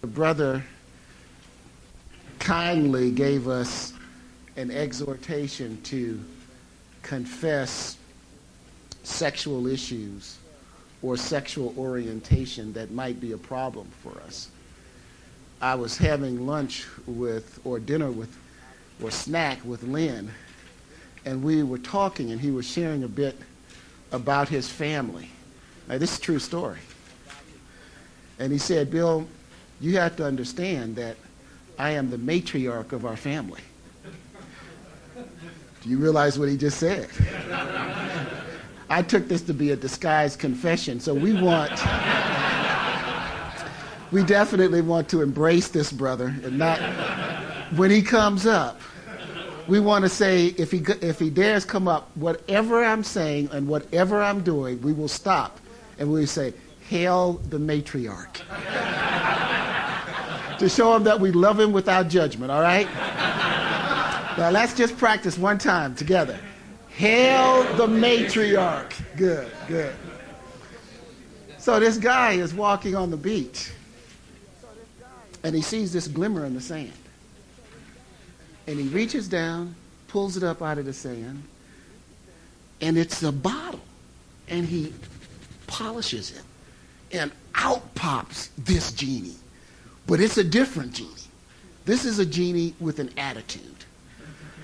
the 0.00 0.06
brother 0.06 0.64
kindly 2.38 3.10
gave 3.10 3.48
us 3.48 3.92
an 4.56 4.70
exhortation 4.70 5.80
to 5.82 6.20
confess 7.02 7.98
sexual 9.02 9.66
issues 9.66 10.38
or 11.02 11.16
sexual 11.16 11.74
orientation 11.78 12.72
that 12.72 12.90
might 12.90 13.20
be 13.20 13.32
a 13.32 13.38
problem 13.38 13.88
for 14.02 14.18
us. 14.22 14.48
I 15.60 15.74
was 15.74 15.96
having 15.96 16.46
lunch 16.46 16.86
with, 17.06 17.60
or 17.64 17.78
dinner 17.78 18.10
with, 18.10 18.34
or 19.02 19.10
snack 19.10 19.58
with 19.64 19.82
Lynn, 19.82 20.30
and 21.26 21.42
we 21.42 21.62
were 21.62 21.78
talking, 21.78 22.30
and 22.30 22.40
he 22.40 22.50
was 22.50 22.66
sharing 22.66 23.04
a 23.04 23.08
bit 23.08 23.36
about 24.12 24.48
his 24.48 24.68
family. 24.68 25.28
Now, 25.88 25.98
this 25.98 26.12
is 26.12 26.18
a 26.18 26.22
true 26.22 26.38
story. 26.38 26.78
And 28.38 28.50
he 28.50 28.58
said, 28.58 28.90
Bill, 28.90 29.26
you 29.80 29.96
have 29.98 30.16
to 30.16 30.24
understand 30.24 30.96
that 30.96 31.16
I 31.78 31.90
am 31.90 32.10
the 32.10 32.18
matriarch 32.18 32.92
of 32.92 33.06
our 33.06 33.16
family. 33.16 33.62
Do 35.16 35.88
you 35.88 35.96
realize 35.96 36.38
what 36.38 36.48
he 36.48 36.56
just 36.58 36.78
said? 36.78 37.08
I 38.90 39.02
took 39.02 39.28
this 39.28 39.40
to 39.42 39.54
be 39.54 39.70
a 39.70 39.76
disguised 39.76 40.38
confession, 40.38 41.00
so 41.00 41.14
we 41.14 41.32
want, 41.32 41.70
we 44.12 44.24
definitely 44.24 44.82
want 44.82 45.08
to 45.10 45.22
embrace 45.22 45.68
this 45.68 45.90
brother 45.92 46.34
and 46.44 46.58
not, 46.58 46.80
when 47.76 47.90
he 47.90 48.02
comes 48.02 48.46
up, 48.46 48.80
we 49.68 49.78
want 49.78 50.04
to 50.04 50.08
say, 50.08 50.46
if 50.58 50.72
he, 50.72 50.82
if 51.00 51.18
he 51.20 51.30
dares 51.30 51.64
come 51.64 51.86
up, 51.86 52.14
whatever 52.16 52.84
I'm 52.84 53.04
saying 53.04 53.48
and 53.52 53.68
whatever 53.68 54.20
I'm 54.20 54.42
doing, 54.42 54.82
we 54.82 54.92
will 54.92 55.08
stop 55.08 55.60
and 55.98 56.12
we 56.12 56.26
say, 56.26 56.52
Hail 56.88 57.34
the 57.50 57.58
matriarch. 57.58 58.42
to 60.60 60.68
show 60.68 60.94
him 60.94 61.04
that 61.04 61.18
we 61.18 61.32
love 61.32 61.58
him 61.58 61.72
without 61.72 62.08
judgment, 62.08 62.52
all 62.52 62.60
right? 62.60 62.86
now 64.36 64.50
let's 64.50 64.76
just 64.76 64.96
practice 64.98 65.38
one 65.38 65.56
time 65.56 65.94
together. 65.94 66.38
Hail 66.90 67.64
the 67.76 67.86
matriarch. 67.86 68.92
Good, 69.16 69.50
good. 69.66 69.94
So 71.56 71.80
this 71.80 71.96
guy 71.96 72.32
is 72.32 72.52
walking 72.52 72.94
on 72.94 73.10
the 73.10 73.16
beach 73.16 73.70
and 75.42 75.54
he 75.54 75.62
sees 75.62 75.94
this 75.94 76.06
glimmer 76.06 76.44
in 76.44 76.54
the 76.54 76.60
sand. 76.60 76.92
And 78.66 78.78
he 78.78 78.88
reaches 78.88 79.28
down, 79.28 79.74
pulls 80.08 80.36
it 80.36 80.42
up 80.42 80.60
out 80.60 80.76
of 80.76 80.84
the 80.84 80.92
sand, 80.92 81.42
and 82.82 82.98
it's 82.98 83.22
a 83.22 83.32
bottle. 83.32 83.80
And 84.48 84.66
he 84.66 84.92
polishes 85.66 86.32
it. 86.32 86.42
And 87.16 87.32
out 87.54 87.94
pops 87.94 88.48
this 88.58 88.92
genie. 88.92 89.36
But 90.10 90.20
it's 90.20 90.36
a 90.38 90.44
different 90.44 90.92
genie. 90.92 91.08
This 91.84 92.04
is 92.04 92.18
a 92.18 92.26
genie 92.26 92.74
with 92.80 92.98
an 92.98 93.10
attitude. 93.16 93.76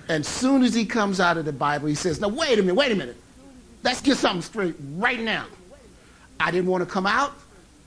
And 0.09 0.27
soon 0.27 0.65
as 0.65 0.75
he 0.75 0.85
comes 0.85 1.21
out 1.21 1.37
of 1.37 1.45
the 1.45 1.53
Bible, 1.53 1.87
he 1.87 1.95
says, 1.95 2.21
Now, 2.21 2.27
wait 2.27 2.59
a 2.59 2.63
minute, 2.63 2.75
wait 2.75 2.91
a 2.91 2.97
minute. 2.97 3.17
Let's 3.85 4.01
get 4.01 4.17
something 4.17 4.43
straight 4.43 4.75
right 4.97 5.21
now. 5.21 5.47
I 6.41 6.51
didn't 6.51 6.67
want 6.69 6.83
to 6.83 6.91
come 6.91 7.07
out. 7.07 7.33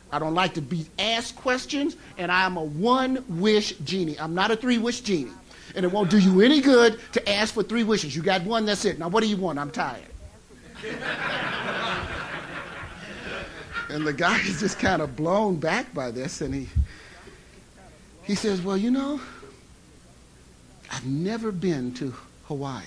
I 0.09 0.19
don't 0.19 0.35
like 0.35 0.53
to 0.53 0.61
be 0.61 0.85
asked 0.97 1.35
questions. 1.35 1.97
And 2.17 2.31
I'm 2.31 2.55
a 2.55 2.63
one 2.63 3.25
wish 3.27 3.73
genie. 3.79 4.17
I'm 4.17 4.33
not 4.33 4.51
a 4.51 4.55
three 4.55 4.77
wish 4.77 5.01
genie. 5.01 5.33
And 5.75 5.83
it 5.83 5.91
won't 5.91 6.09
do 6.09 6.17
you 6.17 6.39
any 6.39 6.61
good 6.61 6.97
to 7.11 7.29
ask 7.29 7.53
for 7.53 7.61
three 7.61 7.83
wishes. 7.83 8.15
You 8.15 8.21
got 8.21 8.41
one, 8.43 8.65
that's 8.65 8.85
it. 8.85 8.99
Now, 8.99 9.09
what 9.09 9.21
do 9.21 9.27
you 9.27 9.35
want? 9.35 9.59
I'm 9.59 9.69
tired. 9.69 10.01
and 13.89 14.07
the 14.07 14.13
guy 14.13 14.39
is 14.39 14.61
just 14.61 14.79
kind 14.79 15.01
of 15.01 15.17
blown 15.17 15.57
back 15.57 15.93
by 15.93 16.09
this. 16.09 16.39
And 16.39 16.55
he, 16.55 16.69
he 18.29 18.35
says, 18.35 18.61
Well, 18.61 18.77
you 18.77 18.91
know, 18.91 19.19
I've 20.91 21.05
never 21.07 21.51
been 21.51 21.95
to 21.95 22.13
Hawaii, 22.45 22.83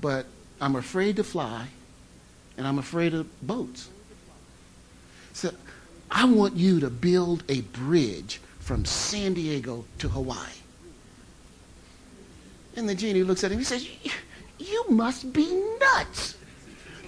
but 0.00 0.24
I'm 0.60 0.76
afraid 0.76 1.16
to 1.16 1.24
fly 1.24 1.66
and 2.56 2.64
I'm 2.64 2.78
afraid 2.78 3.12
of 3.12 3.26
boats. 3.44 3.88
So 5.32 5.50
I 6.12 6.26
want 6.26 6.54
you 6.54 6.78
to 6.78 6.90
build 6.90 7.42
a 7.48 7.62
bridge 7.62 8.40
from 8.60 8.84
San 8.84 9.34
Diego 9.34 9.84
to 9.98 10.08
Hawaii. 10.08 10.38
And 12.76 12.88
the 12.88 12.94
genie 12.94 13.24
looks 13.24 13.42
at 13.42 13.50
him. 13.50 13.58
He 13.58 13.64
says, 13.64 13.88
You 14.60 14.84
must 14.90 15.32
be 15.32 15.60
nuts. 15.80 16.36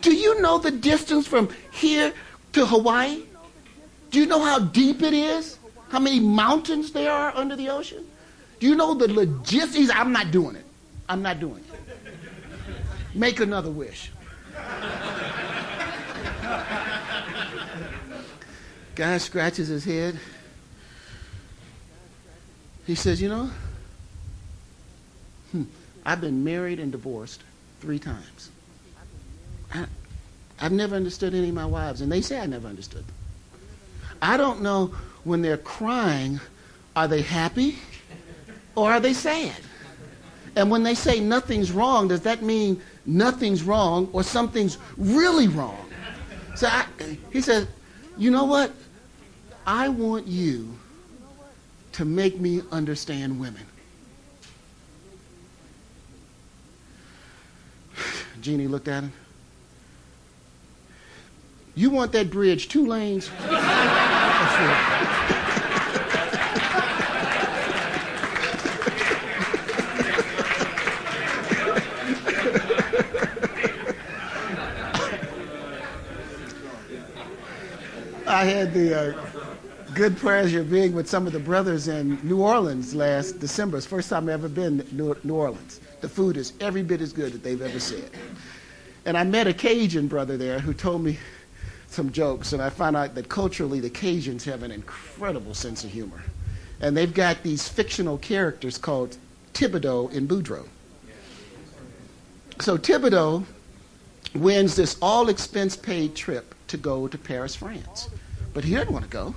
Do 0.00 0.12
you 0.12 0.41
know 0.41 0.59
the 0.59 0.72
distance 0.72 1.28
from 1.28 1.50
here 1.71 2.12
to 2.55 2.66
Hawaii? 2.66 3.22
Do 4.11 4.19
you 4.19 4.27
know 4.27 4.43
how 4.43 4.59
deep 4.59 5.03
it 5.03 5.15
is? 5.15 5.59
How 5.92 5.98
many 5.98 6.20
mountains 6.20 6.91
there 6.92 7.12
are 7.12 7.36
under 7.36 7.54
the 7.54 7.69
ocean? 7.69 8.06
Do 8.58 8.66
you 8.66 8.75
know 8.75 8.94
the 8.94 9.12
logistics? 9.12 9.91
I'm 9.94 10.10
not 10.10 10.30
doing 10.30 10.56
it. 10.56 10.64
I'm 11.06 11.20
not 11.20 11.38
doing 11.38 11.58
it. 11.58 11.64
Make 13.14 13.41
another 13.41 13.70
wish. 13.70 14.10
Guy 18.94 19.19
scratches 19.19 19.69
his 19.69 19.84
head. 19.84 20.19
He 22.86 22.94
says, 22.94 23.20
You 23.20 23.28
know, 23.28 23.50
hmm, 25.50 25.64
I've 26.06 26.22
been 26.22 26.42
married 26.42 26.81
and 26.81 26.91
divorced 26.91 27.42
three 27.81 27.98
times. 27.98 28.50
I, 29.75 29.84
I've 30.58 30.72
never 30.72 30.97
understood 30.97 31.34
any 31.34 31.50
of 31.50 31.54
my 31.54 31.66
wives, 31.66 32.00
and 32.00 32.10
they 32.10 32.22
say 32.22 32.41
I 32.41 32.47
never 32.47 32.66
understood 32.66 33.06
them. 33.06 33.14
I 34.22 34.38
don't 34.38 34.62
know 34.62 34.94
when 35.25 35.43
they're 35.43 35.56
crying, 35.56 36.41
are 36.94 37.09
they 37.09 37.22
happy? 37.22 37.78
or 38.75 38.91
are 38.91 39.00
they 39.00 39.12
sad? 39.12 39.56
And 40.56 40.71
when 40.71 40.83
they 40.83 40.94
say 40.94 41.21
nothing's 41.21 41.72
wrong, 41.72 42.09
does 42.09 42.22
that 42.22 42.43
mean 42.43 42.81
nothing's 43.06 43.62
wrong 43.62 44.09
or 44.12 44.22
something's 44.22 44.78
really 44.97 45.49
wrong? 45.49 45.88
So 46.55 46.66
I, 46.69 46.84
he 47.31 47.41
said, 47.41 47.69
You 48.19 48.31
know 48.31 48.44
what? 48.44 48.72
I 49.66 49.88
want 49.88 50.27
you 50.27 50.77
to 51.93 52.05
make 52.05 52.38
me 52.38 52.61
understand 52.71 53.41
women. 53.41 53.65
Jeannie 58.41 58.69
looked 58.69 58.88
at 58.88 59.05
him. 59.05 59.12
You 61.75 61.88
want 61.88 62.12
that 62.12 62.31
bridge 62.31 62.69
two 62.69 62.87
lanes? 62.87 63.31
I 78.26 78.44
had 78.44 78.74
the 78.74 78.98
uh, 78.98 79.26
good 79.94 80.16
pleasure 80.16 80.60
of 80.60 80.70
being 80.70 80.94
with 80.94 81.08
some 81.08 81.26
of 81.26 81.32
the 81.32 81.38
brothers 81.38 81.88
in 81.88 82.19
New 82.22 82.42
Orleans 82.42 82.94
last 82.94 83.38
December. 83.38 83.76
It's 83.76 83.86
the 83.86 83.90
first 83.90 84.10
time 84.10 84.24
I've 84.24 84.30
ever 84.30 84.48
been 84.48 84.78
to 84.78 85.16
New 85.22 85.34
Orleans. 85.34 85.80
The 86.00 86.08
food 86.08 86.36
is 86.36 86.52
every 86.60 86.82
bit 86.82 87.00
as 87.00 87.12
good 87.12 87.32
that 87.32 87.42
they've 87.42 87.62
ever 87.62 87.78
said. 87.78 88.10
And 89.04 89.16
I 89.16 89.24
met 89.24 89.46
a 89.46 89.54
Cajun 89.54 90.08
brother 90.08 90.36
there 90.36 90.58
who 90.58 90.74
told 90.74 91.04
me 91.04 91.19
some 91.92 92.10
jokes, 92.12 92.53
and 92.53 92.62
I 92.62 92.70
found 92.70 92.97
out 92.97 93.14
that 93.14 93.28
culturally 93.28 93.80
the 93.80 93.91
Cajuns 93.91 94.44
have 94.44 94.62
an 94.62 94.70
incredible 94.70 95.54
sense 95.54 95.84
of 95.84 95.91
humor. 95.91 96.22
And 96.80 96.97
they've 96.97 97.12
got 97.12 97.42
these 97.42 97.69
fictional 97.69 98.19
characters 98.19 98.78
called 98.78 99.16
Thibodeau 99.54 100.14
and 100.14 100.28
Boudreaux. 100.28 100.66
So 102.60 102.76
Thibodeau 102.76 103.44
wins 104.34 104.76
this 104.76 104.97
all 105.00 105.28
expense 105.28 105.76
paid 105.76 106.14
trip 106.14 106.54
to 106.69 106.76
go 106.76 107.06
to 107.06 107.19
Paris, 107.19 107.54
France. 107.54 108.08
But 108.54 108.64
he 108.64 108.75
doesn't 108.75 108.92
want 108.92 109.04
to 109.04 109.10
go. 109.10 109.34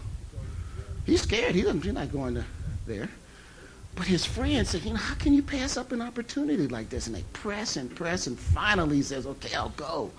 He's 1.06 1.22
scared. 1.22 1.56
He 1.56 1.62
doesn't, 1.62 1.84
he's 1.84 1.94
not 1.94 2.12
going 2.12 2.36
to 2.36 2.46
there. 2.88 3.10
But 3.96 4.08
his 4.08 4.26
friends 4.26 4.70
said, 4.72 4.84
you 4.84 4.92
know, 4.92 4.98
how 4.98 5.16
can 5.16 5.34
you 5.34 5.42
pass 5.42 5.78
up 5.78 5.92
an 5.92 6.02
opportunity 6.02 6.68
like 6.68 6.90
this? 6.90 7.08
And 7.08 7.16
they 7.16 7.24
press 7.32 7.78
and 7.78 7.96
press, 7.96 8.28
and 8.28 8.38
finally 8.38 8.98
he 8.98 9.04
says, 9.04 9.26
okay, 9.26 9.56
I'll 9.56 9.70
go. 9.70 10.12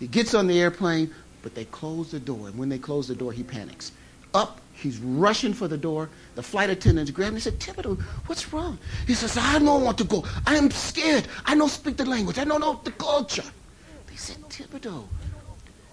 He 0.00 0.08
gets 0.08 0.34
on 0.34 0.48
the 0.48 0.60
airplane, 0.60 1.14
but 1.42 1.54
they 1.54 1.64
close 1.66 2.10
the 2.10 2.20
door. 2.20 2.48
And 2.48 2.58
when 2.58 2.68
they 2.68 2.78
close 2.78 3.08
the 3.08 3.14
door, 3.14 3.32
he 3.32 3.42
panics. 3.42 3.92
Up, 4.34 4.60
he's 4.72 4.98
rushing 4.98 5.52
for 5.52 5.68
the 5.68 5.76
door. 5.76 6.08
The 6.36 6.42
flight 6.42 6.70
attendants 6.70 7.10
grab 7.10 7.28
him 7.28 7.34
and 7.34 7.42
said, 7.42 7.58
Thibodeau, 7.58 8.00
what's 8.26 8.52
wrong? 8.52 8.78
He 9.06 9.14
says, 9.14 9.36
I 9.36 9.58
don't 9.58 9.82
want 9.82 9.98
to 9.98 10.04
go. 10.04 10.24
I 10.46 10.56
am 10.56 10.70
scared. 10.70 11.26
I 11.44 11.54
don't 11.54 11.68
speak 11.68 11.96
the 11.96 12.06
language. 12.06 12.38
I 12.38 12.44
don't 12.44 12.60
know 12.60 12.80
the 12.82 12.92
culture. 12.92 13.44
They 14.06 14.16
said, 14.16 14.38
Thibodeau, 14.48 15.04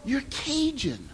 you're 0.06 0.24
Cajun. 0.30 1.10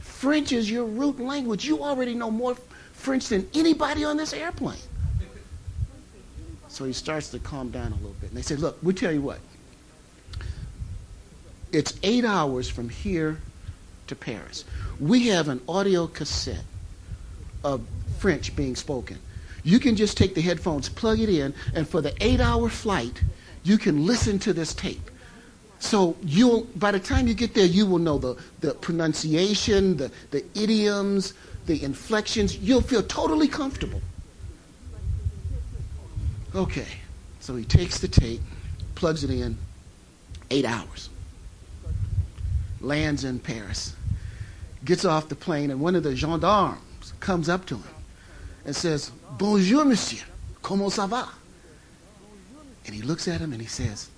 French 0.00 0.52
is 0.52 0.70
your 0.70 0.84
root 0.84 1.20
language. 1.20 1.64
You 1.64 1.82
already 1.82 2.14
know 2.14 2.30
more 2.30 2.56
French 2.92 3.28
than 3.28 3.48
anybody 3.54 4.04
on 4.04 4.16
this 4.16 4.32
airplane. 4.32 4.76
So 6.68 6.84
he 6.84 6.92
starts 6.92 7.30
to 7.30 7.38
calm 7.38 7.70
down 7.70 7.92
a 7.92 7.96
little 7.96 8.14
bit. 8.20 8.30
And 8.30 8.38
they 8.38 8.42
say, 8.42 8.56
Look, 8.56 8.78
we'll 8.82 8.94
tell 8.94 9.12
you 9.12 9.22
what. 9.22 9.38
It's 11.72 11.98
eight 12.02 12.24
hours 12.24 12.68
from 12.68 12.88
here 12.88 13.38
to 14.08 14.16
Paris. 14.16 14.64
We 14.98 15.28
have 15.28 15.48
an 15.48 15.60
audio 15.68 16.06
cassette 16.06 16.64
of 17.62 17.82
French 18.18 18.54
being 18.56 18.74
spoken. 18.74 19.18
You 19.62 19.78
can 19.78 19.94
just 19.94 20.16
take 20.16 20.34
the 20.34 20.40
headphones, 20.40 20.88
plug 20.88 21.20
it 21.20 21.28
in, 21.28 21.54
and 21.74 21.88
for 21.88 22.00
the 22.00 22.14
eight 22.24 22.40
hour 22.40 22.68
flight, 22.68 23.22
you 23.62 23.78
can 23.78 24.06
listen 24.06 24.38
to 24.40 24.52
this 24.52 24.74
tape. 24.74 25.10
So 25.78 26.16
you'll, 26.22 26.64
by 26.76 26.90
the 26.90 27.00
time 27.00 27.26
you 27.26 27.34
get 27.34 27.54
there, 27.54 27.66
you 27.66 27.86
will 27.86 27.98
know 27.98 28.18
the, 28.18 28.36
the 28.60 28.74
pronunciation, 28.74 29.96
the, 29.96 30.10
the 30.30 30.44
idioms, 30.54 31.34
the 31.66 31.82
inflections. 31.82 32.58
You'll 32.58 32.82
feel 32.82 33.02
totally 33.02 33.48
comfortable. 33.48 34.00
Okay, 36.54 36.88
so 37.38 37.54
he 37.54 37.64
takes 37.64 38.00
the 38.00 38.08
tape, 38.08 38.40
plugs 38.94 39.24
it 39.24 39.30
in, 39.30 39.56
eight 40.50 40.64
hours. 40.64 41.09
Lands 42.80 43.24
in 43.24 43.38
Paris, 43.38 43.94
gets 44.84 45.04
off 45.04 45.28
the 45.28 45.34
plane, 45.34 45.70
and 45.70 45.80
one 45.80 45.94
of 45.94 46.02
the 46.02 46.14
gendarmes 46.16 47.12
comes 47.20 47.48
up 47.48 47.66
to 47.66 47.76
him 47.76 47.94
and 48.64 48.74
says, 48.74 49.10
Bonjour, 49.38 49.84
monsieur. 49.84 50.24
Comment 50.62 50.90
ça 50.92 51.08
va? 51.08 51.28
And 52.86 52.94
he 52.94 53.02
looks 53.02 53.28
at 53.28 53.40
him 53.40 53.52
and 53.52 53.60
he 53.60 53.68
says, 53.68 54.09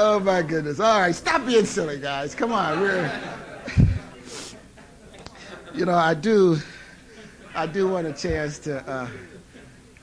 Oh 0.00 0.20
my 0.20 0.42
goodness. 0.42 0.78
All 0.78 1.00
right, 1.00 1.12
stop 1.12 1.44
being 1.44 1.64
silly, 1.64 1.98
guys. 1.98 2.32
Come 2.32 2.52
on. 2.52 2.80
We're 2.80 3.20
You 5.74 5.86
know, 5.86 5.94
I 5.96 6.14
do 6.14 6.58
I 7.52 7.66
do 7.66 7.88
want 7.88 8.06
a 8.06 8.12
chance 8.12 8.60
to 8.60 8.88
uh, 8.88 9.08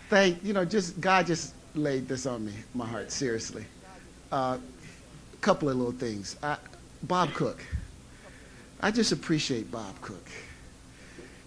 thank, 0.10 0.44
you 0.44 0.52
know, 0.52 0.66
just 0.66 1.00
God 1.00 1.26
just 1.26 1.54
laid 1.76 2.10
this 2.10 2.26
on 2.26 2.46
me, 2.46 2.52
my 2.74 2.86
heart, 2.86 3.10
seriously. 3.10 3.64
A 4.34 4.36
uh, 4.36 4.58
couple 5.40 5.70
of 5.70 5.78
little 5.78 5.94
things. 5.94 6.36
I, 6.44 6.58
Bob 7.04 7.34
Cook. 7.34 7.64
I 8.82 8.92
just 8.92 9.14
appreciate 9.14 9.72
Bob 9.72 10.02
Cook. 10.02 10.28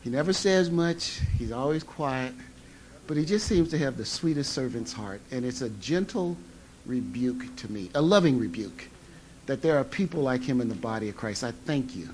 He 0.02 0.08
never 0.08 0.32
says 0.32 0.70
much. 0.70 1.20
He's 1.36 1.52
always 1.52 1.82
quiet, 1.82 2.32
but 3.06 3.18
he 3.18 3.26
just 3.26 3.46
seems 3.46 3.68
to 3.72 3.78
have 3.78 3.98
the 3.98 4.06
sweetest 4.06 4.54
servant's 4.54 4.94
heart, 4.94 5.20
and 5.30 5.44
it's 5.44 5.60
a 5.60 5.68
gentle 5.68 6.38
rebuke 6.88 7.54
to 7.56 7.70
me, 7.70 7.90
a 7.94 8.02
loving 8.02 8.38
rebuke, 8.38 8.88
that 9.46 9.62
there 9.62 9.78
are 9.78 9.84
people 9.84 10.22
like 10.22 10.42
him 10.42 10.60
in 10.60 10.68
the 10.68 10.74
body 10.74 11.08
of 11.08 11.16
Christ. 11.16 11.44
I 11.44 11.52
thank 11.52 11.94
you. 11.94 12.08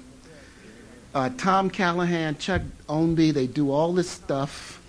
Uh, 1.15 1.31
Tom 1.39 1.71
Callahan, 1.71 2.37
Chuck 2.39 2.61
Ownby, 2.89 3.33
they 3.33 3.47
do 3.47 3.71
all 3.71 3.93
this 3.93 4.11
stuff, 4.11 4.83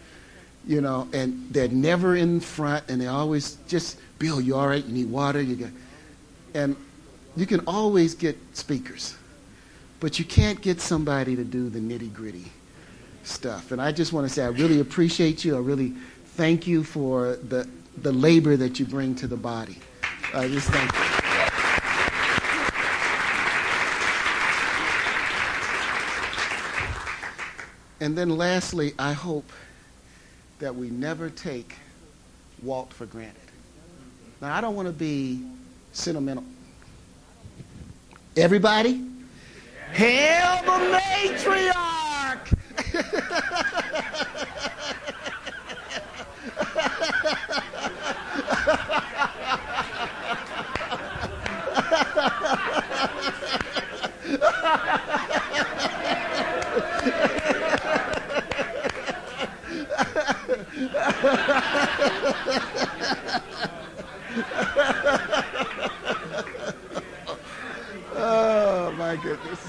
you 0.67 0.81
know, 0.81 1.07
and 1.13 1.47
they're 1.51 1.67
never 1.67 2.15
in 2.15 2.39
front, 2.39 2.83
and 2.89 2.99
they 2.99 3.07
always 3.07 3.57
just, 3.67 3.99
Bill, 4.17 4.41
you 4.41 4.55
all 4.55 4.67
right? 4.67 4.83
You 4.83 4.93
need 4.93 5.09
water? 5.09 5.39
You 5.39 5.55
got, 5.55 5.69
and 6.55 6.75
you 7.37 7.45
can 7.45 7.61
always 7.67 8.15
get 8.15 8.37
speakers, 8.53 9.15
but 9.99 10.17
you 10.17 10.25
can't 10.25 10.59
get 10.61 10.81
somebody 10.81 11.35
to 11.35 11.43
do 11.43 11.69
the 11.69 11.79
nitty 11.79 12.11
gritty 12.11 12.45
stuff. 13.23 13.71
And 13.71 13.81
I 13.81 13.91
just 13.91 14.13
want 14.13 14.27
to 14.27 14.33
say 14.33 14.43
I 14.43 14.47
really 14.47 14.79
appreciate 14.79 15.45
you. 15.45 15.55
I 15.55 15.59
really 15.59 15.93
thank 16.35 16.65
you 16.65 16.83
for 16.83 17.35
the 17.35 17.67
the 17.97 18.11
labor 18.11 18.57
that 18.57 18.79
you 18.79 18.85
bring 18.85 19.15
to 19.15 19.27
the 19.27 19.37
body. 19.37 19.77
I 20.33 20.47
just 20.47 20.69
thank 20.69 20.91
you. 20.91 21.25
And 28.01 28.17
then 28.17 28.29
lastly, 28.29 28.93
I 28.99 29.13
hope 29.13 29.49
that 30.59 30.75
we 30.75 30.89
never 30.89 31.29
take 31.29 31.75
Walt 32.61 32.93
for 32.93 33.05
granted. 33.05 33.35
Now, 34.41 34.53
I 34.53 34.61
don't 34.61 34.75
want 34.75 34.87
to 34.87 34.93
be 34.93 35.45
sentimental. 35.93 36.43
Everybody? 38.35 39.01
Hail 39.91 40.61
the 40.65 40.99
matriarch! 40.99 42.51
oh 68.15 68.91
my 68.97 69.15
goodness. 69.17 69.59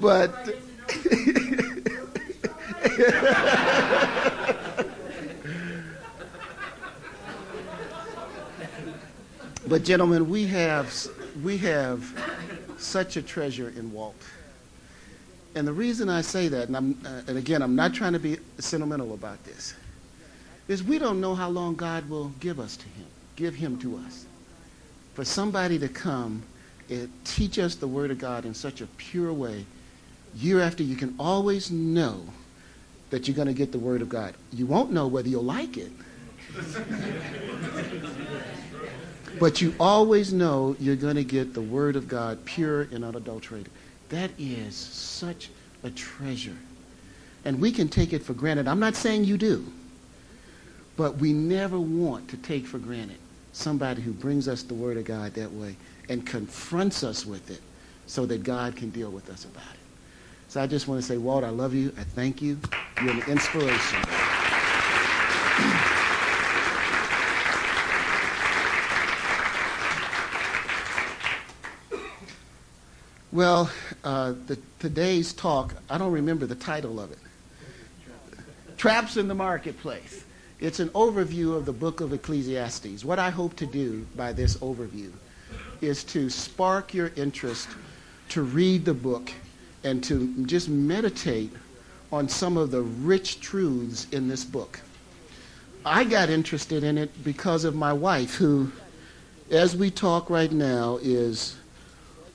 but 0.00 0.54
but 9.68 9.84
gentlemen, 9.84 10.30
we 10.30 10.46
have 10.46 11.08
we 11.42 11.58
have 11.58 12.04
such 12.78 13.16
a 13.16 13.22
treasure 13.22 13.68
in 13.76 13.92
Walt. 13.92 14.14
And 15.54 15.66
the 15.66 15.72
reason 15.72 16.08
I 16.08 16.22
say 16.22 16.48
that, 16.48 16.68
and, 16.68 16.76
I'm, 16.76 16.98
uh, 17.04 17.22
and 17.28 17.36
again, 17.36 17.62
I'm 17.62 17.76
not 17.76 17.92
trying 17.92 18.14
to 18.14 18.18
be 18.18 18.38
sentimental 18.58 19.12
about 19.12 19.42
this, 19.44 19.74
is 20.68 20.82
we 20.82 20.98
don't 20.98 21.20
know 21.20 21.34
how 21.34 21.48
long 21.48 21.74
God 21.74 22.08
will 22.08 22.28
give 22.40 22.58
us 22.58 22.76
to 22.76 22.84
him, 22.84 23.06
give 23.36 23.54
him 23.54 23.78
to 23.80 23.98
us. 23.98 24.24
For 25.14 25.24
somebody 25.24 25.78
to 25.78 25.88
come 25.88 26.42
and 26.88 27.10
teach 27.24 27.58
us 27.58 27.74
the 27.74 27.86
Word 27.86 28.10
of 28.10 28.18
God 28.18 28.46
in 28.46 28.54
such 28.54 28.80
a 28.80 28.86
pure 28.96 29.32
way, 29.32 29.66
year 30.36 30.60
after 30.60 30.82
you 30.82 30.96
can 30.96 31.14
always 31.18 31.70
know 31.70 32.22
that 33.10 33.28
you're 33.28 33.36
going 33.36 33.48
to 33.48 33.54
get 33.54 33.72
the 33.72 33.78
Word 33.78 34.00
of 34.00 34.08
God. 34.08 34.34
You 34.52 34.64
won't 34.64 34.90
know 34.90 35.06
whether 35.06 35.28
you'll 35.28 35.44
like 35.44 35.76
it. 35.76 35.92
but 39.38 39.60
you 39.60 39.74
always 39.78 40.32
know 40.32 40.76
you're 40.80 40.96
going 40.96 41.16
to 41.16 41.24
get 41.24 41.52
the 41.52 41.60
Word 41.60 41.96
of 41.96 42.08
God 42.08 42.42
pure 42.46 42.82
and 42.82 43.04
unadulterated. 43.04 43.70
That 44.12 44.30
is 44.38 44.76
such 44.76 45.48
a 45.82 45.90
treasure. 45.90 46.56
And 47.46 47.58
we 47.58 47.72
can 47.72 47.88
take 47.88 48.12
it 48.12 48.22
for 48.22 48.34
granted. 48.34 48.68
I'm 48.68 48.78
not 48.78 48.94
saying 48.94 49.24
you 49.24 49.38
do, 49.38 49.72
but 50.98 51.16
we 51.16 51.32
never 51.32 51.80
want 51.80 52.28
to 52.28 52.36
take 52.36 52.66
for 52.66 52.78
granted 52.78 53.16
somebody 53.52 54.02
who 54.02 54.12
brings 54.12 54.48
us 54.48 54.62
the 54.62 54.74
Word 54.74 54.98
of 54.98 55.06
God 55.06 55.32
that 55.34 55.50
way 55.50 55.76
and 56.10 56.26
confronts 56.26 57.02
us 57.02 57.24
with 57.24 57.50
it 57.50 57.62
so 58.06 58.26
that 58.26 58.42
God 58.42 58.76
can 58.76 58.90
deal 58.90 59.10
with 59.10 59.30
us 59.30 59.46
about 59.46 59.72
it. 59.72 59.80
So 60.48 60.60
I 60.60 60.66
just 60.66 60.88
want 60.88 61.00
to 61.00 61.06
say, 61.06 61.16
Walt, 61.16 61.42
I 61.42 61.48
love 61.48 61.72
you. 61.72 61.90
I 61.96 62.04
thank 62.04 62.42
you. 62.42 62.58
You're 63.02 63.12
an 63.14 63.22
inspiration. 63.30 64.21
Well, 73.32 73.70
uh, 74.04 74.34
the, 74.46 74.58
today's 74.78 75.32
talk, 75.32 75.74
I 75.88 75.96
don't 75.96 76.12
remember 76.12 76.44
the 76.44 76.54
title 76.54 77.00
of 77.00 77.12
it. 77.12 77.18
Traps 78.76 79.16
in 79.16 79.26
the 79.26 79.34
Marketplace. 79.34 80.24
It's 80.60 80.80
an 80.80 80.90
overview 80.90 81.56
of 81.56 81.64
the 81.64 81.72
book 81.72 82.02
of 82.02 82.12
Ecclesiastes. 82.12 83.06
What 83.06 83.18
I 83.18 83.30
hope 83.30 83.56
to 83.56 83.64
do 83.64 84.06
by 84.16 84.34
this 84.34 84.58
overview 84.58 85.10
is 85.80 86.04
to 86.04 86.28
spark 86.28 86.92
your 86.92 87.10
interest 87.16 87.70
to 88.28 88.42
read 88.42 88.84
the 88.84 88.92
book 88.92 89.32
and 89.82 90.04
to 90.04 90.44
just 90.44 90.68
meditate 90.68 91.52
on 92.12 92.28
some 92.28 92.58
of 92.58 92.70
the 92.70 92.82
rich 92.82 93.40
truths 93.40 94.08
in 94.12 94.28
this 94.28 94.44
book. 94.44 94.78
I 95.86 96.04
got 96.04 96.28
interested 96.28 96.84
in 96.84 96.98
it 96.98 97.24
because 97.24 97.64
of 97.64 97.74
my 97.74 97.94
wife, 97.94 98.34
who, 98.34 98.70
as 99.50 99.74
we 99.74 99.90
talk 99.90 100.28
right 100.28 100.52
now, 100.52 100.98
is 101.00 101.56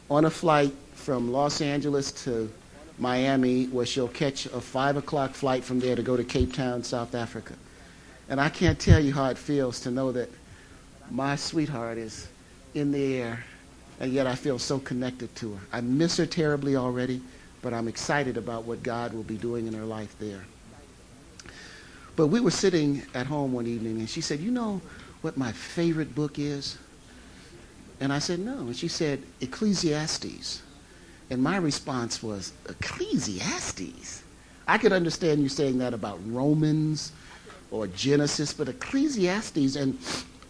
on 0.10 0.26
a 0.26 0.32
flight 0.32 0.74
from 1.08 1.32
Los 1.32 1.62
Angeles 1.62 2.12
to 2.26 2.52
Miami, 3.00 3.68
where 3.68 3.86
she'll 3.86 4.10
catch 4.10 4.46
a 4.48 4.60
5 4.60 4.98
o'clock 4.98 5.32
flight 5.32 5.64
from 5.64 5.80
there 5.80 5.96
to 5.96 6.04
go 6.04 6.18
to 6.18 6.24
Cape 6.26 6.52
Town, 6.52 6.84
South 6.84 7.16
Africa. 7.16 7.54
And 8.28 8.42
I 8.42 8.50
can't 8.50 8.78
tell 8.78 9.00
you 9.00 9.14
how 9.14 9.30
it 9.30 9.38
feels 9.38 9.80
to 9.84 9.90
know 9.90 10.12
that 10.12 10.30
my 11.10 11.38
sweetheart 11.38 11.98
is 11.98 12.28
in 12.74 12.92
the 12.92 13.22
air, 13.22 13.46
and 14.02 14.12
yet 14.12 14.28
I 14.28 14.36
feel 14.36 14.60
so 14.60 14.80
connected 14.80 15.34
to 15.38 15.54
her. 15.54 15.60
I 15.72 15.80
miss 15.80 16.18
her 16.18 16.26
terribly 16.26 16.76
already, 16.76 17.22
but 17.62 17.74
I'm 17.74 17.88
excited 17.88 18.36
about 18.36 18.66
what 18.66 18.84
God 18.84 19.14
will 19.14 19.24
be 19.24 19.38
doing 19.38 19.66
in 19.66 19.74
her 19.76 19.86
life 19.86 20.14
there. 20.20 20.44
But 22.18 22.28
we 22.28 22.42
were 22.42 22.52
sitting 22.52 23.02
at 23.14 23.28
home 23.28 23.54
one 23.54 23.66
evening, 23.66 24.00
and 24.00 24.10
she 24.10 24.20
said, 24.20 24.42
You 24.42 24.52
know 24.52 24.82
what 25.22 25.38
my 25.38 25.54
favorite 25.54 26.14
book 26.14 26.38
is? 26.38 26.78
And 28.02 28.12
I 28.12 28.20
said, 28.20 28.40
No. 28.40 28.58
And 28.58 28.76
she 28.76 28.90
said, 28.90 29.24
Ecclesiastes. 29.40 30.64
And 31.30 31.42
my 31.42 31.58
response 31.58 32.24
was, 32.24 32.54
Ecclesiastes? 32.70 34.24
I 34.68 34.78
could 34.78 34.94
understand 34.94 35.42
you 35.42 35.50
saying 35.50 35.78
that 35.80 35.94
about 35.94 36.20
Romans 36.26 37.12
or 37.72 37.88
Genesis, 37.88 38.54
but 38.54 38.70
Ecclesiastes, 38.70 39.76
and 39.76 39.98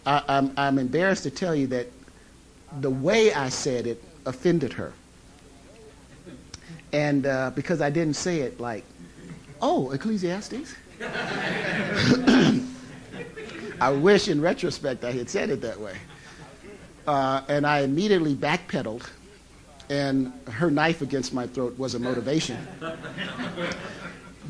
I, 0.06 0.22
I'm, 0.28 0.52
I'm 0.56 0.78
embarrassed 0.78 1.24
to 1.24 1.30
tell 1.30 1.54
you 1.54 1.66
that 1.68 1.88
the 2.80 2.90
way 2.90 3.32
I 3.32 3.48
said 3.48 3.86
it 3.86 4.02
offended 4.26 4.72
her. 4.74 4.92
And 6.92 7.26
uh, 7.26 7.50
because 7.54 7.80
I 7.80 7.90
didn't 7.90 8.14
say 8.14 8.40
it 8.40 8.60
like, 8.60 8.84
oh, 9.60 9.90
Ecclesiastes? 9.90 10.74
I 13.80 13.90
wish 13.90 14.28
in 14.28 14.40
retrospect 14.40 15.04
I 15.04 15.12
had 15.12 15.30
said 15.30 15.50
it 15.50 15.60
that 15.60 15.78
way. 15.80 15.96
Uh, 17.06 17.42
and 17.48 17.66
I 17.66 17.80
immediately 17.80 18.34
backpedaled, 18.34 19.08
and 19.90 20.32
her 20.50 20.70
knife 20.70 21.02
against 21.02 21.32
my 21.32 21.46
throat 21.46 21.78
was 21.78 21.94
a 21.94 21.98
motivation. 21.98 22.58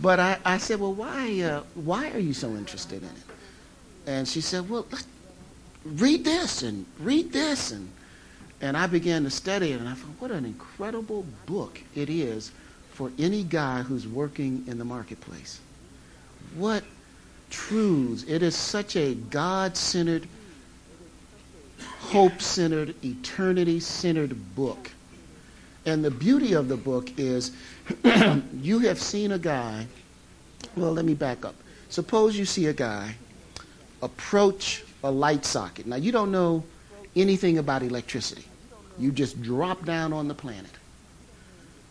but 0.03 0.21
I, 0.21 0.39
I 0.45 0.59
said, 0.59 0.81
well, 0.81 0.95
why, 0.95 1.41
uh, 1.41 1.63
why 1.75 2.11
are 2.11 2.19
you 2.19 2.33
so 2.33 2.49
interested 2.57 3.03
in 3.03 3.09
it? 3.09 3.15
And 4.07 4.29
she 4.29 4.41
said, 4.41 4.69
well, 4.69 4.87
read 5.85 6.25
this 6.25 6.63
and 6.63 6.87
read 6.99 7.33
this. 7.33 7.73
And, 7.73 7.89
and 8.61 8.77
I 8.77 8.87
began 8.87 9.25
to 9.25 9.31
study 9.31 9.73
it, 9.73 9.81
and 9.81 9.89
I 9.89 9.95
thought, 9.95 10.11
what 10.19 10.31
an 10.31 10.45
incredible 10.45 11.25
book 11.47 11.81
it 11.95 12.11
is 12.11 12.51
for 12.91 13.13
any 13.19 13.45
guy 13.45 13.83
who's 13.83 14.09
working 14.09 14.65
in 14.67 14.79
the 14.79 14.85
marketplace. 14.85 15.61
What 16.57 16.83
truths. 17.51 18.25
It 18.25 18.43
is 18.43 18.57
such 18.57 18.97
a 18.97 19.15
God 19.15 19.77
centered, 19.77 20.27
hope 22.01 22.41
centered, 22.41 22.95
eternity 23.05 23.81
centered 23.81 24.55
book. 24.55 24.91
And 25.89 26.05
the 26.05 26.11
beauty 26.11 26.53
of 26.53 26.69
the 26.69 26.77
book 26.77 27.19
is 27.19 27.53
you 28.61 28.79
have 28.81 29.01
seen 29.01 29.33
a 29.33 29.39
guy. 29.39 29.87
Well, 30.77 30.93
let 30.93 31.07
me 31.07 31.15
back 31.15 31.47
up. 31.47 31.55
Suppose 31.89 32.37
you 32.37 32.45
see 32.45 32.67
a 32.67 32.75
guy 32.75 33.15
approach 34.03 34.85
a 35.03 35.11
light 35.11 35.47
socket. 35.47 35.87
Now, 35.87 35.97
you 35.97 36.13
don't 36.13 36.31
know 36.31 36.63
anything 37.17 37.57
about 37.57 37.83
electricity, 37.83 38.45
you 38.99 39.11
just 39.11 39.41
drop 39.41 39.87
down 39.87 40.13
on 40.13 40.29
the 40.29 40.35
planet. 40.35 40.71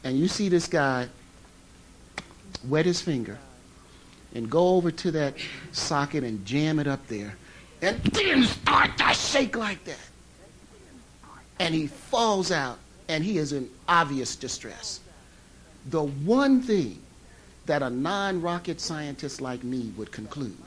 And 0.03 0.19
you 0.19 0.27
see 0.27 0.47
this 0.47 0.67
guy 0.67 1.07
wet 2.69 2.85
his 2.85 3.01
finger 3.01 3.39
and 4.35 4.47
go 4.47 4.75
over 4.75 4.91
to 4.91 5.11
that 5.11 5.33
socket 5.71 6.23
and 6.23 6.45
jam 6.45 6.77
it 6.77 6.85
up 6.85 7.05
there. 7.07 7.35
And 7.81 7.99
then 8.03 8.43
start 8.43 8.95
to 8.99 9.11
shake 9.15 9.57
like 9.57 9.83
that. 9.85 10.07
And 11.59 11.73
he 11.73 11.87
falls 11.87 12.51
out 12.51 12.77
and 13.09 13.23
he 13.23 13.37
is 13.37 13.53
in 13.53 13.69
obvious 13.87 14.35
distress. 14.35 14.99
The 15.89 16.03
one 16.03 16.61
thing 16.61 17.01
that 17.65 17.81
a 17.81 17.89
non 17.89 18.41
rocket 18.41 18.79
scientist 18.81 19.41
like 19.41 19.63
me 19.63 19.91
would 19.97 20.11
conclude 20.11 20.57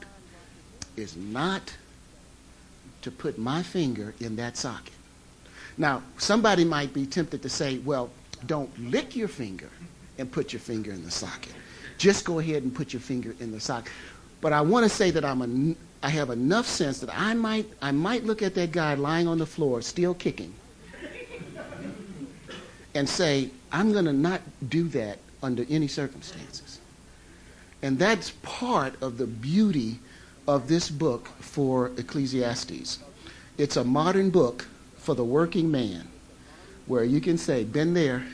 is 0.97 1.16
not 1.16 1.75
to 3.02 3.11
put 3.11 3.38
my 3.38 3.62
finger 3.62 4.14
in 4.20 4.37
that 4.37 4.56
socket. 4.56 4.92
Now, 5.78 6.02
somebody 6.18 6.64
might 6.64 6.92
be 6.92 7.06
tempted 7.06 7.42
to 7.42 7.49
say, 7.49 7.78
well, 7.78 8.11
don't 8.47 8.70
lick 8.90 9.16
your 9.16 9.28
finger 9.28 9.70
and 10.18 10.30
put 10.30 10.52
your 10.52 10.61
finger 10.61 10.92
in 10.92 11.04
the 11.04 11.11
socket 11.11 11.52
just 12.00 12.25
go 12.25 12.38
ahead 12.38 12.62
and 12.62 12.75
put 12.75 12.94
your 12.94 13.00
finger 13.00 13.37
in 13.40 13.52
the 13.52 13.61
socket. 13.61 13.92
But 14.40 14.54
I 14.54 14.62
want 14.62 14.85
to 14.85 14.88
say 14.88 15.11
that 15.11 15.25
I'm 15.25 15.42
a, 15.42 16.06
I 16.06 16.09
have 16.09 16.30
enough 16.30 16.66
sense 16.66 16.99
that 17.00 17.11
I 17.14 17.35
might, 17.35 17.66
I 17.82 17.92
might 17.92 18.25
look 18.25 18.42
at 18.42 18.54
that 18.54 18.73
guy 18.73 18.94
lying 18.94 19.28
on 19.28 19.37
the 19.37 19.47
floor, 19.47 19.82
still 19.82 20.14
kicking, 20.14 20.54
and 22.94 23.09
say, 23.09 23.50
I'm 23.73 23.92
going 23.92 24.04
to 24.06 24.12
not 24.12 24.40
do 24.68 24.85
that 24.88 25.18
under 25.42 25.64
any 25.70 25.88
circumstances. 25.88 26.80
And 27.82 27.99
that's 27.99 28.30
part 28.42 29.00
of 29.02 29.18
the 29.18 29.26
beauty 29.26 29.99
of 30.47 30.68
this 30.68 30.90
book 30.90 31.28
for 31.38 31.92
Ecclesiastes. 31.97 32.99
It's 33.56 33.76
a 33.76 33.85
modern 33.85 34.30
book 34.30 34.68
for 34.99 35.14
the 35.14 35.25
working 35.25 35.70
man 35.70 36.09
where 36.87 37.04
you 37.04 37.20
can 37.20 37.38
say, 37.38 37.64
been 37.64 37.94
there, 37.94 38.26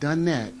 done 0.00 0.24
that, 0.24 0.52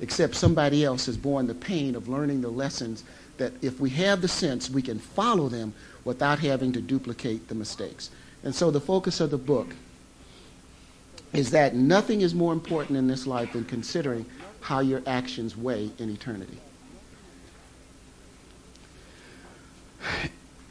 except 0.00 0.34
somebody 0.34 0.84
else 0.84 1.06
has 1.06 1.16
borne 1.16 1.46
the 1.46 1.54
pain 1.54 1.94
of 1.94 2.08
learning 2.08 2.40
the 2.40 2.48
lessons 2.48 3.04
that 3.36 3.52
if 3.62 3.80
we 3.80 3.90
have 3.90 4.20
the 4.20 4.28
sense, 4.28 4.70
we 4.70 4.82
can 4.82 4.98
follow 4.98 5.48
them 5.48 5.74
without 6.04 6.38
having 6.38 6.72
to 6.72 6.80
duplicate 6.80 7.48
the 7.48 7.54
mistakes. 7.54 8.10
And 8.42 8.54
so 8.54 8.70
the 8.70 8.80
focus 8.80 9.20
of 9.20 9.30
the 9.30 9.38
book 9.38 9.74
is 11.34 11.50
that 11.50 11.74
nothing 11.74 12.22
is 12.22 12.34
more 12.34 12.52
important 12.52 12.96
in 12.96 13.06
this 13.06 13.26
life 13.26 13.52
than 13.52 13.64
considering 13.64 14.24
how 14.60 14.80
your 14.80 15.02
actions 15.06 15.56
weigh 15.56 15.90
in 15.98 16.08
eternity. 16.08 16.58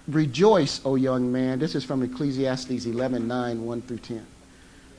Rejoice, 0.08 0.82
O 0.84 0.96
young 0.96 1.32
man. 1.32 1.60
This 1.60 1.76
is 1.76 1.84
from 1.84 2.02
Ecclesiastes 2.04 2.86
11 2.86 3.28
9, 3.28 3.66
1 3.66 3.82
through 3.84 3.98
10. 3.98 4.26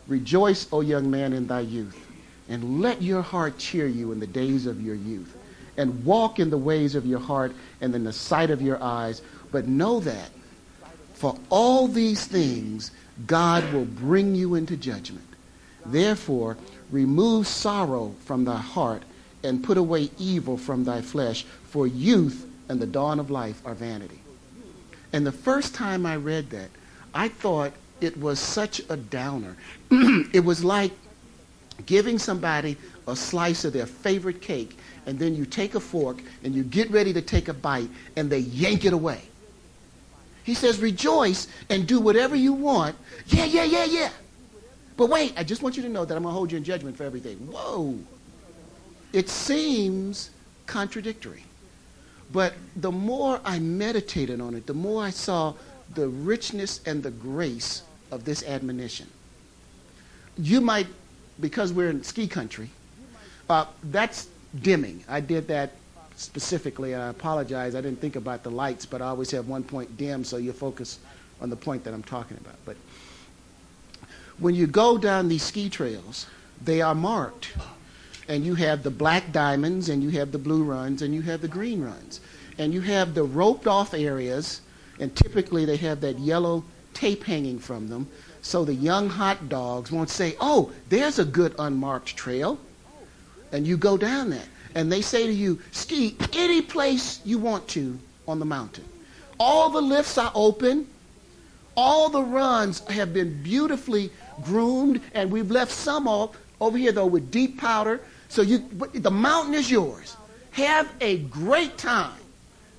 Rejoice, 0.07 0.69
O 0.73 0.81
young 0.81 1.11
man, 1.11 1.33
in 1.33 1.47
thy 1.47 1.61
youth 1.61 2.05
and 2.49 2.81
let 2.81 3.01
your 3.01 3.23
heart 3.23 3.59
cheer 3.59 3.87
you 3.87 4.13
in 4.13 4.21
the 4.21 4.27
days 4.27 4.67
of 4.67 4.81
your 4.83 4.95
youth. 4.95 5.37
And 5.77 6.05
walk 6.05 6.39
in 6.39 6.51
the 6.51 6.59
ways 6.59 6.95
of 6.95 7.05
your 7.05 7.19
heart 7.19 7.53
and 7.81 7.95
in 7.95 8.05
the 8.05 8.13
sight 8.13 8.51
of 8.51 8.63
your 8.63 8.81
eyes. 8.83 9.23
But 9.51 9.67
know 9.67 10.01
that 10.01 10.31
for 11.15 11.37
all 11.49 11.89
these 11.89 12.27
things, 12.27 12.93
God 13.27 13.73
will 13.73 13.85
bring 13.85 14.35
you 14.35 14.55
into 14.55 14.77
judgment. 14.77 15.27
Therefore, 15.87 16.57
remove 16.91 17.47
sorrow 17.47 18.15
from 18.25 18.45
thy 18.45 18.59
heart 18.59 19.03
and 19.43 19.63
put 19.63 19.77
away 19.77 20.11
evil 20.19 20.57
from 20.57 20.85
thy 20.85 21.03
flesh, 21.03 21.45
for 21.65 21.87
youth 21.87 22.47
and 22.69 22.81
the 22.81 22.87
dawn 22.87 23.21
of 23.21 23.31
life 23.31 23.61
are 23.65 23.75
vanity. 23.75 24.21
And 25.13 25.27
the 25.27 25.33
first 25.33 25.75
time 25.75 26.07
I 26.07 26.17
read 26.17 26.51
that, 26.51 26.71
I 27.15 27.29
thought 27.29 27.73
it 28.01 28.17
was 28.19 28.41
such 28.41 28.81
a 28.89 28.97
downer. 28.97 29.57
it 29.91 30.45
was 30.45 30.65
like 30.65 30.93
giving 31.87 32.19
somebody 32.19 32.77
a 33.07 33.15
slice 33.15 33.65
of 33.65 33.73
their 33.73 33.87
favorite 33.87 34.41
cake, 34.41 34.79
and 35.07 35.19
then 35.19 35.35
you 35.35 35.45
take 35.45 35.75
a 35.75 35.81
fork 35.81 36.19
and 36.43 36.55
you 36.55 36.63
get 36.63 36.91
ready 36.91 37.13
to 37.13 37.21
take 37.21 37.49
a 37.49 37.55
bite, 37.55 37.91
and 38.17 38.31
they 38.31 38.39
yank 38.39 38.85
it 38.85 38.93
away. 38.93 39.21
He 40.45 40.55
says, 40.55 40.79
rejoice 40.79 41.49
and 41.71 41.87
do 41.87 42.01
whatever 42.01 42.37
you 42.37 42.53
want. 42.53 42.97
Yeah, 43.27 43.47
yeah, 43.47 43.65
yeah, 43.65 43.85
yeah. 43.85 44.11
But 44.97 45.09
wait, 45.09 45.35
I 45.37 45.45
just 45.45 45.63
want 45.63 45.77
you 45.77 45.83
to 45.83 45.89
know 45.89 46.05
that 46.05 46.17
I'm 46.17 46.23
going 46.23 46.33
to 46.33 46.37
hold 46.37 46.53
you 46.53 46.59
in 46.59 46.65
judgment 46.65 46.97
for 46.97 47.05
everything. 47.05 47.37
Whoa. 47.51 47.99
It 49.13 49.29
seems 49.29 50.31
contradictory. 50.67 51.45
But 52.33 52.55
the 52.77 52.93
more 52.93 53.41
I 53.45 53.59
meditated 53.59 54.41
on 54.41 54.55
it, 54.55 54.67
the 54.67 54.75
more 54.75 55.05
I 55.05 55.11
saw 55.11 55.55
the 55.95 56.09
richness 56.09 56.81
and 56.87 57.03
the 57.03 57.11
grace 57.11 57.83
of 58.11 58.25
this 58.25 58.43
admonition. 58.45 59.07
You 60.37 60.61
might 60.61 60.87
because 61.41 61.73
we're 61.73 61.91
in 61.91 62.03
ski 62.03 62.27
country, 62.29 62.71
uh, 63.49 63.67
that's 63.85 64.29
dimming. 64.63 65.05
I 65.09 65.21
did 65.21 65.49
that 65.49 65.73
specifically. 66.17 66.95
I 66.95 67.09
apologize. 67.09 67.75
I 67.75 67.81
didn't 67.81 68.01
think 68.01 68.17
about 68.17 68.43
the 68.43 68.51
lights, 68.51 68.87
but 68.87 69.03
I 69.03 69.07
always 69.07 69.31
have 69.33 69.49
one 69.49 69.65
point 69.65 69.97
dim 69.97 70.25
so 70.25 70.37
you 70.37 70.53
focus 70.53 70.99
on 71.41 71.51
the 71.51 71.57
point 71.57 71.85
that 71.85 71.95
I'm 71.95 72.03
talking 72.03 72.37
about. 72.37 72.57
But 72.65 72.77
when 74.39 74.55
you 74.55 74.67
go 74.67 74.99
down 74.99 75.29
these 75.29 75.43
ski 75.43 75.69
trails, 75.69 76.27
they 76.63 76.81
are 76.81 76.95
marked. 76.95 77.53
And 78.29 78.45
you 78.45 78.55
have 78.55 78.83
the 78.83 78.91
black 78.91 79.33
diamonds, 79.33 79.89
and 79.89 80.03
you 80.03 80.11
have 80.11 80.33
the 80.33 80.39
blue 80.39 80.65
runs, 80.65 81.03
and 81.03 81.15
you 81.15 81.23
have 81.23 81.41
the 81.41 81.49
green 81.49 81.83
runs. 81.83 82.21
And 82.57 82.73
you 82.73 82.81
have 82.81 83.15
the 83.15 83.25
roped 83.25 83.67
off 83.67 83.93
areas, 83.93 84.61
and 84.99 85.15
typically 85.15 85.65
they 85.65 85.77
have 85.77 86.01
that 86.01 86.19
yellow 86.19 86.65
tape 86.95 87.25
hanging 87.25 87.59
from 87.59 87.89
them 87.89 88.09
so 88.45 88.63
the 88.63 88.75
young 88.75 89.09
hot 89.09 89.49
dogs 89.49 89.91
won't 89.91 90.11
say, 90.11 90.37
oh, 90.39 90.71
there's 90.91 91.19
a 91.19 91.25
good 91.25 91.55
unmarked 91.59 92.15
trail. 92.15 92.59
And 93.53 93.67
you 93.67 93.79
go 93.79 93.97
down 93.97 94.29
that. 94.31 94.47
And 94.75 94.93
they 94.93 95.01
say 95.01 95.27
to 95.27 95.33
you, 95.33 95.59
ski 95.71 96.15
any 96.35 96.61
place 96.61 97.23
you 97.25 97.39
want 97.39 97.67
to 97.69 97.99
on 98.29 98.39
the 98.39 98.45
mountain. 98.45 98.85
All 99.41 99.71
the 99.71 99.81
lifts 99.81 100.19
are 100.19 100.31
open. 100.35 100.87
All 101.75 102.11
the 102.11 102.23
runs 102.23 102.81
have 102.89 103.15
been 103.15 103.43
beautifully 103.43 104.11
groomed. 104.43 105.01
And 105.15 105.31
we've 105.31 105.51
left 105.51 105.73
some 105.73 106.09
off 106.09 106.37
over 106.61 106.79
here, 106.79 106.93
though, 106.93 107.07
with 107.07 107.31
deep 107.31 107.59
powder. 107.59 108.01
So 108.29 108.43
you, 108.43 108.59
the 108.93 109.11
mountain 109.11 109.55
is 109.55 109.71
yours. 109.71 110.17
Have 110.53 110.91
a 111.01 111.19
great 111.19 111.77
time. 111.79 112.13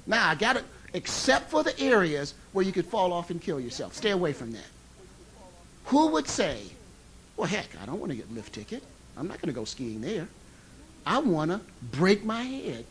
Now, 0.08 0.30
I 0.30 0.36
got 0.36 0.58
it, 0.58 0.66
except 0.94 1.50
for 1.50 1.64
the 1.64 1.78
areas 1.80 2.34
where 2.54 2.66
you 2.66 2.72
could 2.72 2.86
fall 2.86 3.12
off 3.14 3.30
and 3.30 3.42
kill 3.42 3.60
yourself. 3.60 3.94
Stay 3.94 4.12
away 4.12 4.34
from 4.34 4.52
that. 4.54 4.68
Who 5.86 6.08
would 6.08 6.28
say, 6.28 6.62
well, 7.38 7.48
heck, 7.48 7.70
I 7.82 7.86
don't 7.86 8.00
want 8.00 8.12
to 8.12 8.16
get 8.16 8.32
lift 8.34 8.54
ticket. 8.54 8.84
I'm 9.18 9.28
not 9.28 9.42
going 9.42 9.54
to 9.54 9.58
go 9.58 9.66
skiing 9.66 10.02
there. 10.02 10.28
I 11.06 11.20
want 11.20 11.52
to 11.52 11.62
break 11.92 12.26
my 12.26 12.42
head 12.42 12.86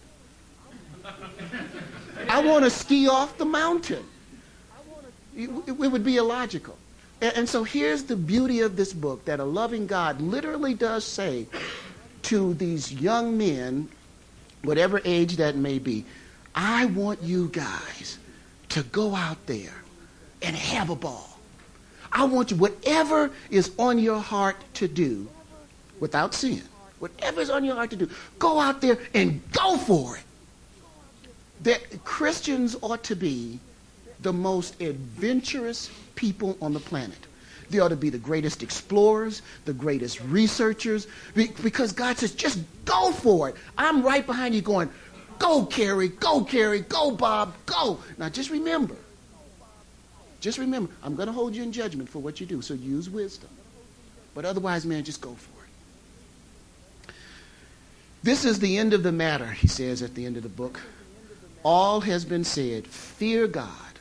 I 2.28 2.44
want 2.44 2.64
to 2.64 2.70
ski 2.70 3.08
off 3.08 3.36
the 3.38 3.44
mountain. 3.44 4.04
It, 5.36 5.50
it 5.66 5.72
would 5.72 6.04
be 6.04 6.16
illogical. 6.16 6.78
And, 7.24 7.48
so 7.48 7.64
here's 7.64 8.02
the 8.04 8.16
beauty 8.16 8.60
of 8.60 8.76
this 8.76 8.92
book 8.92 9.24
that 9.24 9.40
a 9.40 9.44
loving 9.44 9.86
God 9.86 10.20
literally 10.20 10.74
does 10.74 11.04
say 11.04 11.46
to 12.24 12.52
these 12.54 12.92
young 12.92 13.38
men, 13.38 13.88
whatever 14.62 15.00
age 15.06 15.36
that 15.36 15.56
may 15.56 15.78
be, 15.78 16.04
I 16.54 16.84
want 16.84 17.22
you 17.22 17.48
guys 17.48 18.18
to 18.70 18.82
go 18.82 19.14
out 19.14 19.46
there 19.46 19.74
and 20.42 20.54
have 20.54 20.90
a 20.90 20.96
ball. 20.96 21.38
I 22.12 22.24
want 22.24 22.50
you, 22.50 22.58
whatever 22.58 23.30
is 23.48 23.72
on 23.78 23.98
your 23.98 24.18
heart 24.18 24.56
to 24.74 24.86
do 24.86 25.26
without 26.00 26.34
sin, 26.34 26.62
whatever 26.98 27.40
is 27.40 27.48
on 27.48 27.64
your 27.64 27.74
heart 27.74 27.88
to 27.90 27.96
do, 27.96 28.10
go 28.38 28.60
out 28.60 28.82
there 28.82 28.98
and 29.14 29.40
go 29.52 29.78
for 29.78 30.18
it. 30.18 30.24
That 31.62 32.04
Christians 32.04 32.76
ought 32.82 33.02
to 33.04 33.16
be 33.16 33.60
the 34.24 34.32
most 34.32 34.80
adventurous 34.80 35.90
people 36.16 36.58
on 36.60 36.72
the 36.72 36.80
planet. 36.80 37.18
They 37.70 37.78
ought 37.78 37.88
to 37.88 37.96
be 37.96 38.10
the 38.10 38.18
greatest 38.18 38.62
explorers, 38.62 39.42
the 39.64 39.72
greatest 39.72 40.20
researchers, 40.22 41.06
because 41.34 41.92
God 41.92 42.18
says, 42.18 42.32
just 42.34 42.58
go 42.84 43.12
for 43.12 43.50
it. 43.50 43.56
I'm 43.78 44.02
right 44.02 44.26
behind 44.26 44.54
you 44.54 44.62
going, 44.62 44.90
go, 45.38 45.64
Carrie, 45.66 46.08
go, 46.08 46.42
Carrie, 46.42 46.80
go, 46.80 47.12
Bob, 47.12 47.54
go. 47.66 47.98
Now 48.18 48.28
just 48.28 48.50
remember, 48.50 48.96
just 50.40 50.58
remember, 50.58 50.90
I'm 51.02 51.14
going 51.14 51.26
to 51.26 51.32
hold 51.32 51.54
you 51.54 51.62
in 51.62 51.72
judgment 51.72 52.08
for 52.08 52.18
what 52.18 52.40
you 52.40 52.46
do, 52.46 52.60
so 52.60 52.74
use 52.74 53.08
wisdom. 53.08 53.50
But 54.34 54.44
otherwise, 54.44 54.84
man, 54.84 55.04
just 55.04 55.20
go 55.20 55.34
for 55.34 55.50
it. 57.04 57.14
This 58.22 58.44
is 58.44 58.58
the 58.58 58.78
end 58.78 58.94
of 58.94 59.02
the 59.02 59.12
matter, 59.12 59.50
he 59.50 59.68
says 59.68 60.02
at 60.02 60.14
the 60.14 60.24
end 60.26 60.36
of 60.36 60.42
the 60.42 60.48
book. 60.48 60.80
All 61.62 62.00
has 62.00 62.24
been 62.24 62.44
said. 62.44 62.86
Fear 62.86 63.46
God 63.48 63.93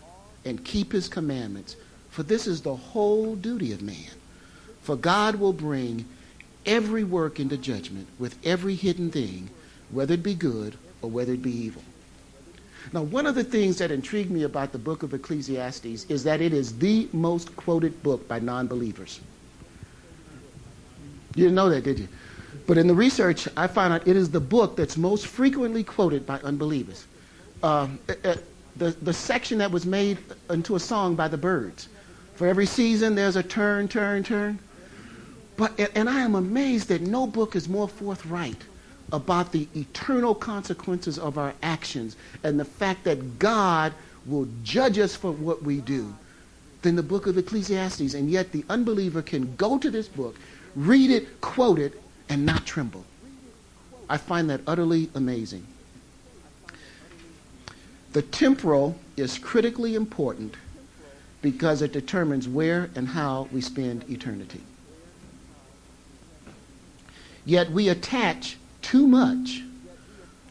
and 0.45 0.63
keep 0.63 0.91
his 0.91 1.07
commandments, 1.07 1.75
for 2.09 2.23
this 2.23 2.47
is 2.47 2.62
the 2.62 2.75
whole 2.75 3.35
duty 3.35 3.71
of 3.71 3.81
man. 3.81 4.12
For 4.81 4.95
God 4.95 5.35
will 5.35 5.53
bring 5.53 6.05
every 6.65 7.03
work 7.03 7.39
into 7.39 7.57
judgment 7.57 8.07
with 8.19 8.38
every 8.43 8.75
hidden 8.75 9.12
thing, 9.12 9.50
whether 9.89 10.13
it 10.13 10.23
be 10.23 10.35
good 10.35 10.77
or 11.01 11.09
whether 11.09 11.33
it 11.33 11.41
be 11.41 11.51
evil. 11.51 11.83
Now, 12.91 13.03
one 13.03 13.25
of 13.25 13.35
the 13.35 13.43
things 13.43 13.77
that 13.77 13.91
intrigued 13.91 14.29
me 14.29 14.43
about 14.43 14.71
the 14.73 14.77
book 14.77 15.03
of 15.03 15.13
Ecclesiastes 15.13 16.05
is 16.09 16.23
that 16.25 16.41
it 16.41 16.53
is 16.53 16.77
the 16.77 17.07
most 17.13 17.55
quoted 17.55 18.03
book 18.03 18.27
by 18.27 18.39
non 18.39 18.67
believers. 18.67 19.21
You 21.35 21.45
didn't 21.45 21.55
know 21.55 21.69
that, 21.69 21.83
did 21.83 22.00
you? 22.00 22.07
But 22.67 22.77
in 22.77 22.88
the 22.88 22.93
research, 22.93 23.47
I 23.57 23.67
found 23.67 23.93
out 23.93 24.07
it 24.07 24.15
is 24.15 24.29
the 24.29 24.39
book 24.39 24.75
that's 24.75 24.97
most 24.97 25.27
frequently 25.27 25.83
quoted 25.83 26.25
by 26.25 26.39
unbelievers. 26.39 27.05
Uh, 27.62 27.88
the, 28.75 28.92
the 29.01 29.13
section 29.13 29.58
that 29.60 29.72
was 29.72 29.86
made 29.86 30.18
into 30.50 30.75
a 30.75 30.80
song 30.80 31.15
by 31.15 31.27
the 31.27 31.38
Byrds. 31.38 31.89
For 32.36 32.48
every 32.48 32.65
season, 32.65 33.15
there's 33.15 33.36
a 33.36 33.44
turn, 33.44 33.88
turn, 33.88 34.24
turn. 34.24 34.60
But, 35.56 35.80
and 35.96 36.10
I 36.10 36.22
am 36.22 36.36
amazed 36.36 36.88
that 36.88 37.01
no 37.01 37.27
book 37.27 37.56
is 37.56 37.70
more 37.70 37.88
forthright 37.88 38.63
about 39.12 39.51
the 39.51 39.68
eternal 39.75 40.34
consequences 40.34 41.20
of 41.20 41.38
our 41.38 41.53
actions 41.62 42.15
and 42.44 42.60
the 42.60 42.65
fact 42.65 43.03
that 43.03 43.38
God 43.38 43.94
will 44.25 44.48
judge 44.63 44.98
us 44.98 45.15
for 45.15 45.32
what 45.32 45.62
we 45.62 45.80
do 45.82 46.13
than 46.82 46.96
the 46.96 47.03
book 47.03 47.27
of 47.27 47.38
Ecclesiastes. 47.38 48.15
And 48.15 48.32
yet 48.32 48.51
the 48.51 48.65
unbeliever 48.70 49.22
can 49.22 49.56
go 49.56 49.77
to 49.77 49.92
this 49.92 50.08
book, 50.08 50.36
read 50.75 51.12
it, 51.12 51.39
quote 51.42 51.77
it, 51.77 52.01
and 52.30 52.46
not 52.46 52.65
tremble. 52.65 53.06
I 54.10 54.18
find 54.18 54.50
that 54.50 54.62
utterly 54.65 55.10
amazing. 55.13 55.68
The 58.13 58.22
temporal 58.22 58.96
is 59.17 59.39
critically 59.39 59.96
important 59.96 60.55
because 61.41 61.82
it 61.82 61.91
determines 61.91 62.48
where 62.48 62.89
and 62.96 63.07
how 63.07 63.50
we 63.51 63.59
spend 63.59 64.09
eternity. 64.09 64.61
Yet 67.46 67.72
we 67.72 67.90
attach 67.90 68.57
too 68.81 69.07
much 69.07 69.64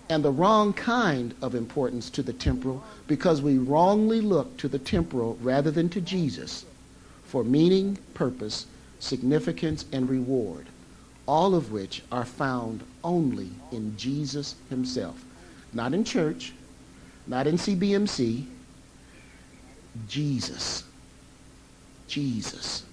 and 0.09 0.25
the 0.25 0.31
wrong 0.31 0.73
kind 0.73 1.35
of 1.41 1.55
importance 1.55 2.11
to 2.11 2.23
the 2.23 2.33
temporal 2.33 2.85
because 3.07 3.41
we 3.41 3.59
wrongly 3.59 4.21
look 4.21 4.57
to 4.59 4.69
the 4.69 4.79
temporal 4.79 5.39
rather 5.41 5.71
than 5.71 5.89
to 5.91 6.01
Jesus 6.01 6.67
for 7.25 7.45
meaning, 7.45 7.97
purpose, 8.13 8.67
significance, 8.99 9.87
and 9.93 10.11
reward, 10.11 10.67
all 11.27 11.55
of 11.55 11.73
which 11.73 12.03
are 12.13 12.27
found 12.27 12.83
only 13.03 13.51
in 13.71 13.97
Jesus 13.97 14.57
himself. 14.69 15.25
Not 15.73 15.95
in 15.95 16.05
church, 16.05 16.53
not 17.27 17.47
in 17.47 17.57
CBMC, 17.57 18.47
Jesus. 20.09 20.85
Jesus 22.09 22.85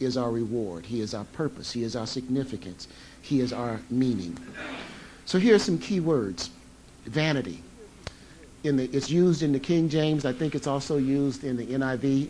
is 0.00 0.16
our 0.16 0.30
reward. 0.30 0.84
He 0.84 1.00
is 1.00 1.14
our 1.14 1.24
purpose. 1.24 1.72
He 1.72 1.82
is 1.82 1.96
our 1.96 2.06
significance. 2.06 2.88
He 3.22 3.40
is 3.40 3.52
our 3.52 3.80
meaning. 3.90 4.36
So 5.24 5.38
here 5.38 5.54
are 5.54 5.60
some 5.60 5.78
key 5.78 6.00
words. 6.00 6.50
Vanity. 7.06 7.62
The, 8.62 8.90
it's 8.92 9.10
used 9.10 9.42
in 9.42 9.52
the 9.52 9.60
King 9.60 9.88
James. 9.88 10.24
I 10.24 10.32
think 10.32 10.54
it's 10.54 10.66
also 10.66 10.96
used 10.96 11.44
in 11.44 11.56
the 11.56 11.66
NIV. 11.66 12.28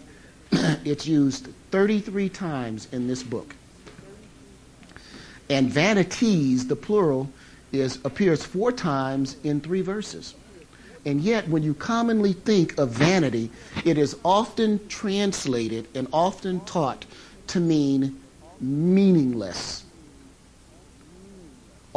it's 0.84 1.06
used 1.06 1.48
33 1.70 2.28
times 2.28 2.88
in 2.92 3.08
this 3.08 3.22
book. 3.22 3.54
And 5.48 5.70
vanities, 5.70 6.66
the 6.66 6.76
plural, 6.76 7.30
is 7.72 7.98
appears 8.04 8.44
four 8.44 8.72
times 8.72 9.36
in 9.44 9.60
three 9.60 9.80
verses. 9.80 10.34
And 11.06 11.20
yet, 11.20 11.48
when 11.48 11.62
you 11.62 11.72
commonly 11.72 12.34
think 12.34 12.78
of 12.78 12.90
vanity, 12.90 13.50
it 13.84 13.96
is 13.96 14.16
often 14.24 14.86
translated 14.88 15.88
and 15.94 16.08
often 16.12 16.60
taught 16.60 17.06
to 17.48 17.60
mean 17.60 18.20
meaningless 18.60 19.86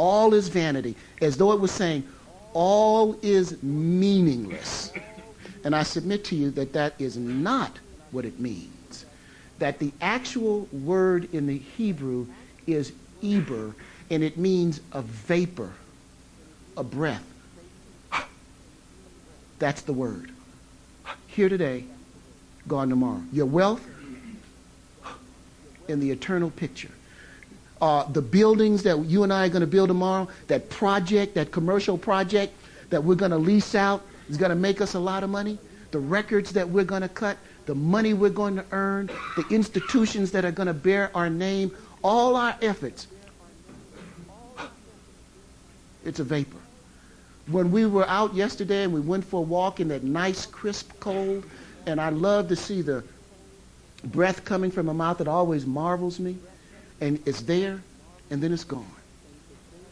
all 0.00 0.32
is 0.32 0.48
vanity, 0.48 0.96
as 1.20 1.36
though 1.36 1.52
it 1.52 1.60
was 1.60 1.70
saying, 1.70 2.08
all 2.54 3.18
is 3.20 3.62
meaningless. 3.62 4.90
And 5.62 5.76
I 5.76 5.82
submit 5.82 6.24
to 6.24 6.34
you 6.34 6.50
that 6.52 6.72
that 6.72 6.94
is 6.98 7.18
not 7.18 7.78
what 8.10 8.24
it 8.24 8.40
means. 8.40 9.04
That 9.58 9.78
the 9.78 9.92
actual 10.00 10.66
word 10.72 11.28
in 11.34 11.46
the 11.46 11.58
Hebrew 11.58 12.26
is 12.66 12.94
eber, 13.22 13.74
and 14.08 14.22
it 14.22 14.38
means 14.38 14.80
a 14.92 15.02
vapor, 15.02 15.74
a 16.78 16.82
breath. 16.82 17.26
That's 19.60 19.82
the 19.82 19.92
word. 19.92 20.32
Here 21.28 21.48
today, 21.48 21.84
gone 22.66 22.88
tomorrow. 22.88 23.22
Your 23.32 23.46
wealth 23.46 23.86
in 25.86 26.00
the 26.00 26.10
eternal 26.10 26.50
picture 26.50 26.90
uh, 27.80 28.04
the 28.04 28.22
buildings 28.22 28.82
that 28.82 28.98
you 29.06 29.22
and 29.22 29.32
I 29.32 29.46
are 29.46 29.48
going 29.48 29.62
to 29.62 29.66
build 29.66 29.88
tomorrow, 29.88 30.28
that 30.48 30.68
project, 30.68 31.34
that 31.34 31.50
commercial 31.50 31.96
project 31.96 32.52
that 32.90 33.02
we're 33.02 33.14
going 33.14 33.30
to 33.30 33.38
lease 33.38 33.74
out 33.74 34.02
is 34.28 34.36
going 34.36 34.50
to 34.50 34.56
make 34.56 34.80
us 34.80 34.94
a 34.94 34.98
lot 34.98 35.24
of 35.24 35.30
money, 35.30 35.58
the 35.90 35.98
records 35.98 36.52
that 36.52 36.68
we're 36.68 36.84
going 36.84 37.02
to 37.02 37.08
cut, 37.08 37.36
the 37.66 37.74
money 37.74 38.12
we're 38.12 38.28
going 38.30 38.56
to 38.56 38.64
earn, 38.72 39.08
the 39.36 39.44
institutions 39.50 40.30
that 40.32 40.44
are 40.44 40.52
going 40.52 40.66
to 40.66 40.74
bear 40.74 41.10
our 41.14 41.30
name, 41.30 41.74
all 42.02 42.36
our 42.36 42.54
efforts, 42.60 43.06
it's 46.04 46.20
a 46.20 46.24
vapor. 46.24 46.59
When 47.50 47.72
we 47.72 47.86
were 47.86 48.08
out 48.08 48.34
yesterday 48.34 48.84
and 48.84 48.92
we 48.92 49.00
went 49.00 49.24
for 49.24 49.38
a 49.38 49.42
walk 49.42 49.80
in 49.80 49.88
that 49.88 50.04
nice, 50.04 50.46
crisp 50.46 50.92
cold, 51.00 51.44
and 51.86 52.00
I 52.00 52.10
love 52.10 52.48
to 52.48 52.56
see 52.56 52.82
the 52.82 53.02
breath 54.04 54.44
coming 54.44 54.70
from 54.70 54.88
a 54.88 54.94
mouth 54.94 55.18
that 55.18 55.28
always 55.28 55.66
marvels 55.66 56.20
me 56.20 56.36
and 57.00 57.20
it's 57.26 57.42
there 57.42 57.80
and 58.30 58.42
then 58.42 58.52
it's 58.52 58.64
gone. 58.64 58.86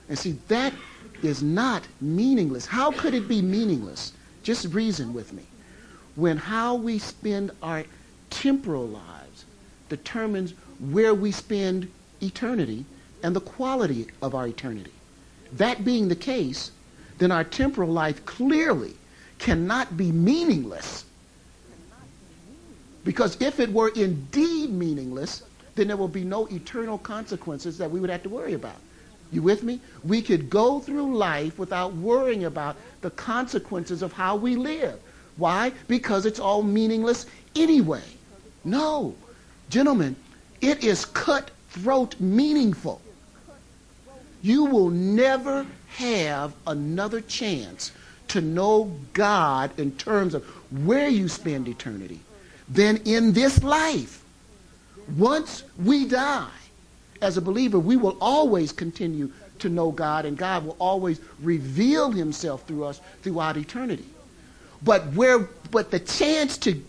And 0.09 0.19
see, 0.19 0.39
that 0.49 0.73
is 1.23 1.43
not 1.43 1.83
meaningless. 2.01 2.67
How 2.67 2.91
could 2.93 3.15
it 3.15 3.29
be 3.29 3.43
meaningless? 3.43 4.13
Just 4.43 4.73
reason 4.73 5.13
with 5.13 5.33
me. 5.33 5.43
When 6.15 6.37
how 6.37 6.77
we 6.77 6.99
spend 6.99 7.51
our 7.63 7.85
temporal 8.31 8.87
lives 8.87 9.45
determines 9.89 10.55
where 10.91 11.15
we 11.15 11.33
spend 11.33 11.91
eternity 12.23 12.85
and 13.23 13.35
the 13.35 13.41
quality 13.41 14.07
of 14.23 14.35
our 14.35 14.47
eternity. 14.47 14.93
That 15.53 15.85
being 15.85 16.09
the 16.09 16.17
case, 16.17 16.71
then 17.19 17.33
our 17.33 17.45
temporal 17.45 17.91
life 17.91 18.25
clearly 18.25 18.95
cannot 19.39 19.97
be 19.97 20.13
meaningless. 20.13 21.05
Because 23.05 23.41
if 23.41 23.61
it 23.61 23.73
were 23.73 23.89
indeed 23.89 24.71
meaningless, 24.71 25.43
then 25.75 25.89
there 25.89 25.97
will 25.97 26.09
be 26.09 26.25
no 26.25 26.47
eternal 26.47 26.99
consequences 26.99 27.79
that 27.79 27.91
we 27.91 28.01
would 28.01 28.11
have 28.11 28.23
to 28.25 28.29
worry 28.29 28.55
about. 28.55 28.77
You 29.31 29.43
with 29.43 29.63
me? 29.63 29.81
We 30.05 30.23
could 30.23 30.49
go 30.49 30.81
through 30.81 31.17
life 31.17 31.59
without 31.59 31.95
worrying 31.95 32.45
about 32.45 32.77
the 33.03 33.11
consequences 33.11 34.03
of 34.03 34.13
how 34.13 34.37
we 34.37 34.57
live. 34.57 34.99
Why? 35.37 35.73
Because 35.87 36.27
it's 36.27 36.41
all 36.41 36.63
meaningless 36.63 37.27
anyway. 37.55 38.03
No. 38.65 39.15
Gentlemen, 39.71 40.17
it 40.61 40.83
is 40.83 41.05
cutthroat 41.05 42.19
meaningful. 42.19 43.01
You 44.43 44.65
will 44.65 44.91
never 44.91 45.67
have 45.99 46.55
another 46.69 47.21
chance 47.21 47.91
to 48.29 48.41
know 48.41 48.97
God 49.15 49.77
in 49.81 49.91
terms 49.93 50.33
of 50.33 50.45
where 50.87 51.09
you 51.09 51.27
spend 51.27 51.67
eternity 51.67 52.21
than 52.69 52.99
in 52.99 53.33
this 53.33 53.65
life. 53.65 54.23
Once 55.17 55.65
we 55.83 56.07
die, 56.07 56.49
as 57.21 57.37
a 57.37 57.41
believer, 57.41 57.81
we 57.81 57.97
will 57.97 58.17
always 58.21 58.71
continue 58.71 59.33
to 59.59 59.69
know 59.69 59.91
God, 59.91 60.25
and 60.25 60.39
God 60.39 60.65
will 60.65 60.77
always 60.79 61.21
reveal 61.43 62.13
himself 62.13 62.65
through 62.69 62.85
us 62.85 63.01
throughout 63.23 63.57
eternity. 63.57 64.07
But 64.85 65.05
where 65.15 65.49
but 65.73 65.91
the 65.91 65.99
chance 65.99 66.59
to, 66.59 66.81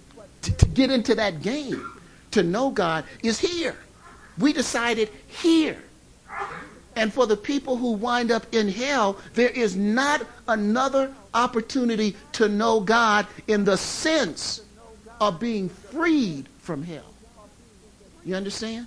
to, 0.43 0.51
to 0.51 0.65
get 0.67 0.91
into 0.91 1.15
that 1.15 1.41
game, 1.41 1.99
to 2.31 2.43
know 2.43 2.69
God, 2.69 3.05
is 3.23 3.39
here. 3.39 3.75
We 4.37 4.53
decided 4.53 5.09
here. 5.27 5.81
And 6.99 7.13
for 7.13 7.25
the 7.25 7.37
people 7.37 7.77
who 7.77 7.93
wind 7.93 8.29
up 8.29 8.45
in 8.53 8.67
hell, 8.67 9.17
there 9.33 9.51
is 9.51 9.73
not 9.77 10.21
another 10.49 11.13
opportunity 11.33 12.13
to 12.33 12.49
know 12.49 12.81
God 12.81 13.25
in 13.47 13.63
the 13.63 13.77
sense 13.77 14.59
of 15.21 15.39
being 15.39 15.69
freed 15.69 16.49
from 16.59 16.83
hell. 16.83 17.13
You 18.25 18.35
understand? 18.35 18.85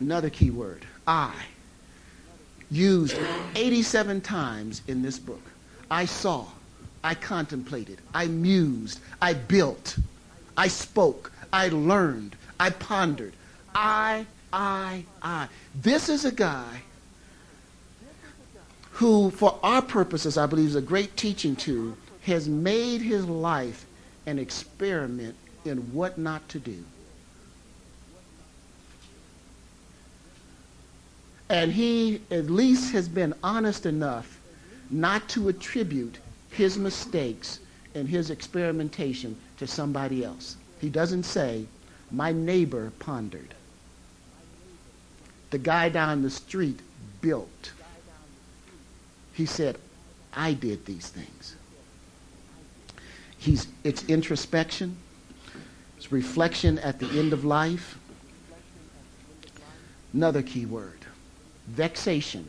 Another 0.00 0.30
key 0.30 0.48
word, 0.48 0.86
I, 1.06 1.34
used 2.70 3.18
87 3.54 4.22
times 4.22 4.80
in 4.88 5.02
this 5.02 5.18
book. 5.18 5.42
I 5.90 6.06
saw, 6.06 6.46
I 7.04 7.14
contemplated, 7.14 7.98
I 8.14 8.28
mused, 8.28 9.00
I 9.20 9.34
built, 9.34 9.98
I 10.56 10.68
spoke, 10.68 11.30
I 11.52 11.68
learned, 11.68 12.36
I 12.58 12.70
pondered. 12.70 13.34
I, 13.74 14.24
I, 14.52 15.04
I. 15.22 15.48
This 15.74 16.08
is 16.08 16.24
a 16.24 16.32
guy 16.32 16.82
who, 18.92 19.30
for 19.30 19.58
our 19.62 19.82
purposes, 19.82 20.36
I 20.36 20.46
believe 20.46 20.68
is 20.68 20.74
a 20.74 20.80
great 20.80 21.16
teaching 21.16 21.54
tool, 21.54 21.96
has 22.22 22.48
made 22.48 23.00
his 23.00 23.26
life 23.26 23.86
an 24.26 24.38
experiment 24.38 25.36
in 25.64 25.78
what 25.92 26.18
not 26.18 26.48
to 26.48 26.58
do. 26.58 26.84
And 31.48 31.72
he 31.72 32.20
at 32.30 32.50
least 32.50 32.92
has 32.92 33.08
been 33.08 33.34
honest 33.42 33.86
enough 33.86 34.38
not 34.90 35.28
to 35.30 35.48
attribute 35.48 36.18
his 36.50 36.76
mistakes 36.76 37.60
and 37.94 38.08
his 38.08 38.30
experimentation 38.30 39.36
to 39.58 39.66
somebody 39.66 40.24
else. 40.24 40.56
He 40.80 40.88
doesn't 40.88 41.22
say, 41.22 41.66
my 42.10 42.32
neighbor 42.32 42.92
pondered. 42.98 43.54
The 45.50 45.58
guy 45.58 45.88
down 45.88 46.22
the 46.22 46.30
street 46.30 46.80
built. 47.20 47.72
He 49.32 49.46
said, 49.46 49.78
I 50.34 50.52
did 50.52 50.84
these 50.84 51.08
things. 51.08 51.56
He's, 53.38 53.68
it's 53.84 54.04
introspection. 54.04 54.96
It's 55.96 56.12
reflection 56.12 56.78
at 56.80 56.98
the 56.98 57.06
end 57.18 57.32
of 57.32 57.44
life. 57.44 57.98
Another 60.12 60.42
key 60.42 60.66
word 60.66 60.98
vexation 61.68 62.48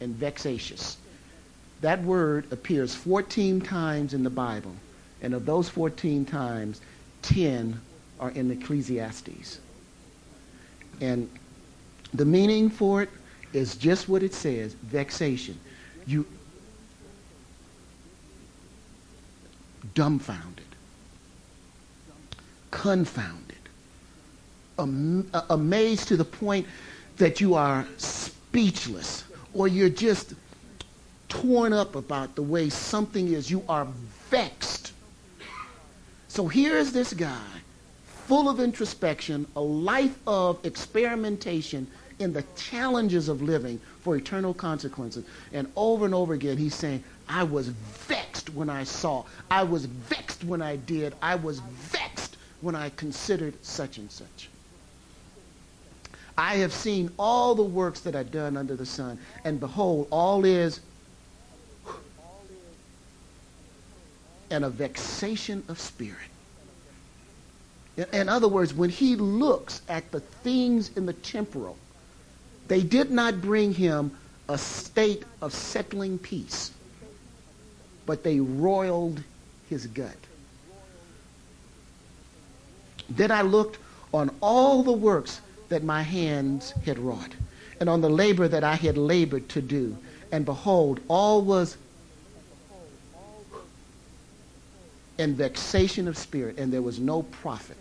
and 0.00 0.14
vexatious. 0.14 0.96
That 1.82 2.02
word 2.02 2.50
appears 2.52 2.94
14 2.94 3.60
times 3.60 4.14
in 4.14 4.22
the 4.22 4.30
Bible, 4.30 4.74
and 5.20 5.34
of 5.34 5.44
those 5.44 5.68
14 5.68 6.24
times, 6.24 6.80
10 7.22 7.78
are 8.18 8.30
in 8.30 8.50
Ecclesiastes. 8.50 9.60
And 11.00 11.28
the 12.14 12.24
meaning 12.24 12.70
for 12.70 13.02
it 13.02 13.10
is 13.52 13.76
just 13.76 14.08
what 14.08 14.22
it 14.22 14.34
says, 14.34 14.74
vexation. 14.74 15.58
You 16.06 16.26
dumbfounded, 19.94 20.66
confounded, 22.70 23.56
am- 24.78 25.28
uh, 25.32 25.42
amazed 25.50 26.08
to 26.08 26.16
the 26.16 26.24
point 26.24 26.66
that 27.16 27.40
you 27.40 27.54
are 27.54 27.86
speechless 27.96 29.24
or 29.54 29.68
you're 29.68 29.88
just 29.88 30.34
torn 31.28 31.72
up 31.72 31.96
about 31.96 32.34
the 32.34 32.42
way 32.42 32.68
something 32.68 33.28
is. 33.28 33.50
You 33.50 33.62
are 33.68 33.86
vexed. 34.30 34.92
So 36.28 36.46
here 36.46 36.76
is 36.76 36.92
this 36.92 37.14
guy, 37.14 37.62
full 38.26 38.48
of 38.48 38.60
introspection, 38.60 39.46
a 39.54 39.60
life 39.60 40.18
of 40.26 40.64
experimentation 40.64 41.86
in 42.18 42.32
the 42.32 42.44
challenges 42.56 43.28
of 43.28 43.42
living 43.42 43.80
for 44.00 44.16
eternal 44.16 44.52
consequences. 44.54 45.24
And 45.52 45.70
over 45.76 46.04
and 46.04 46.14
over 46.14 46.34
again, 46.34 46.56
he's 46.56 46.74
saying, 46.74 47.04
I 47.28 47.44
was 47.44 47.68
vexed 47.68 48.50
when 48.50 48.70
I 48.70 48.84
saw. 48.84 49.24
I 49.50 49.62
was 49.62 49.86
vexed 49.86 50.44
when 50.44 50.62
I 50.62 50.76
did. 50.76 51.14
I 51.22 51.36
was 51.36 51.60
vexed 51.60 52.36
when 52.62 52.74
I 52.74 52.90
considered 52.90 53.54
such 53.64 53.98
and 53.98 54.10
such. 54.10 54.48
I 56.38 56.56
have 56.56 56.72
seen 56.72 57.10
all 57.18 57.54
the 57.54 57.62
works 57.62 58.00
that 58.00 58.14
are 58.14 58.24
done 58.24 58.56
under 58.56 58.76
the 58.76 58.86
sun, 58.86 59.18
and 59.44 59.58
behold, 59.58 60.08
all 60.10 60.44
is 60.44 60.80
and 64.50 64.64
a 64.64 64.70
vexation 64.70 65.64
of 65.68 65.80
spirit. 65.80 66.28
In 67.96 68.28
other 68.28 68.48
words, 68.48 68.74
when 68.74 68.90
he 68.90 69.16
looks 69.16 69.80
at 69.88 70.10
the 70.10 70.20
things 70.20 70.90
in 70.96 71.06
the 71.06 71.14
temporal, 71.14 71.78
they 72.68 72.82
did 72.82 73.10
not 73.10 73.40
bring 73.40 73.72
him 73.72 74.10
a 74.48 74.58
state 74.58 75.24
of 75.40 75.54
settling 75.54 76.18
peace, 76.18 76.72
but 78.04 78.22
they 78.22 78.38
roiled 78.38 79.22
his 79.70 79.86
gut. 79.86 80.16
Then 83.08 83.30
I 83.30 83.42
looked 83.42 83.78
on 84.12 84.30
all 84.40 84.82
the 84.82 84.92
works 84.92 85.40
that 85.70 85.82
my 85.82 86.02
hands 86.02 86.72
had 86.84 86.98
wrought, 86.98 87.32
and 87.80 87.88
on 87.88 88.02
the 88.02 88.10
labor 88.10 88.46
that 88.46 88.62
I 88.62 88.74
had 88.74 88.98
labored 88.98 89.48
to 89.50 89.62
do. 89.62 89.96
And 90.30 90.44
behold, 90.44 91.00
all 91.08 91.40
was 91.40 91.78
in 95.18 95.34
vexation 95.34 96.08
of 96.08 96.18
spirit, 96.18 96.58
and 96.58 96.70
there 96.70 96.82
was 96.82 96.98
no 96.98 97.22
profit 97.22 97.78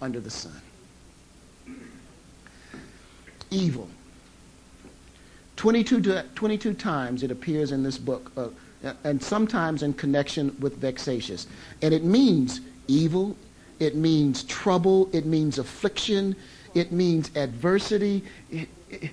under 0.00 0.20
the 0.20 0.30
sun. 0.30 0.60
Evil. 3.50 3.88
22, 5.56 6.22
22 6.34 6.74
times 6.74 7.22
it 7.22 7.30
appears 7.30 7.72
in 7.72 7.82
this 7.82 7.98
book, 7.98 8.32
uh, 8.36 8.48
and 9.04 9.22
sometimes 9.22 9.82
in 9.82 9.92
connection 9.92 10.56
with 10.60 10.76
vexatious. 10.78 11.46
And 11.82 11.92
it 11.92 12.04
means 12.04 12.60
evil, 12.88 13.36
it 13.80 13.96
means 13.96 14.44
trouble. 14.44 15.08
It 15.12 15.26
means 15.26 15.58
affliction. 15.58 16.36
It 16.74 16.92
means 16.92 17.34
adversity. 17.34 18.22
It, 18.50 18.68
it, 18.90 19.10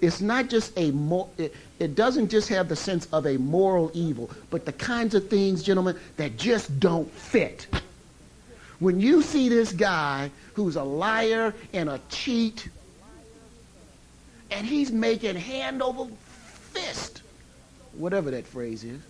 it's 0.00 0.22
not 0.22 0.48
just 0.48 0.72
a 0.78 0.92
more, 0.92 1.28
it, 1.36 1.54
it 1.80 1.94
doesn't 1.94 2.30
just 2.30 2.48
have 2.48 2.68
the 2.68 2.76
sense 2.76 3.06
of 3.12 3.26
a 3.26 3.36
moral 3.36 3.90
evil, 3.92 4.30
but 4.48 4.64
the 4.64 4.72
kinds 4.72 5.14
of 5.14 5.28
things, 5.28 5.62
gentlemen, 5.62 5.98
that 6.16 6.38
just 6.38 6.80
don't 6.80 7.10
fit. 7.12 7.66
When 8.78 9.00
you 9.00 9.22
see 9.22 9.48
this 9.48 9.72
guy 9.72 10.30
who's 10.54 10.76
a 10.76 10.84
liar 10.84 11.54
and 11.72 11.88
a 11.88 12.00
cheat, 12.08 12.68
and 14.50 14.66
he's 14.66 14.92
making 14.92 15.36
hand 15.36 15.82
over 15.82 16.06
fist, 16.72 17.22
whatever 17.94 18.30
that 18.30 18.46
phrase 18.46 18.84
is, 18.84 19.00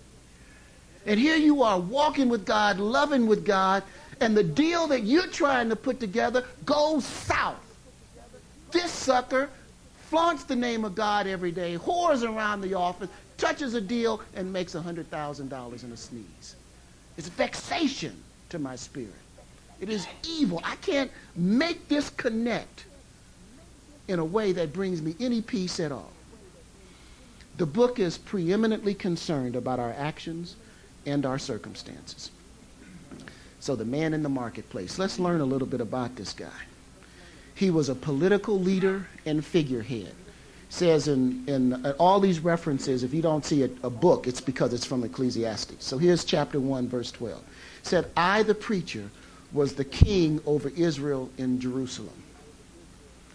and 1.04 1.20
here 1.20 1.36
you 1.36 1.62
are 1.62 1.78
walking 1.78 2.28
with 2.28 2.44
God, 2.44 2.78
loving 2.78 3.26
with 3.26 3.44
God, 3.44 3.82
and 4.20 4.36
the 4.36 4.42
deal 4.42 4.86
that 4.88 5.02
you're 5.02 5.26
trying 5.26 5.68
to 5.68 5.76
put 5.76 6.00
together 6.00 6.44
goes 6.64 7.04
south. 7.04 7.56
This 8.70 8.90
sucker 8.90 9.48
flaunts 10.08 10.44
the 10.44 10.56
name 10.56 10.84
of 10.84 10.94
God 10.94 11.26
every 11.26 11.52
day, 11.52 11.76
whores 11.76 12.22
around 12.22 12.60
the 12.60 12.74
office, 12.74 13.08
touches 13.36 13.74
a 13.74 13.80
deal, 13.80 14.20
and 14.34 14.52
makes 14.52 14.74
$100,000 14.74 15.84
in 15.84 15.92
a 15.92 15.96
sneeze. 15.96 16.56
It's 17.16 17.28
vexation 17.28 18.16
to 18.48 18.58
my 18.58 18.76
spirit. 18.76 19.12
It 19.80 19.90
is 19.90 20.06
evil. 20.26 20.60
I 20.64 20.76
can't 20.76 21.10
make 21.34 21.88
this 21.88 22.10
connect 22.10 22.86
in 24.08 24.18
a 24.18 24.24
way 24.24 24.52
that 24.52 24.72
brings 24.72 25.02
me 25.02 25.14
any 25.20 25.42
peace 25.42 25.80
at 25.80 25.92
all. 25.92 26.12
The 27.58 27.66
book 27.66 27.98
is 27.98 28.18
preeminently 28.18 28.94
concerned 28.94 29.56
about 29.56 29.78
our 29.78 29.92
actions 29.92 30.56
and 31.06 31.24
our 31.24 31.38
circumstances. 31.38 32.30
So 33.60 33.74
the 33.74 33.84
man 33.84 34.14
in 34.14 34.22
the 34.22 34.28
marketplace. 34.28 34.98
Let's 34.98 35.18
learn 35.18 35.40
a 35.40 35.44
little 35.44 35.66
bit 35.66 35.80
about 35.80 36.16
this 36.16 36.32
guy. 36.32 36.50
He 37.54 37.70
was 37.70 37.88
a 37.88 37.94
political 37.94 38.60
leader 38.60 39.06
and 39.24 39.44
figurehead. 39.44 40.14
Says 40.68 41.08
in, 41.08 41.44
in 41.46 41.72
uh, 41.86 41.94
all 41.98 42.20
these 42.20 42.40
references, 42.40 43.02
if 43.02 43.14
you 43.14 43.22
don't 43.22 43.44
see 43.44 43.62
a, 43.62 43.70
a 43.82 43.90
book, 43.90 44.26
it's 44.26 44.40
because 44.40 44.74
it's 44.74 44.84
from 44.84 45.04
Ecclesiastes. 45.04 45.84
So 45.84 45.96
here's 45.96 46.24
chapter 46.24 46.60
1, 46.60 46.88
verse 46.88 47.10
12. 47.12 47.42
Said, 47.82 48.10
I, 48.16 48.42
the 48.42 48.54
preacher, 48.54 49.08
was 49.52 49.74
the 49.74 49.84
king 49.84 50.40
over 50.46 50.70
Israel 50.70 51.30
in 51.38 51.60
Jerusalem. 51.60 52.22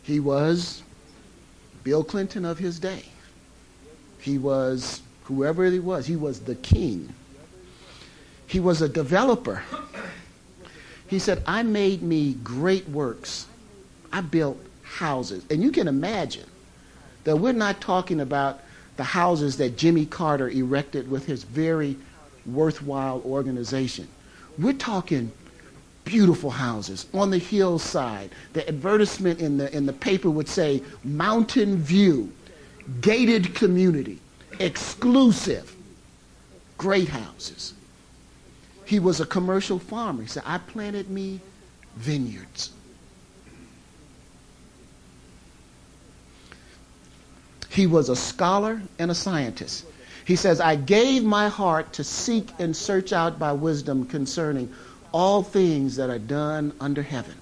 He 0.03 0.19
was 0.19 0.83
Bill 1.83 2.03
Clinton 2.03 2.45
of 2.45 2.57
his 2.59 2.79
day. 2.79 3.03
He 4.19 4.37
was 4.37 5.01
whoever 5.23 5.65
he 5.65 5.79
was, 5.79 6.05
he 6.05 6.15
was 6.15 6.41
the 6.41 6.55
king. 6.55 7.13
He 8.47 8.59
was 8.59 8.81
a 8.81 8.89
developer. 8.89 9.63
He 11.07 11.19
said, 11.19 11.43
I 11.45 11.63
made 11.63 12.01
me 12.01 12.33
great 12.43 12.87
works. 12.89 13.47
I 14.11 14.21
built 14.21 14.57
houses. 14.83 15.45
And 15.49 15.63
you 15.63 15.71
can 15.71 15.87
imagine 15.87 16.45
that 17.23 17.37
we're 17.37 17.53
not 17.53 17.81
talking 17.81 18.19
about 18.19 18.59
the 18.97 19.03
houses 19.03 19.57
that 19.57 19.77
Jimmy 19.77 20.05
Carter 20.05 20.49
erected 20.49 21.09
with 21.09 21.25
his 21.25 21.43
very 21.43 21.97
worthwhile 22.45 23.21
organization. 23.25 24.07
We're 24.57 24.73
talking 24.73 25.31
beautiful 26.03 26.49
houses 26.49 27.05
on 27.13 27.29
the 27.29 27.37
hillside. 27.37 28.31
The 28.53 28.67
advertisement 28.67 29.39
in 29.39 29.57
the, 29.57 29.75
in 29.75 29.85
the 29.85 29.93
paper 29.93 30.29
would 30.29 30.47
say 30.47 30.81
mountain 31.03 31.77
view, 31.77 32.31
gated 33.01 33.53
community, 33.55 34.19
exclusive, 34.59 35.75
great 36.77 37.09
houses. 37.09 37.73
He 38.85 38.99
was 38.99 39.21
a 39.21 39.25
commercial 39.25 39.79
farmer. 39.79 40.23
He 40.23 40.27
said, 40.27 40.43
I 40.45 40.57
planted 40.57 41.09
me 41.09 41.39
vineyards. 41.95 42.71
He 47.69 47.87
was 47.87 48.09
a 48.09 48.17
scholar 48.17 48.81
and 48.99 49.09
a 49.09 49.15
scientist. 49.15 49.85
He 50.25 50.35
says, 50.35 50.59
I 50.59 50.75
gave 50.75 51.23
my 51.23 51.47
heart 51.47 51.93
to 51.93 52.03
seek 52.03 52.49
and 52.59 52.75
search 52.75 53.13
out 53.13 53.39
by 53.39 53.53
wisdom 53.53 54.05
concerning 54.05 54.73
all 55.11 55.43
things 55.43 55.95
that 55.97 56.09
are 56.09 56.19
done 56.19 56.73
under 56.79 57.01
heaven. 57.01 57.35